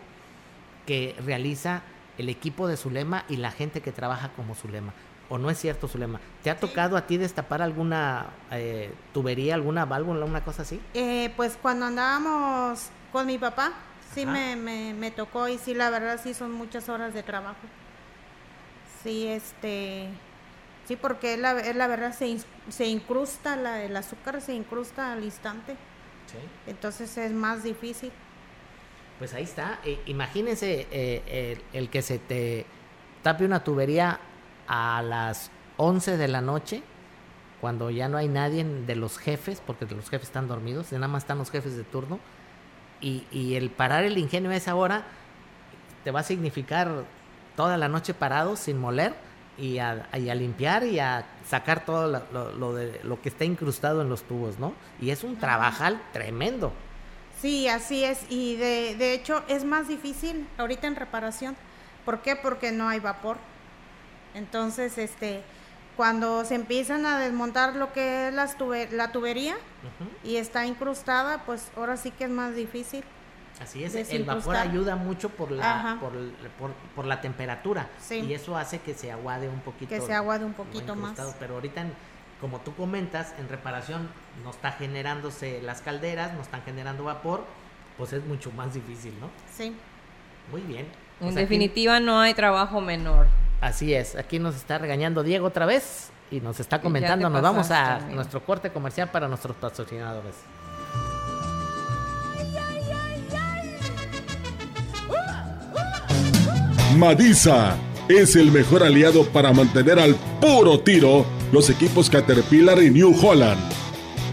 que 0.87 1.15
realiza 1.25 1.83
el 2.19 2.29
equipo 2.29 2.67
de 2.67 2.77
Zulema 2.77 3.25
y 3.29 3.37
la 3.37 3.53
gente 3.53 3.81
que 3.81 3.93
trabaja 3.93 4.31
como 4.31 4.55
Zulema. 4.55 4.93
¿O 5.31 5.39
no 5.39 5.49
es 5.49 5.59
cierto, 5.59 5.87
Zulema? 5.87 6.21
¿Te 6.43 6.51
ha 6.51 6.59
tocado 6.59 6.97
a 6.97 7.07
ti 7.07 7.17
destapar 7.17 7.63
alguna 7.63 8.27
eh, 8.51 8.93
tubería, 9.15 9.55
alguna 9.55 9.85
válvula, 9.87 10.27
una 10.27 10.43
cosa 10.43 10.63
así? 10.63 10.81
Eh, 10.93 11.33
pues 11.37 11.57
cuando 11.63 11.87
andábamos 11.87 12.89
con 13.13 13.27
mi 13.27 13.39
papá, 13.39 13.73
sí 14.13 14.27
me, 14.27 14.57
me, 14.57 14.93
me 14.93 15.13
tocó 15.13 15.47
y 15.47 15.57
sí, 15.57 15.73
la 15.73 15.89
verdad, 15.89 16.21
sí 16.21 16.35
son 16.35 16.51
muchas 16.51 16.89
horas 16.89 17.15
de 17.15 17.23
trabajo. 17.23 17.61
Sí, 19.05 19.29
este... 19.29 20.09
Sí, 20.89 20.97
porque 20.97 21.35
es 21.35 21.39
la, 21.39 21.55
la 21.55 21.87
verdad, 21.87 22.13
se, 22.13 22.39
se 22.69 22.87
incrusta, 22.87 23.55
la, 23.55 23.85
el 23.85 23.97
azúcar 23.97 24.41
se 24.41 24.55
incrusta 24.55 25.13
al 25.13 25.23
instante. 25.23 25.75
Sí. 26.27 26.39
Entonces 26.67 27.17
es 27.17 27.31
más 27.31 27.63
difícil. 27.63 28.11
Pues 29.21 29.33
ahí 29.33 29.45
está. 29.45 29.79
Eh, 29.85 30.01
imagínense 30.07 30.89
eh, 30.91 31.55
el, 31.73 31.83
el 31.83 31.89
que 31.89 32.03
se 32.03 32.19
te 32.19 32.67
tape 33.23 33.45
una 33.45 33.63
tubería 33.63 34.19
a 34.73 35.03
las 35.03 35.51
11 35.79 36.17
de 36.17 36.29
la 36.29 36.41
noche, 36.41 36.83
cuando 37.61 37.91
ya 37.91 38.09
no 38.09 38.17
hay 38.19 38.29
nadie 38.29 38.65
de 38.65 38.95
los 38.95 39.19
jefes, 39.19 39.61
porque 39.67 39.85
los 39.85 40.09
jefes 40.09 40.29
están 40.29 40.47
dormidos, 40.47 40.93
nada 40.93 41.09
más 41.09 41.25
están 41.25 41.39
los 41.39 41.51
jefes 41.51 41.77
de 41.77 41.83
turno, 41.83 42.21
y, 43.01 43.25
y 43.33 43.57
el 43.57 43.71
parar 43.71 44.05
el 44.05 44.17
ingenio 44.17 44.51
a 44.51 44.57
esa 44.57 44.75
hora 44.77 45.05
te 46.05 46.13
va 46.13 46.21
a 46.21 46.23
significar 46.23 47.05
toda 47.57 47.77
la 47.77 47.89
noche 47.89 48.15
parado 48.15 48.57
sin 48.57 48.79
moler 48.79 49.15
y 49.59 49.79
a, 49.79 50.09
y 50.17 50.29
a 50.31 50.35
limpiar 50.35 50.85
y 50.85 51.01
a 51.01 51.27
sacar 51.47 51.85
todo 51.85 52.07
lo, 52.07 52.23
lo- 52.33 52.53
lo 52.53 52.75
de, 52.75 53.01
lo 53.03 53.21
que 53.21 53.29
está 53.29 53.45
incrustado 53.45 54.01
en 54.03 54.09
los 54.09 54.23
tubos, 54.23 54.59
¿no? 54.59 54.73
Y 55.01 55.11
es 55.11 55.25
un 55.25 55.37
trabajal 55.37 56.01
tremendo. 56.13 56.73
Sí, 57.41 57.69
así 57.69 58.05
es. 58.05 58.21
Y 58.31 58.57
de, 58.57 58.95
de 58.97 59.15
hecho 59.15 59.43
es 59.49 59.65
más 59.65 59.89
difícil 59.89 60.47
ahorita 60.59 60.87
en 60.87 60.97
reparación. 60.97 61.57
¿Por 62.05 62.21
qué? 62.23 62.37
Porque 62.37 62.73
no 62.73 62.89
hay 62.89 63.01
vapor. 63.01 63.39
Entonces, 64.35 64.97
este, 64.99 65.43
cuando 65.97 66.45
se 66.45 66.55
empiezan 66.55 67.05
a 67.07 67.19
desmontar 67.19 67.77
lo 67.77 67.93
que 67.93 68.29
es 68.29 68.35
las 68.35 68.57
tube- 68.57 68.91
la 68.91 69.13
tubería 69.13 69.57
y 70.25 70.37
está 70.37 70.67
incrustada, 70.67 71.43
pues 71.45 71.71
ahora 71.77 71.97
sí 71.97 72.11
que 72.11 72.25
es 72.25 72.31
más 72.31 72.55
difícil. 72.55 73.05
Así 73.61 73.85
es, 73.85 73.95
el 73.95 74.25
vapor 74.25 74.57
ayuda 74.57 74.97
mucho 74.97 75.29
por 75.29 75.51
la, 75.51 75.99
por, 76.01 76.13
por, 76.59 76.71
por 76.95 77.05
la 77.05 77.21
temperatura 77.21 77.89
Sí. 78.01 78.21
y 78.21 78.33
eso 78.33 78.57
hace 78.57 78.79
que 78.81 78.95
se 78.95 79.13
aguade 79.13 79.49
un 79.49 79.61
poquito. 79.61 79.91
Que 79.91 80.01
se 80.01 80.15
aguade 80.15 80.45
un 80.47 80.55
poquito 80.55 80.97
más. 80.97 81.19
Pero 81.39 81.57
ahorita, 81.57 81.85
como 82.41 82.61
tú 82.61 82.75
comentas, 82.75 83.35
en 83.39 83.51
reparación 83.51 84.09
no 84.45 84.51
está 84.51 84.73
generándose 84.73 85.61
las 85.61 85.83
calderas, 85.83 86.33
no 86.33 86.41
están 86.41 86.63
generando 86.63 87.05
vapor, 87.05 87.45
pues 87.99 88.15
es 88.15 88.25
mucho 88.25 88.51
más 88.53 88.73
difícil, 88.73 89.13
¿no? 89.21 89.29
Sí. 89.55 89.77
Muy 90.51 90.63
bien. 90.63 90.87
En 91.21 91.27
Pues 91.27 91.37
aquí- 91.37 91.41
definitiva, 91.43 92.01
no 92.01 92.19
hay 92.21 92.35
trabajo 92.35 92.81
menor. 92.81 93.27
así 93.61 93.93
es, 93.95 94.17
aquí 94.17 94.39
nos 94.39 94.57
está 94.57 94.79
regañando 94.79 95.23
Diego 95.23 95.47
otra 95.47 95.67
vez 95.67 96.11
y 96.31 96.41
nos 96.41 96.61
está 96.61 96.81
comentando, 96.81 97.29
nos 97.29 97.43
vamos 97.43 97.71
a 97.71 97.99
nuestro 98.11 98.43
corte 98.43 98.71
comercial 98.71 99.11
para 99.11 99.29
nuestros 99.29 99.55
patrocinadores. 99.57 100.35
Madisa 106.97 107.77
es 108.09 108.37
el 108.37 108.51
mejor 108.51 108.83
aliado 108.83 109.25
para 109.27 109.53
mantener 109.53 109.99
al 109.99 110.15
puro 110.41 110.81
tiro 110.81 111.25
los 111.53 111.71
equipos 111.71 112.11
Caterpillar 112.11 112.83
y 112.83 112.91
New 112.91 113.15
Holland. 113.21 113.61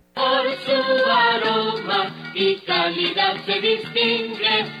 y 2.33 2.55
calidad 2.57 3.35
se 3.45 3.61
distingue. 3.61 4.80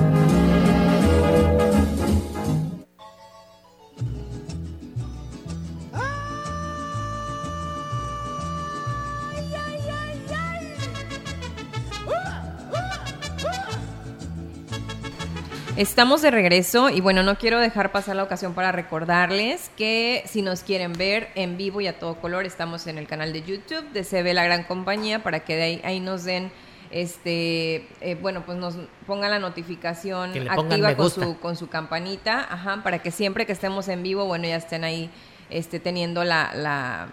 Estamos 15.81 16.21
de 16.21 16.29
regreso 16.29 16.91
y 16.91 17.01
bueno, 17.01 17.23
no 17.23 17.39
quiero 17.39 17.59
dejar 17.59 17.91
pasar 17.91 18.15
la 18.15 18.21
ocasión 18.21 18.53
para 18.53 18.71
recordarles 18.71 19.71
que 19.75 20.21
si 20.27 20.43
nos 20.43 20.61
quieren 20.61 20.93
ver 20.93 21.29
en 21.33 21.57
vivo 21.57 21.81
y 21.81 21.87
a 21.87 21.97
todo 21.97 22.21
color, 22.21 22.45
estamos 22.45 22.85
en 22.85 22.99
el 22.99 23.07
canal 23.07 23.33
de 23.33 23.41
YouTube 23.41 23.89
de 23.91 24.21
ve 24.21 24.35
la 24.35 24.43
gran 24.43 24.63
compañía 24.65 25.23
para 25.23 25.39
que 25.39 25.55
de 25.55 25.63
ahí, 25.63 25.81
ahí 25.83 25.99
nos 25.99 26.23
den 26.23 26.51
este 26.91 27.87
eh, 27.99 28.15
bueno 28.21 28.45
pues 28.45 28.59
nos 28.59 28.75
pongan 29.07 29.31
la 29.31 29.39
notificación 29.39 30.33
activa 30.51 30.95
con 30.95 31.09
su 31.09 31.39
con 31.39 31.55
su 31.55 31.67
campanita 31.67 32.45
ajá 32.47 32.83
para 32.83 32.99
que 32.99 33.09
siempre 33.09 33.47
que 33.47 33.53
estemos 33.53 33.87
en 33.87 34.03
vivo 34.03 34.25
bueno 34.25 34.45
ya 34.47 34.57
estén 34.57 34.83
ahí 34.83 35.09
este 35.49 35.79
teniendo 35.79 36.23
la, 36.23 36.51
la 36.53 37.07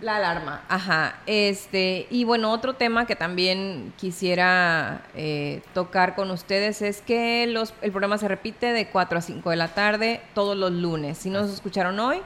La 0.00 0.16
alarma, 0.16 0.62
ajá. 0.68 1.16
Este, 1.26 2.06
y 2.10 2.24
bueno, 2.24 2.52
otro 2.52 2.74
tema 2.74 3.06
que 3.06 3.16
también 3.16 3.92
quisiera 3.96 5.02
eh, 5.14 5.62
tocar 5.74 6.14
con 6.14 6.30
ustedes 6.30 6.82
es 6.82 7.02
que 7.02 7.46
los, 7.48 7.74
el 7.82 7.90
programa 7.90 8.16
se 8.18 8.28
repite 8.28 8.72
de 8.72 8.88
4 8.88 9.18
a 9.18 9.22
5 9.22 9.50
de 9.50 9.56
la 9.56 9.68
tarde 9.68 10.20
todos 10.34 10.56
los 10.56 10.70
lunes. 10.70 11.18
Si 11.18 11.30
no 11.30 11.40
nos 11.40 11.52
escucharon 11.52 11.98
hoy, 11.98 12.20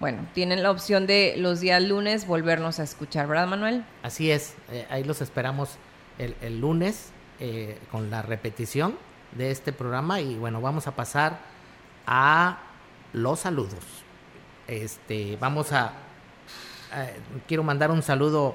bueno, 0.00 0.26
tienen 0.34 0.64
la 0.64 0.72
opción 0.72 1.06
de 1.06 1.34
los 1.36 1.60
días 1.60 1.80
lunes 1.80 2.26
volvernos 2.26 2.80
a 2.80 2.82
escuchar, 2.82 3.28
¿verdad, 3.28 3.46
Manuel? 3.46 3.84
Así 4.02 4.32
es, 4.32 4.56
eh, 4.72 4.86
ahí 4.90 5.04
los 5.04 5.20
esperamos 5.20 5.76
el, 6.18 6.34
el 6.40 6.60
lunes 6.60 7.12
eh, 7.38 7.78
con 7.90 8.10
la 8.10 8.22
repetición 8.22 8.96
de 9.32 9.50
este 9.50 9.72
programa 9.72 10.20
y 10.20 10.36
bueno, 10.36 10.60
vamos 10.60 10.86
a 10.86 10.96
pasar 10.96 11.38
a 12.06 12.58
los 13.12 13.40
saludos. 13.40 13.84
Este, 14.66 15.36
vamos 15.40 15.72
a 15.72 15.92
eh, 16.94 17.20
quiero 17.48 17.62
mandar 17.62 17.90
un 17.90 18.02
saludo 18.02 18.54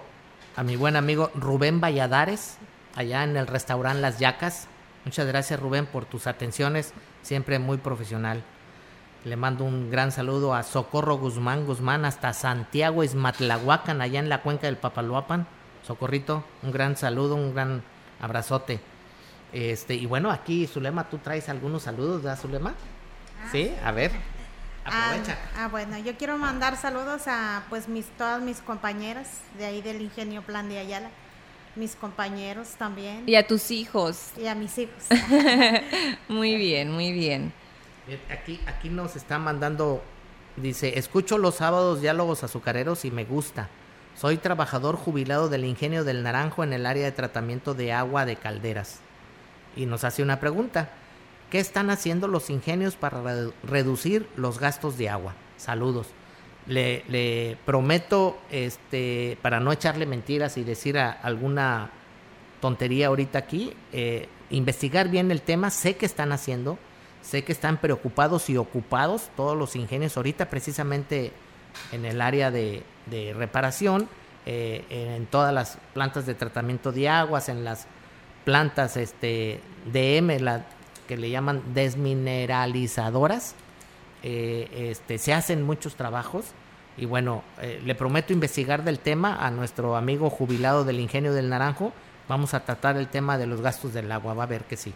a 0.56 0.64
mi 0.64 0.76
buen 0.76 0.96
amigo 0.96 1.32
Rubén 1.36 1.82
Valladares, 1.82 2.58
allá 2.96 3.24
en 3.24 3.38
el 3.38 3.48
restaurante 3.48 4.02
Las 4.02 4.20
Yacas. 4.20 4.68
Muchas 5.06 5.28
gracias 5.28 5.60
Rubén 5.60 5.86
por 5.86 6.06
tus 6.06 6.28
atenciones, 6.28 6.94
siempre 7.22 7.60
muy 7.60 7.78
profesional. 7.78 8.44
Le 9.24 9.36
mando 9.36 9.64
un 9.66 9.90
gran 9.90 10.12
saludo 10.12 10.54
a 10.54 10.64
Socorro 10.64 11.18
Guzmán 11.18 11.66
Guzmán 11.66 12.06
hasta 12.06 12.34
Santiago 12.34 13.04
Ismatlahuacan, 13.04 14.02
allá 14.02 14.20
en 14.20 14.30
la 14.30 14.42
cuenca 14.42 14.68
del 14.68 14.78
Papaloapan. 14.78 15.48
Socorrito, 15.86 16.44
un 16.64 16.72
gran 16.72 16.98
saludo, 16.98 17.36
un 17.36 17.54
gran 17.54 17.84
abrazote. 18.22 18.80
Este, 19.54 19.96
y 19.96 20.06
bueno, 20.06 20.32
aquí 20.32 20.68
Zulema, 20.68 21.10
tú 21.10 21.18
traes 21.18 21.50
algunos 21.50 21.84
saludos, 21.84 22.22
¿verdad, 22.22 22.40
Zulema? 22.40 22.74
sí, 23.52 23.74
a 23.84 23.92
ver. 23.92 24.12
Aprovecha. 24.88 25.38
Ah, 25.56 25.66
ah, 25.66 25.68
bueno, 25.68 25.98
yo 25.98 26.16
quiero 26.18 26.38
mandar 26.38 26.78
saludos 26.78 27.24
a 27.28 27.64
pues 27.70 27.88
mis 27.88 28.06
todas 28.18 28.42
mis 28.42 28.60
compañeras 28.62 29.28
de 29.58 29.66
ahí 29.66 29.82
del 29.82 30.02
Ingenio 30.02 30.42
Plan 30.42 30.70
de 30.70 30.80
Ayala, 30.80 31.10
mis 31.76 31.96
compañeros 31.96 32.70
también 32.78 33.24
Y 33.28 33.36
a 33.36 33.46
tus 33.46 33.70
hijos. 33.72 34.32
y 34.38 34.48
a 34.48 34.56
mis 34.56 34.78
hijos. 34.78 35.04
Muy 36.28 36.56
bien, 36.56 36.92
muy 36.92 37.12
bien. 37.12 37.54
Bien, 38.08 38.20
Aquí, 38.32 38.60
aquí 38.66 38.90
nos 38.90 39.16
está 39.16 39.38
mandando, 39.38 40.02
dice, 40.56 40.98
escucho 40.98 41.38
los 41.38 41.56
sábados 41.56 42.02
diálogos 42.02 42.44
azucareros 42.44 43.06
y 43.06 43.12
me 43.12 43.26
gusta. 43.26 43.70
Soy 44.16 44.38
trabajador 44.38 44.96
jubilado 44.96 45.50
del 45.50 45.66
ingenio 45.66 46.04
del 46.04 46.24
Naranjo 46.24 46.64
en 46.64 46.74
el 46.74 46.86
área 46.86 47.06
de 47.06 47.12
tratamiento 47.12 47.74
de 47.76 47.94
agua 47.94 48.26
de 48.26 48.36
calderas. 48.38 49.00
Y 49.76 49.86
nos 49.86 50.04
hace 50.04 50.24
una 50.24 50.40
pregunta. 50.40 50.90
¿Qué 51.50 51.60
están 51.60 51.90
haciendo 51.90 52.28
los 52.28 52.50
ingenios 52.50 52.96
para 52.96 53.22
redu- 53.22 53.54
reducir 53.64 54.28
los 54.36 54.60
gastos 54.60 54.98
de 54.98 55.10
agua? 55.10 55.34
Saludos. 55.58 56.08
Le, 56.68 57.58
prometo, 57.66 58.38
este, 58.52 59.38
para 59.42 59.62
no 59.62 59.72
echarle 59.72 60.06
mentiras 60.06 60.58
y 60.58 60.66
decir 60.66 60.98
alguna 60.98 61.92
tontería 62.60 63.08
ahorita 63.08 63.40
aquí, 63.40 63.74
eh, 63.94 64.28
investigar 64.50 65.08
bien 65.08 65.32
el 65.32 65.42
tema, 65.42 65.70
sé 65.70 65.96
que 65.96 66.06
están 66.06 66.34
haciendo, 66.34 66.78
sé 67.22 67.46
que 67.46 67.54
están 67.54 67.78
preocupados 67.78 68.50
y 68.50 68.58
ocupados 68.58 69.30
todos 69.38 69.58
los 69.58 69.78
ingenios 69.78 70.18
ahorita 70.18 70.50
precisamente 70.50 71.32
en 71.94 72.04
el 72.04 72.20
área 72.20 72.52
de, 72.52 72.84
de 73.06 73.34
reparación, 73.34 74.10
eh, 74.46 74.84
en 74.90 75.26
todas 75.28 75.54
las 75.54 75.78
plantas 75.94 76.26
de 76.26 76.34
tratamiento 76.36 76.92
de 76.92 77.08
aguas, 77.08 77.48
en 77.48 77.64
las 77.64 77.88
plantas 78.44 78.98
este, 78.98 79.62
DM, 79.94 80.40
la, 80.42 80.66
que 81.08 81.18
le 81.18 81.30
llaman 81.30 81.62
desmineralizadoras, 81.74 83.56
eh, 84.24 84.68
este, 84.92 85.18
se 85.18 85.34
hacen 85.34 85.64
muchos 85.64 85.96
trabajos 85.96 86.46
y 86.98 87.06
bueno, 87.06 87.44
eh, 87.62 87.82
le 87.86 87.96
prometo 87.96 88.34
investigar 88.34 88.84
del 88.84 89.00
tema 89.00 89.38
a 89.46 89.52
nuestro 89.52 89.96
amigo 89.96 90.30
jubilado 90.30 90.84
del 90.84 91.00
Ingenio 91.00 91.34
del 91.34 91.50
Naranjo. 91.50 91.94
Vamos 92.28 92.54
a 92.54 92.66
tratar 92.66 92.98
el 92.98 93.08
tema 93.08 93.38
de 93.38 93.48
los 93.48 93.62
gastos 93.62 93.94
del 93.94 94.12
agua, 94.12 94.34
va 94.34 94.44
a 94.44 94.48
ver 94.48 94.64
que 94.66 94.76
sí. 94.78 94.94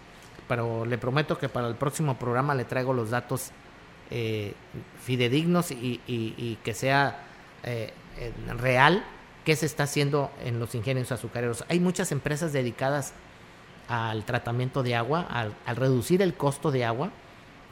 Pero 0.47 0.85
le 0.85 0.97
prometo 0.97 1.37
que 1.37 1.47
para 1.47 1.67
el 1.67 1.75
próximo 1.75 2.15
programa 2.17 2.55
le 2.55 2.65
traigo 2.65 2.93
los 2.93 3.09
datos 3.11 3.51
eh, 4.09 4.53
fidedignos 5.05 5.71
y, 5.71 6.01
y- 6.07 6.57
que 6.63 6.73
sea 6.73 7.23
real 8.59 9.03
qué 9.45 9.55
se 9.55 9.65
está 9.65 9.83
haciendo 9.83 10.29
en 10.43 10.59
los 10.59 10.75
ingenios 10.75 11.11
azucareros. 11.11 11.63
Hay 11.69 11.79
muchas 11.79 12.11
empresas 12.11 12.51
dedicadas 12.51 13.13
al 13.91 14.23
tratamiento 14.23 14.83
de 14.83 14.95
agua, 14.95 15.27
al, 15.29 15.53
al 15.65 15.75
reducir 15.75 16.21
el 16.21 16.33
costo 16.35 16.71
de 16.71 16.85
agua. 16.85 17.11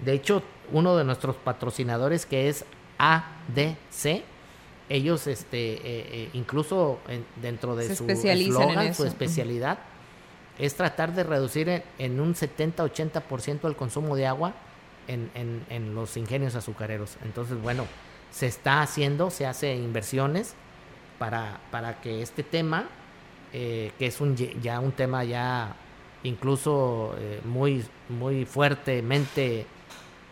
De 0.04 0.12
hecho, 0.14 0.44
uno 0.74 0.98
de 0.98 1.04
nuestros 1.06 1.36
patrocinadores 1.38 2.26
que 2.26 2.50
es 2.50 2.66
ADC, 2.98 4.24
ellos 4.90 5.28
este, 5.28 5.74
eh, 5.76 5.80
eh, 5.86 6.30
incluso 6.34 7.00
en- 7.08 7.26
dentro 7.42 7.76
de 7.76 7.88
Se 7.88 7.96
su 7.96 8.06
eslogan, 8.50 8.94
su 8.96 9.04
especialidad, 9.06 9.80
es 10.58 10.76
tratar 10.76 11.14
de 11.14 11.24
reducir 11.24 11.70
en, 11.70 11.84
en 12.00 12.20
un 12.20 12.36
70-80% 12.36 13.68
el 13.68 13.76
consumo 13.76 14.16
de 14.16 14.28
agua 14.28 14.54
en, 15.08 15.32
en- 15.36 15.66
en 15.70 15.96
los 15.96 16.18
ingenios 16.18 16.56
azucareros. 16.56 17.16
Entonces, 17.24 17.62
bueno, 17.62 17.86
se 18.32 18.48
está 18.48 18.82
haciendo, 18.82 19.30
se 19.30 19.46
hace 19.46 19.74
inversiones 19.76 20.54
para, 21.18 21.60
para 21.72 22.02
que 22.02 22.22
este 22.22 22.44
tema, 22.44 22.86
eh, 23.54 23.92
que 23.98 24.08
es 24.08 24.20
un, 24.20 24.36
ya 24.36 24.80
un 24.82 24.92
tema 24.92 25.24
ya 25.24 25.76
incluso 26.24 27.16
eh, 27.18 27.42
muy, 27.46 27.86
muy 28.10 28.46
fuertemente 28.46 29.66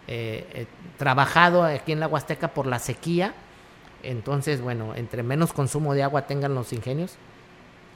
eh, 0.08 0.48
eh, 0.54 0.68
trabajado 0.98 1.64
aquí 1.64 1.92
en 1.92 2.00
la 2.00 2.08
Huasteca 2.08 2.50
por 2.50 2.68
la 2.68 2.80
sequía, 2.80 3.34
entonces, 4.04 4.62
bueno, 4.62 4.96
entre 4.96 5.24
menos 5.24 5.54
consumo 5.54 5.94
de 5.94 6.04
agua 6.04 6.28
tengan 6.28 6.54
los 6.56 6.72
ingenios, 6.72 7.16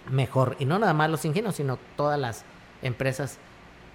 mejor. 0.09 0.55
Y 0.59 0.65
no 0.65 0.79
nada 0.79 0.93
más 0.93 1.09
los 1.09 1.25
ingenios, 1.25 1.55
sino 1.55 1.77
todas 1.95 2.19
las 2.19 2.43
empresas 2.81 3.37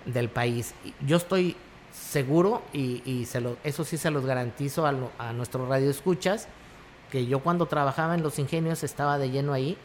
del 0.07 0.28
país. 0.28 0.74
Yo 1.07 1.16
estoy 1.16 1.57
seguro, 1.92 2.62
y, 2.72 3.03
y 3.05 3.24
se 3.26 3.40
lo, 3.40 3.57
eso 3.64 3.84
sí 3.84 3.97
se 3.97 4.11
los 4.11 4.24
garantizo 4.24 4.86
a, 4.86 4.92
lo- 4.92 5.11
a 5.18 5.32
nuestros 5.32 5.68
radioescuchas, 5.68 6.47
que 7.11 7.26
yo 7.26 7.40
cuando 7.40 7.66
trabajaba 7.66 8.14
en 8.14 8.22
los 8.22 8.38
ingenios 8.38 8.84
estaba 8.84 9.18
de 9.18 9.30
lleno 9.30 9.53
ahí, 9.53 9.76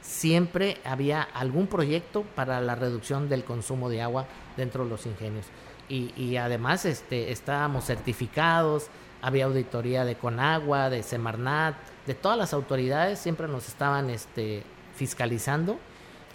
siempre 0.00 0.78
había 0.84 1.22
algún 1.22 1.66
proyecto 1.66 2.22
para 2.34 2.60
la 2.60 2.74
reducción 2.74 3.28
del 3.28 3.44
consumo 3.44 3.88
de 3.88 4.02
agua 4.02 4.26
dentro 4.56 4.84
de 4.84 4.90
los 4.90 5.06
ingenios. 5.06 5.46
Y, 5.88 6.36
además 6.36 6.84
este, 6.84 7.32
estábamos 7.32 7.86
certificados, 7.86 8.88
había 9.22 9.46
auditoría 9.46 10.04
de 10.04 10.16
Conagua, 10.16 10.90
de 10.90 11.02
Semarnat, 11.02 11.76
de 12.06 12.14
todas 12.14 12.36
las 12.36 12.52
autoridades, 12.52 13.18
siempre 13.18 13.48
nos 13.48 13.68
estaban 13.68 14.10
este, 14.10 14.64
fiscalizando, 14.94 15.78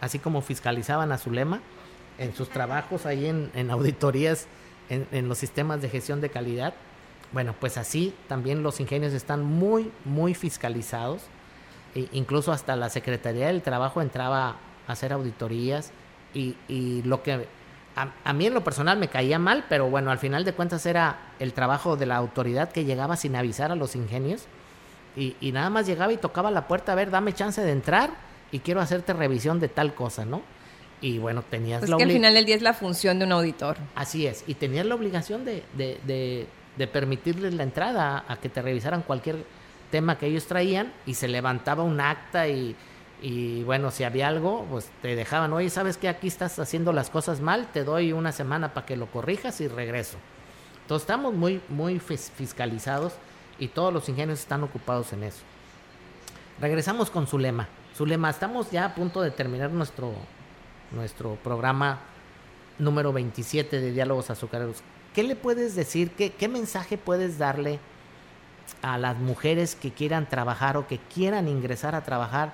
así 0.01 0.17
como 0.17 0.41
fiscalizaban 0.41 1.11
a 1.11 1.19
Zulema 1.19 1.61
en 2.17 2.35
sus 2.35 2.49
trabajos 2.49 3.05
ahí 3.05 3.27
en, 3.27 3.71
auditorías 3.71 4.47
en 4.89 5.29
los 5.29 5.37
sistemas 5.37 5.81
de 5.81 5.89
gestión 5.89 6.19
de 6.19 6.29
calidad. 6.29 6.73
Bueno, 7.31 7.55
pues 7.59 7.77
así 7.77 8.13
también 8.27 8.61
los 8.61 8.79
ingenios 8.79 9.13
están 9.13 9.43
muy, 9.43 9.91
muy 10.05 10.35
fiscalizados. 10.35 11.23
E 11.95 12.07
incluso 12.13 12.51
hasta 12.51 12.75
la 12.75 12.89
Secretaría 12.89 13.47
del 13.47 13.61
Trabajo 13.61 14.01
entraba 14.01 14.55
a 14.87 14.91
hacer 14.91 15.13
auditorías 15.13 15.91
y, 16.33 16.55
y 16.67 17.01
lo 17.03 17.21
que 17.23 17.47
a, 17.95 18.07
a 18.23 18.33
mí 18.33 18.47
en 18.47 18.53
lo 18.55 18.63
personal 18.63 18.97
me 18.97 19.07
caía 19.07 19.37
mal, 19.39 19.65
pero 19.69 19.89
bueno, 19.89 20.09
al 20.09 20.17
final 20.17 20.43
de 20.45 20.53
cuentas 20.53 20.85
era 20.85 21.17
el 21.39 21.53
trabajo 21.53 21.95
de 21.95 22.05
la 22.07 22.15
autoridad 22.17 22.71
que 22.71 22.85
llegaba 22.85 23.15
sin 23.15 23.35
avisar 23.35 23.71
a 23.71 23.75
los 23.75 23.95
ingenios 23.95 24.45
y, 25.15 25.35
y 25.39 25.51
nada 25.51 25.69
más 25.69 25.85
llegaba 25.85 26.11
y 26.11 26.17
tocaba 26.17 26.49
la 26.49 26.67
puerta, 26.67 26.93
a 26.93 26.95
ver, 26.95 27.11
dame 27.11 27.33
chance 27.33 27.61
de 27.61 27.71
entrar 27.71 28.09
y 28.51 28.59
quiero 28.59 28.81
hacerte 28.81 29.13
revisión 29.13 29.59
de 29.59 29.67
tal 29.67 29.93
cosa, 29.93 30.25
¿no? 30.25 30.41
Y 31.01 31.19
bueno, 31.19 31.43
tenías 31.47 31.81
Pues 31.81 31.89
la 31.91 31.97
que 31.97 32.03
al 32.03 32.11
final 32.11 32.33
del 32.33 32.45
día 32.45 32.55
es 32.55 32.61
la 32.63 32.73
función 32.73 33.19
de 33.19 33.25
un 33.25 33.31
auditor. 33.33 33.77
Así 33.93 34.25
es, 34.25 34.43
y 34.47 34.55
tenías 34.55 34.85
la 34.87 34.95
obligación 34.95 35.45
de, 35.45 35.63
de, 35.77 35.99
de- 36.05 36.47
de 36.77 36.87
permitirles 36.87 37.53
la 37.53 37.61
entrada 37.61 38.23
a 38.27 38.37
que 38.37 38.49
te 38.49 38.59
revisaran 38.59 39.03
cualquier 39.03 39.45
tema 39.93 40.17
que 40.17 40.25
ellos 40.25 40.47
traían 40.47 40.91
y 41.05 41.13
se 41.13 41.27
levantaba 41.27 41.83
un 41.83 42.01
acta 42.01 42.47
y, 42.47 42.75
y 43.21 43.61
bueno, 43.63 43.91
si 43.91 44.03
había 44.03 44.27
algo, 44.27 44.65
pues 44.71 44.89
te 45.03 45.15
dejaban, 45.15 45.53
oye, 45.53 45.69
¿sabes 45.69 45.97
que 45.97 46.07
Aquí 46.09 46.27
estás 46.27 46.57
haciendo 46.57 46.91
las 46.93 47.11
cosas 47.11 47.41
mal, 47.41 47.67
te 47.71 47.83
doy 47.83 48.11
una 48.11 48.31
semana 48.31 48.73
para 48.73 48.87
que 48.87 48.97
lo 48.97 49.05
corrijas 49.05 49.61
y 49.61 49.67
regreso. 49.67 50.17
Entonces 50.81 51.03
estamos 51.03 51.35
muy, 51.35 51.61
muy 51.69 51.99
fis- 51.99 52.31
fiscalizados 52.31 53.13
y 53.59 53.67
todos 53.67 53.93
los 53.93 54.09
ingenios 54.09 54.39
están 54.39 54.63
ocupados 54.63 55.13
en 55.13 55.23
eso. 55.25 55.41
Regresamos 56.59 57.11
con 57.11 57.27
Zulema. 57.27 57.67
Zulema, 57.95 58.31
estamos 58.31 58.71
ya 58.71 58.85
a 58.85 58.95
punto 58.95 59.21
de 59.21 59.29
terminar 59.29 59.69
nuestro, 59.69 60.11
nuestro 60.91 61.35
programa 61.43 61.99
número 62.79 63.13
27 63.13 63.79
de 63.79 63.91
Diálogos 63.91 64.31
Azucareros. 64.31 64.77
¿Qué 65.13 65.21
le 65.21 65.35
puedes 65.35 65.75
decir? 65.75 66.09
¿Qué, 66.11 66.31
qué 66.31 66.47
mensaje 66.47 66.97
puedes 66.97 67.37
darle 67.37 67.79
a 68.81 68.97
las 68.97 69.17
mujeres 69.17 69.75
que 69.75 69.91
quieran 69.91 70.27
trabajar 70.27 70.77
o 70.77 70.87
que 70.87 70.97
quieran 70.97 71.47
ingresar 71.47 71.95
a 71.95 72.03
trabajar 72.03 72.53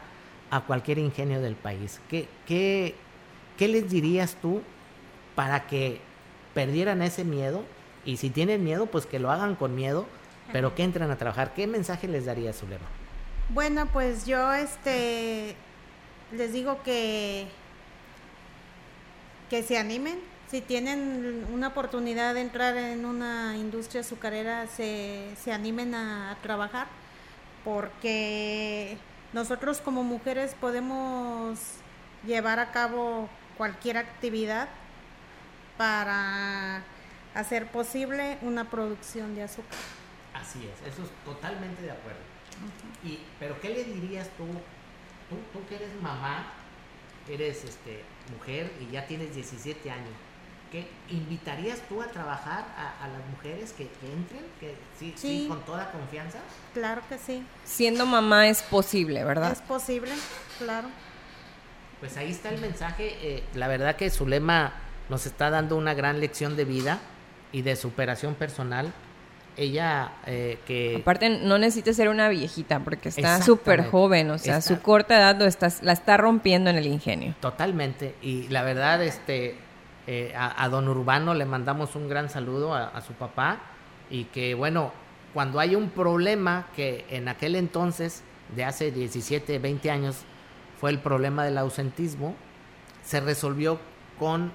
a 0.51 0.61
cualquier 0.61 0.97
ingenio 0.97 1.41
del 1.41 1.55
país? 1.55 1.99
¿Qué, 2.09 2.27
qué, 2.45 2.95
qué 3.57 3.67
les 3.67 3.89
dirías 3.89 4.35
tú 4.41 4.61
para 5.35 5.67
que 5.67 6.01
perdieran 6.53 7.01
ese 7.01 7.23
miedo? 7.23 7.63
Y 8.05 8.17
si 8.17 8.29
tienen 8.29 8.63
miedo, 8.63 8.85
pues 8.85 9.05
que 9.05 9.19
lo 9.19 9.31
hagan 9.31 9.55
con 9.55 9.75
miedo, 9.75 10.05
pero 10.51 10.75
que 10.75 10.83
entren 10.83 11.11
a 11.11 11.17
trabajar. 11.17 11.53
¿Qué 11.53 11.67
mensaje 11.67 12.07
les 12.07 12.25
darías, 12.25 12.57
Zulema? 12.57 12.85
Bueno, 13.49 13.87
pues 13.87 14.25
yo 14.25 14.53
este 14.53 15.55
les 16.31 16.53
digo 16.53 16.81
que 16.83 17.47
que 19.49 19.63
se 19.63 19.77
animen, 19.77 20.19
si 20.49 20.61
tienen 20.61 21.45
una 21.53 21.67
oportunidad 21.67 22.33
de 22.33 22.41
entrar 22.41 22.75
en 22.75 23.05
una 23.05 23.55
industria 23.55 24.01
azucarera, 24.01 24.65
se, 24.67 25.29
se 25.39 25.51
animen 25.51 25.93
a, 25.93 26.37
trabajar, 26.41 26.87
porque 27.63 28.97
nosotros 29.31 29.79
como 29.79 30.03
mujeres 30.03 30.55
podemos 30.59 31.59
llevar 32.25 32.59
a 32.59 32.71
cabo 32.71 33.29
cualquier 33.57 33.97
actividad 33.97 34.69
para 35.77 36.83
hacer 37.35 37.67
posible 37.67 38.39
una 38.41 38.69
producción 38.69 39.35
de 39.35 39.43
azúcar. 39.43 39.77
Así 40.33 40.59
es, 40.65 40.93
eso 40.93 41.03
es 41.03 41.09
totalmente 41.25 41.83
de 41.83 41.91
acuerdo. 41.91 42.19
y, 43.03 43.19
pero 43.39 43.59
¿qué 43.61 43.69
le 43.69 43.83
dirías 43.83 44.27
tú, 44.35 44.45
tú, 45.29 45.35
tú 45.53 45.65
que 45.67 45.75
eres 45.75 45.89
mamá, 46.01 46.53
eres 47.27 47.63
este, 47.63 48.03
mujer 48.35 48.71
y 48.81 48.91
ya 48.91 49.05
tienes 49.05 49.35
17 49.35 49.91
años, 49.91 50.13
¿qué 50.71 50.87
invitarías 51.09 51.79
tú 51.87 52.01
a 52.01 52.07
trabajar 52.07 52.65
a, 52.77 53.07
las 53.07 53.27
mujeres 53.31 53.73
que, 53.73 53.83
entren? 53.83 54.43
Que, 54.59 54.75
sí, 54.97 55.13
sí. 55.15 55.45
con 55.47 55.61
toda 55.61 55.91
confianza. 55.91 56.39
Claro 56.73 57.01
que 57.09 57.17
sí. 57.17 57.43
Siendo 57.63 58.05
mamá 58.05 58.47
es 58.47 58.61
posible, 58.61 59.23
¿verdad? 59.23 59.51
Es 59.51 59.61
posible, 59.61 60.11
claro. 60.57 60.87
Pues 61.99 62.17
ahí 62.17 62.31
está 62.31 62.49
el 62.49 62.61
mensaje. 62.61 63.17
Eh, 63.21 63.43
la 63.53 63.67
verdad 63.67 63.95
que 63.95 64.09
Zulema 64.09 64.73
nos 65.09 65.25
está 65.25 65.49
dando 65.49 65.75
una 65.75 65.93
gran 65.93 66.19
lección 66.19 66.55
de 66.55 66.65
vida 66.65 66.99
y 67.51 67.61
de 67.63 67.75
superación 67.75 68.35
personal 68.35 68.93
ella 69.59 70.13
eh, 70.25 70.57
que... 70.65 70.97
Aparte, 71.01 71.29
no 71.29 71.57
necesita 71.57 71.93
ser 71.93 72.09
una 72.09 72.29
viejita 72.29 72.79
porque 72.79 73.09
está 73.09 73.41
súper 73.41 73.85
joven, 73.85 74.31
o 74.31 74.37
sea, 74.37 74.61
su 74.61 74.79
corta 74.81 75.17
edad 75.17 75.37
lo 75.37 75.45
está, 75.45 75.69
la 75.81 75.91
está 75.91 76.17
rompiendo 76.17 76.69
en 76.69 76.77
el 76.77 76.87
ingenio. 76.87 77.35
Totalmente, 77.41 78.15
y 78.21 78.47
la 78.47 78.63
verdad, 78.63 79.03
este, 79.03 79.57
eh, 80.11 80.33
a, 80.35 80.67
don 80.69 80.87
Urbano 80.87 81.35
le 81.35 81.45
mandamos 81.45 81.95
un 81.95 82.09
gran 82.09 82.31
saludo 82.31 82.73
a, 82.73 82.99
su 83.01 83.13
papá 83.13 83.59
y 84.09 84.23
que, 84.23 84.55
bueno, 84.55 84.91
cuando 85.35 85.59
hay 85.59 85.75
un 85.75 85.91
problema 85.91 86.65
que 86.75 87.05
en 87.11 87.27
aquel 87.27 87.55
entonces, 87.55 88.23
de 88.55 88.65
hace 88.65 88.91
17, 88.91 89.59
20 89.59 89.91
años, 89.91 90.23
fue 90.81 90.89
el 90.89 90.97
problema 90.97 91.45
del 91.45 91.59
ausentismo, 91.59 92.33
se 93.03 93.19
resolvió 93.19 93.79
con 94.17 94.51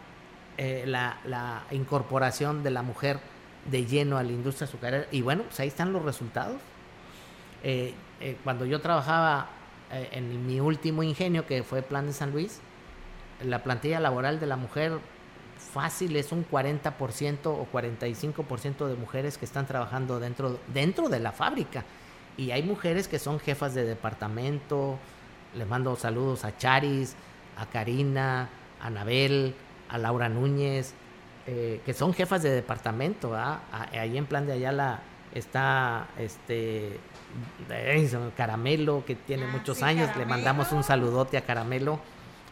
eh, 0.58 0.82
la, 0.88 1.62
incorporación 1.70 2.64
de 2.64 2.72
la 2.72 2.82
mujer 2.82 3.20
de 3.70 3.86
lleno 3.86 4.18
a 4.18 4.24
la 4.24 4.32
industria 4.32 4.66
azucarera. 4.66 5.06
Y 5.12 5.22
bueno, 5.22 5.44
pues 5.44 5.60
ahí 5.60 5.68
están 5.68 5.92
los 5.92 6.02
resultados. 6.02 6.60
Eh, 7.62 7.94
cuando 8.42 8.66
yo 8.66 8.80
trabajaba 8.80 9.50
en 9.92 10.48
mi 10.48 10.58
último 10.58 11.04
ingenio, 11.04 11.46
que 11.46 11.62
fue 11.62 11.82
Plan 11.82 12.08
de 12.08 12.12
San 12.12 12.32
Luis, 12.32 12.60
la 13.40 13.62
plantilla 13.62 14.00
laboral 14.00 14.40
de 14.40 14.46
la 14.46 14.56
mujer 14.56 14.98
fácil 15.64 16.16
es 16.16 16.32
un 16.32 16.46
40% 16.48 17.46
o 17.46 17.66
45% 17.72 18.86
de 18.86 18.94
mujeres 18.96 19.38
que 19.38 19.44
están 19.44 19.66
trabajando 19.66 20.20
dentro, 20.20 20.58
dentro 20.72 21.08
de 21.08 21.20
la 21.20 21.32
fábrica. 21.32 21.84
Y 22.36 22.50
hay 22.50 22.62
mujeres 22.62 23.08
que 23.08 23.18
son 23.18 23.38
jefas 23.38 23.74
de 23.74 23.84
departamento. 23.84 24.98
Les 25.54 25.66
mando 25.66 25.96
saludos 25.96 26.44
a 26.44 26.56
Charis, 26.56 27.14
a 27.56 27.66
Karina, 27.66 28.48
a 28.80 28.86
Anabel, 28.86 29.54
a 29.88 29.98
Laura 29.98 30.28
Núñez, 30.28 30.94
eh, 31.46 31.80
que 31.84 31.92
son 31.92 32.14
jefas 32.14 32.42
de 32.42 32.50
departamento, 32.50 33.36
ahí 33.36 34.16
en 34.16 34.24
plan 34.24 34.46
de 34.46 34.54
Ayala 34.54 35.02
está 35.34 36.08
este 36.18 36.98
Caramelo, 38.36 39.04
que 39.04 39.14
tiene 39.14 39.44
ah, 39.44 39.52
muchos 39.52 39.82
años, 39.82 40.08
le 40.16 40.24
mandamos 40.24 40.72
un 40.72 40.82
saludote 40.82 41.36
a 41.36 41.42
Caramelo, 41.42 41.98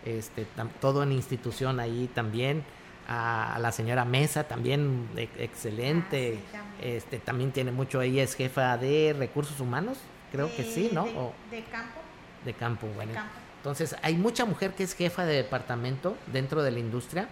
este, 0.05 0.47
todo 0.81 1.03
en 1.05 1.13
institución 1.13 1.81
ahí 1.81 2.11
también, 2.13 2.65
a, 3.09 3.59
la 3.61 3.73
señora 3.73 4.05
Mesa 4.05 4.45
también, 4.45 5.09
e, 5.17 5.29
excelente, 5.39 6.39
ah, 6.55 6.63
este, 6.81 7.19
también 7.19 7.53
tiene 7.53 7.73
mucho, 7.73 8.03
ella 8.03 8.23
es 8.23 8.35
jefa 8.35 8.77
de 8.77 9.15
recursos 9.19 9.61
humanos, 9.61 9.99
creo 10.31 10.55
que 10.55 10.65
sí, 10.65 10.91
¿no? 10.93 11.05
De, 11.51 11.63
campo. 11.71 12.01
De 12.45 12.55
campo, 12.55 12.87
bueno. 12.95 13.13
Entonces, 13.59 13.95
hay 14.03 14.17
mucha 14.17 14.45
mujer 14.45 14.73
que 14.73 14.83
es 14.83 14.95
jefa 14.95 15.25
de 15.25 15.35
departamento 15.35 16.17
dentro 16.33 16.63
de 16.63 16.73
la 16.73 16.79
industria 16.79 17.29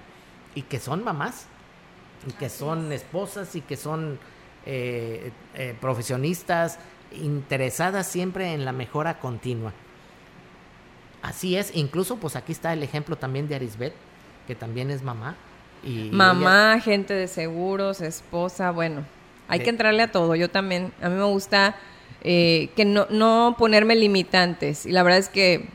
y 0.54 0.62
que 0.62 0.78
son 0.78 1.02
mamás, 1.02 1.46
y 2.28 2.32
que 2.32 2.48
son 2.48 2.92
esposas 2.92 3.56
y 3.56 3.62
que 3.62 3.76
son 3.76 4.18
eh, 4.66 5.32
eh, 5.54 5.74
profesionistas 5.80 6.78
interesadas 7.12 8.06
siempre 8.06 8.52
en 8.52 8.64
la 8.64 8.72
mejora 8.72 9.18
continua. 9.18 9.72
Así 11.22 11.56
es, 11.56 11.74
incluso 11.74 12.16
pues 12.16 12.36
aquí 12.36 12.52
está 12.52 12.72
el 12.72 12.82
ejemplo 12.82 13.16
también 13.16 13.48
de 13.48 13.54
Arisbet, 13.54 13.94
que 14.46 14.54
también 14.54 14.90
es 14.90 15.02
mamá. 15.02 15.36
Y 15.82 16.10
mamá, 16.12 16.80
gente 16.80 17.14
de 17.14 17.28
seguros, 17.28 18.00
esposa, 18.00 18.70
bueno, 18.70 19.04
hay 19.48 19.60
que 19.60 19.70
entrarle 19.70 20.02
a 20.02 20.12
todo. 20.12 20.34
Yo 20.34 20.50
también, 20.50 20.92
a 21.02 21.08
mí 21.08 21.16
me 21.16 21.24
gusta 21.24 21.76
eh, 22.22 22.70
que 22.76 22.84
no, 22.84 23.06
no 23.10 23.56
ponerme 23.58 23.96
limitantes. 23.96 24.86
Y 24.86 24.92
la 24.92 25.02
verdad 25.02 25.18
es 25.18 25.28
que, 25.28 25.68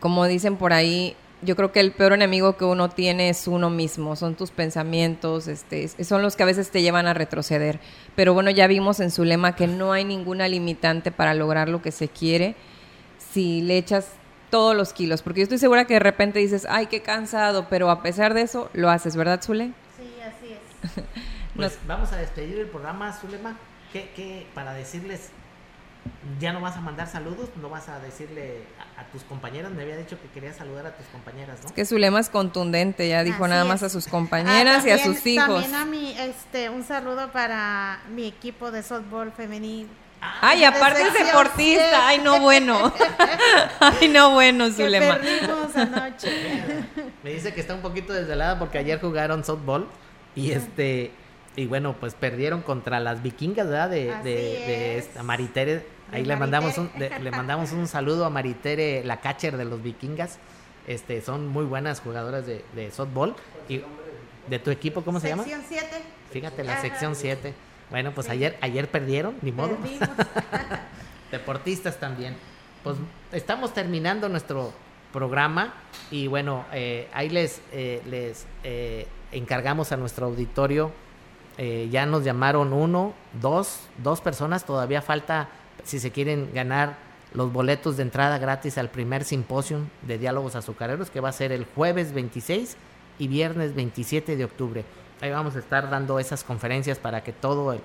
como 0.00 0.26
dicen 0.26 0.56
por 0.56 0.72
ahí, 0.72 1.16
yo 1.42 1.56
creo 1.56 1.72
que 1.72 1.80
el 1.80 1.92
peor 1.92 2.12
enemigo 2.12 2.56
que 2.56 2.64
uno 2.64 2.88
tiene 2.88 3.28
es 3.28 3.46
uno 3.46 3.70
mismo, 3.70 4.16
son 4.16 4.34
tus 4.34 4.50
pensamientos, 4.50 5.46
este, 5.46 5.88
son 6.04 6.22
los 6.22 6.36
que 6.36 6.42
a 6.42 6.46
veces 6.46 6.70
te 6.70 6.82
llevan 6.82 7.06
a 7.06 7.14
retroceder. 7.14 7.80
Pero 8.16 8.34
bueno, 8.34 8.50
ya 8.50 8.66
vimos 8.66 9.00
en 9.00 9.10
su 9.10 9.24
lema 9.24 9.54
que 9.54 9.66
no 9.66 9.92
hay 9.92 10.04
ninguna 10.04 10.48
limitante 10.48 11.12
para 11.12 11.34
lograr 11.34 11.68
lo 11.68 11.82
que 11.82 11.92
se 11.92 12.08
quiere 12.08 12.56
si 13.32 13.62
le 13.62 13.78
echas 13.78 14.08
todos 14.54 14.76
los 14.76 14.92
kilos, 14.92 15.20
porque 15.20 15.40
yo 15.40 15.42
estoy 15.42 15.58
segura 15.58 15.84
que 15.84 15.94
de 15.94 15.98
repente 15.98 16.38
dices, 16.38 16.64
ay, 16.70 16.86
qué 16.86 17.02
cansado, 17.02 17.66
pero 17.68 17.90
a 17.90 18.04
pesar 18.04 18.34
de 18.34 18.42
eso, 18.42 18.70
lo 18.72 18.88
haces, 18.88 19.16
¿verdad, 19.16 19.42
Zule? 19.42 19.72
Sí, 19.96 20.14
así 20.22 20.52
es. 20.52 21.04
pues 21.56 21.76
vamos 21.88 22.12
a 22.12 22.18
despedir 22.18 22.60
el 22.60 22.68
programa, 22.68 23.12
Zulema, 23.12 23.56
¿Qué, 23.92 24.12
qué, 24.14 24.46
para 24.54 24.72
decirles 24.72 25.30
ya 26.38 26.52
no 26.52 26.60
vas 26.60 26.76
a 26.76 26.80
mandar 26.80 27.08
saludos, 27.08 27.48
no 27.60 27.68
vas 27.68 27.88
a 27.88 27.98
decirle 27.98 28.62
a, 28.96 29.04
tus 29.10 29.24
compañeras, 29.24 29.72
me 29.72 29.82
había 29.82 29.96
dicho 29.96 30.20
que 30.22 30.28
quería 30.28 30.52
saludar 30.52 30.86
a 30.86 30.96
tus 30.96 31.06
compañeras, 31.06 31.58
¿no? 31.60 31.66
Es 31.66 31.72
que 31.72 31.84
su 31.84 31.98
lema 31.98 32.20
es 32.20 32.28
contundente, 32.28 33.08
ya 33.08 33.24
dijo 33.24 33.48
nada 33.48 33.64
más 33.64 33.82
a 33.82 33.88
sus 33.88 34.06
compañeras 34.06 34.86
y 34.86 34.90
a 34.90 34.98
sus 34.98 35.26
hijos. 35.26 35.62
También 35.62 35.74
a 35.74 35.84
mí, 35.84 36.14
este, 36.16 36.70
un 36.70 36.84
saludo 36.84 37.32
para 37.32 38.02
mi 38.14 38.28
equipo 38.28 38.70
de 38.70 38.84
softball 38.84 39.32
femenil. 39.32 39.88
Ay, 40.40 40.64
aparte 40.64 41.02
es 41.02 41.12
deportista, 41.12 42.08
ay 42.08 42.18
no 42.18 42.40
bueno. 42.40 42.92
ay 43.80 44.08
no 44.08 44.32
bueno, 44.32 44.70
su 44.70 44.86
lema. 44.86 45.18
anoche. 45.74 46.30
Me 47.22 47.30
dice 47.30 47.54
que 47.54 47.60
está 47.60 47.74
un 47.74 47.80
poquito 47.80 48.12
desvelada 48.12 48.58
porque 48.58 48.78
ayer 48.78 49.00
jugaron 49.00 49.44
softball 49.44 49.88
y 50.34 50.52
este 50.52 51.12
y 51.56 51.66
bueno, 51.66 51.94
pues 51.98 52.14
perdieron 52.14 52.62
contra 52.62 52.98
las 53.00 53.22
vikingas, 53.22 53.68
¿verdad? 53.68 53.90
De, 53.90 54.12
de, 54.24 54.98
esta 54.98 55.22
Maritere. 55.22 55.86
Ahí 56.12 56.24
le 56.24 56.36
mandamos 56.36 56.78
un, 56.78 56.90
le 56.96 57.30
mandamos 57.30 57.72
un 57.72 57.86
saludo 57.86 58.24
a 58.24 58.30
Maritere, 58.30 59.04
la 59.04 59.20
catcher 59.20 59.56
de 59.56 59.64
los 59.64 59.82
vikingas. 59.82 60.38
Este, 60.86 61.22
son 61.22 61.46
muy 61.48 61.64
buenas 61.64 62.00
jugadoras 62.00 62.44
de, 62.46 62.64
de 62.74 62.90
softball. 62.90 63.36
Y 63.68 63.82
de 64.48 64.58
tu 64.58 64.70
equipo, 64.70 65.02
¿cómo 65.02 65.20
se 65.20 65.28
llama? 65.28 65.44
Sección 65.44 65.64
7. 65.68 65.86
Fíjate, 66.32 66.64
la 66.64 66.80
sección 66.80 67.14
7. 67.14 67.54
Bueno, 67.90 68.12
pues 68.12 68.28
ayer, 68.28 68.56
ayer 68.60 68.90
perdieron, 68.90 69.36
ni 69.42 69.52
modo. 69.52 69.76
Deportistas 71.30 71.98
también. 71.98 72.36
Pues 72.82 72.96
estamos 73.32 73.72
terminando 73.72 74.28
nuestro 74.28 74.72
programa 75.12 75.74
y 76.10 76.26
bueno, 76.26 76.64
eh, 76.72 77.08
ahí 77.12 77.30
les, 77.30 77.60
eh, 77.72 78.02
les 78.06 78.46
eh, 78.62 79.06
encargamos 79.32 79.92
a 79.92 79.96
nuestro 79.96 80.26
auditorio 80.26 80.92
eh, 81.56 81.88
ya 81.90 82.04
nos 82.04 82.24
llamaron 82.24 82.72
uno, 82.72 83.14
dos, 83.40 83.80
dos 84.02 84.20
personas. 84.20 84.64
Todavía 84.64 85.02
falta, 85.02 85.48
si 85.84 86.00
se 86.00 86.10
quieren 86.10 86.50
ganar 86.52 86.96
los 87.32 87.52
boletos 87.52 87.96
de 87.96 88.02
entrada 88.02 88.38
gratis 88.38 88.78
al 88.78 88.90
primer 88.90 89.24
simposio 89.24 89.80
de 90.02 90.18
diálogos 90.18 90.56
azucareros, 90.56 91.10
que 91.10 91.20
va 91.20 91.28
a 91.28 91.32
ser 91.32 91.52
el 91.52 91.64
jueves 91.64 92.12
26 92.12 92.76
y 93.18 93.28
viernes 93.28 93.74
27 93.74 94.36
de 94.36 94.44
octubre. 94.44 94.84
Ahí 95.20 95.30
vamos 95.30 95.56
a 95.56 95.60
estar 95.60 95.90
dando 95.90 96.18
esas 96.18 96.44
conferencias 96.44 96.98
para 96.98 97.22
que 97.22 97.32
toda 97.32 97.78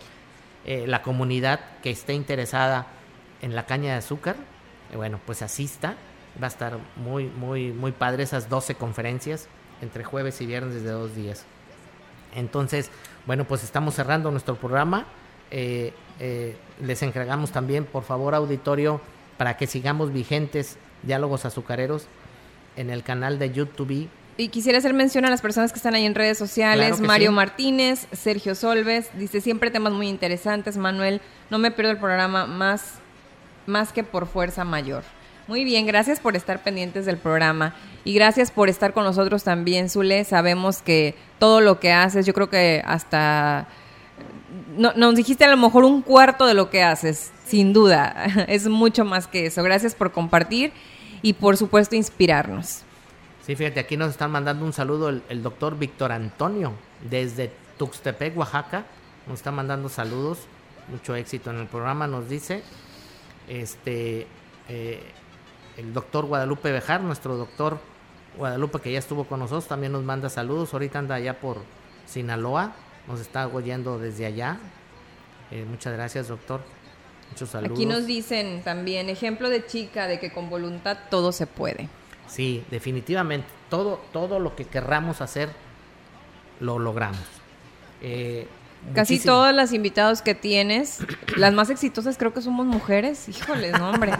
eh, 0.65 0.85
la 0.87 1.01
comunidad 1.01 1.59
que 1.81 1.91
esté 1.91 2.13
interesada 2.13 2.87
en 3.41 3.55
la 3.55 3.65
caña 3.65 3.91
de 3.93 3.99
azúcar, 3.99 4.35
eh, 4.91 4.97
bueno, 4.97 5.19
pues 5.25 5.41
asista. 5.41 5.95
Va 6.41 6.47
a 6.47 6.49
estar 6.49 6.77
muy, 6.95 7.25
muy, 7.25 7.71
muy 7.71 7.91
padre 7.91 8.23
esas 8.23 8.49
12 8.49 8.75
conferencias 8.75 9.47
entre 9.81 10.03
jueves 10.03 10.41
y 10.41 10.45
viernes 10.45 10.83
de 10.83 10.91
dos 10.91 11.15
días. 11.15 11.45
Entonces, 12.35 12.91
bueno, 13.25 13.45
pues 13.45 13.63
estamos 13.63 13.95
cerrando 13.95 14.31
nuestro 14.31 14.55
programa. 14.55 15.05
Eh, 15.51 15.93
les 16.81 17.01
encargamos 17.01 17.51
también, 17.51 17.85
por 17.85 18.03
favor, 18.03 18.35
auditorio, 18.35 19.01
para 19.37 19.57
que 19.57 19.67
sigamos 19.67 20.13
vigentes 20.13 20.77
Diálogos 21.03 21.45
Azucareros 21.45 22.07
en 22.75 22.89
el 22.89 23.03
canal 23.03 23.39
de 23.39 23.51
YouTube. 23.51 24.09
Y 24.39 24.47
quisiera 24.47 24.77
hacer 24.77 24.93
mención 24.93 25.25
a 25.25 25.29
las 25.29 25.41
personas 25.41 25.73
que 25.73 25.79
están 25.79 25.95
ahí 25.95 26.05
en 26.05 26.15
redes 26.15 26.37
sociales. 26.37 27.01
Mario 27.01 27.33
Martínez, 27.33 28.07
Sergio 28.13 28.55
Solves, 28.55 29.09
dice 29.15 29.41
siempre 29.41 29.69
temas 29.69 29.91
muy 29.91 30.07
interesantes. 30.07 30.77
Manuel, 30.77 31.19
no 31.49 31.59
me 31.59 31.71
pierdo 31.71 31.91
el 31.91 31.97
programa 31.97 32.45
más 32.45 32.99
más 33.65 33.91
que 33.91 34.01
por 34.01 34.27
fuerza 34.27 34.63
mayor. 34.63 35.03
Muy 35.49 35.65
bien, 35.65 35.85
gracias 35.85 36.21
por 36.21 36.37
estar 36.37 36.63
pendientes 36.63 37.05
del 37.05 37.17
programa 37.17 37.75
y 38.05 38.13
gracias 38.13 38.49
por 38.49 38.69
estar 38.69 38.93
con 38.93 39.03
nosotros 39.03 39.43
también, 39.43 39.89
Zule. 39.89 40.23
Sabemos 40.23 40.81
que 40.81 41.15
todo 41.37 41.59
lo 41.59 41.81
que 41.81 41.91
haces, 41.91 42.25
yo 42.25 42.33
creo 42.33 42.49
que 42.49 42.81
hasta 42.85 43.67
no, 44.77 44.93
nos 44.95 45.15
dijiste 45.15 45.43
a 45.43 45.49
lo 45.49 45.57
mejor 45.57 45.83
un 45.83 46.01
cuarto 46.01 46.45
de 46.45 46.53
lo 46.53 46.69
que 46.69 46.81
haces, 46.81 47.33
sin 47.45 47.73
duda. 47.73 48.15
Es 48.47 48.69
mucho 48.69 49.03
más 49.03 49.27
que 49.27 49.47
eso. 49.47 49.63
Gracias 49.63 49.95
por 49.95 50.13
compartir 50.13 50.71
y 51.21 51.33
por 51.33 51.57
supuesto 51.57 51.97
inspirarnos. 51.97 52.85
Sí, 53.49 53.55
fíjate, 53.55 53.79
aquí 53.79 53.97
nos 53.97 54.11
están 54.11 54.29
mandando 54.29 54.63
un 54.63 54.73
saludo 54.73 55.09
el, 55.09 55.41
doctor 55.41 55.75
Víctor 55.75 56.11
Antonio 56.11 56.73
desde 57.09 57.51
Tuxtepec, 57.79 58.37
Oaxaca. 58.37 58.85
Nos 59.25 59.39
está 59.39 59.49
mandando 59.49 59.89
saludos. 59.89 60.37
Mucho 60.87 61.15
éxito 61.15 61.49
en 61.49 61.57
el 61.57 61.65
programa, 61.65 62.05
nos 62.05 62.29
dice. 62.29 62.61
Este, 63.47 64.27
eh, 64.67 65.01
el 65.77 65.93
doctor 65.95 66.27
Guadalupe 66.27 66.71
Bejar, 66.71 67.01
nuestro 67.01 67.37
doctor 67.37 67.79
Guadalupe 68.37 68.81
que 68.81 68.91
ya 68.91 68.99
estuvo 68.99 69.23
con 69.23 69.39
nosotros, 69.39 69.67
también 69.67 69.93
nos 69.93 70.03
manda 70.03 70.29
saludos. 70.29 70.71
Ahorita 70.71 70.99
anda 70.99 71.15
allá 71.15 71.39
por 71.39 71.57
Sinaloa, 72.05 72.75
nos 73.07 73.19
está 73.19 73.47
oyendo 73.47 73.97
desde 73.97 74.27
allá. 74.27 74.59
Eh, 75.49 75.65
muchas 75.67 75.93
gracias, 75.93 76.27
doctor. 76.27 76.61
Muchos 77.31 77.49
saludos. 77.49 77.75
Aquí 77.79 77.87
nos 77.87 78.05
dicen 78.05 78.61
también, 78.61 79.09
ejemplo 79.09 79.49
de 79.49 79.65
chica, 79.65 80.05
de 80.05 80.19
que 80.19 80.31
con 80.31 80.51
voluntad 80.51 80.99
todo 81.09 81.31
se 81.31 81.47
puede. 81.47 81.89
Sí, 82.29 82.63
definitivamente. 82.69 83.47
Todo, 83.69 83.99
todo 84.13 84.39
lo 84.39 84.55
que 84.55 84.65
querramos 84.65 85.21
hacer, 85.21 85.49
lo 86.59 86.79
logramos. 86.79 87.19
Eh, 88.01 88.47
Casi 88.95 89.19
todas 89.19 89.53
las 89.53 89.73
invitados 89.73 90.21
que 90.21 90.35
tienes, 90.35 90.99
las 91.37 91.53
más 91.53 91.69
exitosas 91.69 92.17
creo 92.17 92.33
que 92.33 92.41
somos 92.41 92.65
mujeres. 92.65 93.27
Híjoles, 93.27 93.77
no, 93.77 93.89
hombre. 93.89 94.13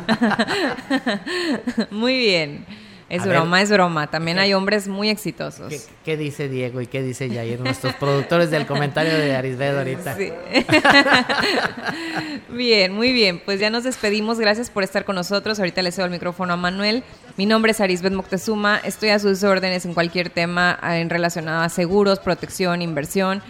Muy 1.91 2.17
bien. 2.17 2.65
Es 3.09 3.25
broma, 3.25 3.61
es 3.61 3.71
broma. 3.71 4.07
También 4.07 4.39
hay 4.39 4.53
hombres 4.53 4.87
muy 4.87 5.09
exitosos. 5.09 5.89
¿Qué, 6.05 6.15
dice 6.15 6.47
Diego 6.47 6.79
y 6.79 6.87
qué 6.87 7.01
dice 7.01 7.29
Jair, 7.29 7.59
nuestros 7.59 7.95
productores 7.95 8.51
del 8.51 8.67
comentario 8.67 9.13
de 9.13 9.35
Arisbed 9.35 9.77
ahorita? 9.77 10.15
Sí. 10.15 10.31
bien, 12.49 12.93
muy 12.93 13.11
bien. 13.11 13.41
Pues 13.43 13.59
ya 13.59 13.69
nos 13.69 13.83
despedimos. 13.83 14.39
Gracias 14.39 14.69
por 14.69 14.83
estar 14.83 15.05
con 15.05 15.15
nosotros. 15.15 15.59
Ahorita 15.59 15.81
le 15.81 15.91
cedo 15.91 16.05
el 16.05 16.11
micrófono 16.11 16.53
a 16.53 16.57
Manuel. 16.57 17.03
Mi 17.35 17.47
nombre 17.47 17.71
es 17.71 17.81
Arisbeth 17.81 18.13
Moctezuma. 18.13 18.79
Estoy 18.83 19.09
a 19.09 19.19
sus 19.19 19.43
órdenes 19.43 19.85
en 19.85 19.95
cualquier 19.95 20.29
tema 20.29 20.79
en 20.83 21.09
relacionado 21.09 21.63
a 21.63 21.69
seguros, 21.69 22.19
protección, 22.19 22.83
inversión 22.83 23.41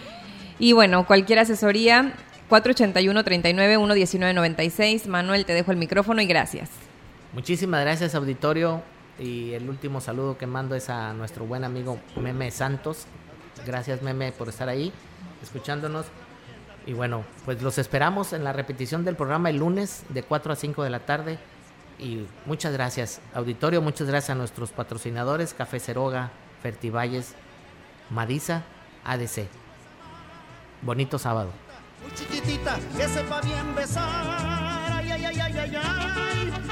y 0.60 0.72
bueno, 0.74 1.04
cualquier 1.06 1.40
asesoría, 1.40 2.12
481-39-119-96. 2.50 5.06
Manuel, 5.06 5.46
te 5.46 5.54
dejo 5.54 5.70
el 5.72 5.78
micrófono 5.78 6.20
y 6.20 6.26
gracias. 6.26 6.68
Muchísimas 7.32 7.80
gracias, 7.80 8.14
auditorio. 8.14 8.82
Y 9.20 9.52
el 9.52 9.68
último 9.68 10.00
saludo 10.00 10.38
que 10.38 10.46
mando 10.46 10.74
es 10.74 10.88
a 10.88 11.12
nuestro 11.12 11.44
buen 11.44 11.62
amigo 11.62 12.00
Meme 12.16 12.50
Santos. 12.50 13.04
Gracias, 13.66 14.00
Meme, 14.00 14.32
por 14.32 14.48
estar 14.48 14.68
ahí, 14.68 14.92
escuchándonos. 15.42 16.06
Y 16.86 16.94
bueno, 16.94 17.24
pues 17.44 17.60
los 17.60 17.76
esperamos 17.76 18.32
en 18.32 18.44
la 18.44 18.54
repetición 18.54 19.04
del 19.04 19.16
programa 19.16 19.50
el 19.50 19.58
lunes 19.58 20.04
de 20.08 20.22
4 20.22 20.54
a 20.54 20.56
5 20.56 20.82
de 20.82 20.90
la 20.90 21.00
tarde. 21.00 21.38
Y 21.98 22.26
muchas 22.46 22.72
gracias, 22.72 23.20
auditorio. 23.34 23.82
Muchas 23.82 24.08
gracias 24.08 24.30
a 24.30 24.34
nuestros 24.34 24.70
patrocinadores: 24.70 25.52
Café 25.52 25.80
Ceroga, 25.80 26.30
Fertivalles, 26.62 27.34
Madisa, 28.08 28.62
ADC. 29.04 29.46
Bonito 30.80 31.18
sábado. 31.18 31.50
Muy 32.02 32.14
chiquitita, 32.14 32.78
que 32.96 33.06
sepa 33.06 33.42
bien 33.42 33.74
besar. 33.74 34.08
Ay, 34.96 35.10
ay, 35.10 35.24
ay, 35.26 36.09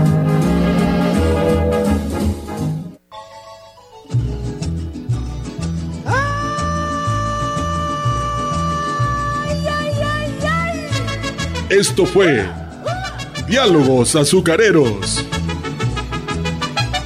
Esto 11.71 12.05
fue 12.05 12.45
Diálogos 13.47 14.17
Azucareros. 14.17 15.25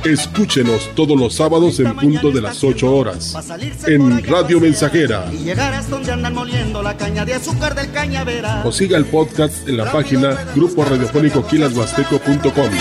Escúchenos 0.04 0.90
todos 0.96 1.20
los 1.20 1.36
sábados 1.36 1.80
en 1.80 1.96
punto 1.96 2.32
de 2.32 2.42
las 2.42 2.64
8 2.64 2.92
horas 2.92 3.36
en 3.86 4.24
Radio 4.24 4.60
Mensajera. 4.60 5.30
O 8.66 8.72
siga 8.72 8.98
el 8.98 9.06
podcast 9.06 9.70
en 9.70 9.78
la 9.78 9.92
página 9.92 10.36
grupo 10.56 10.84
radiofónico 10.84 11.46
quilashuasteco.com. 11.46 12.72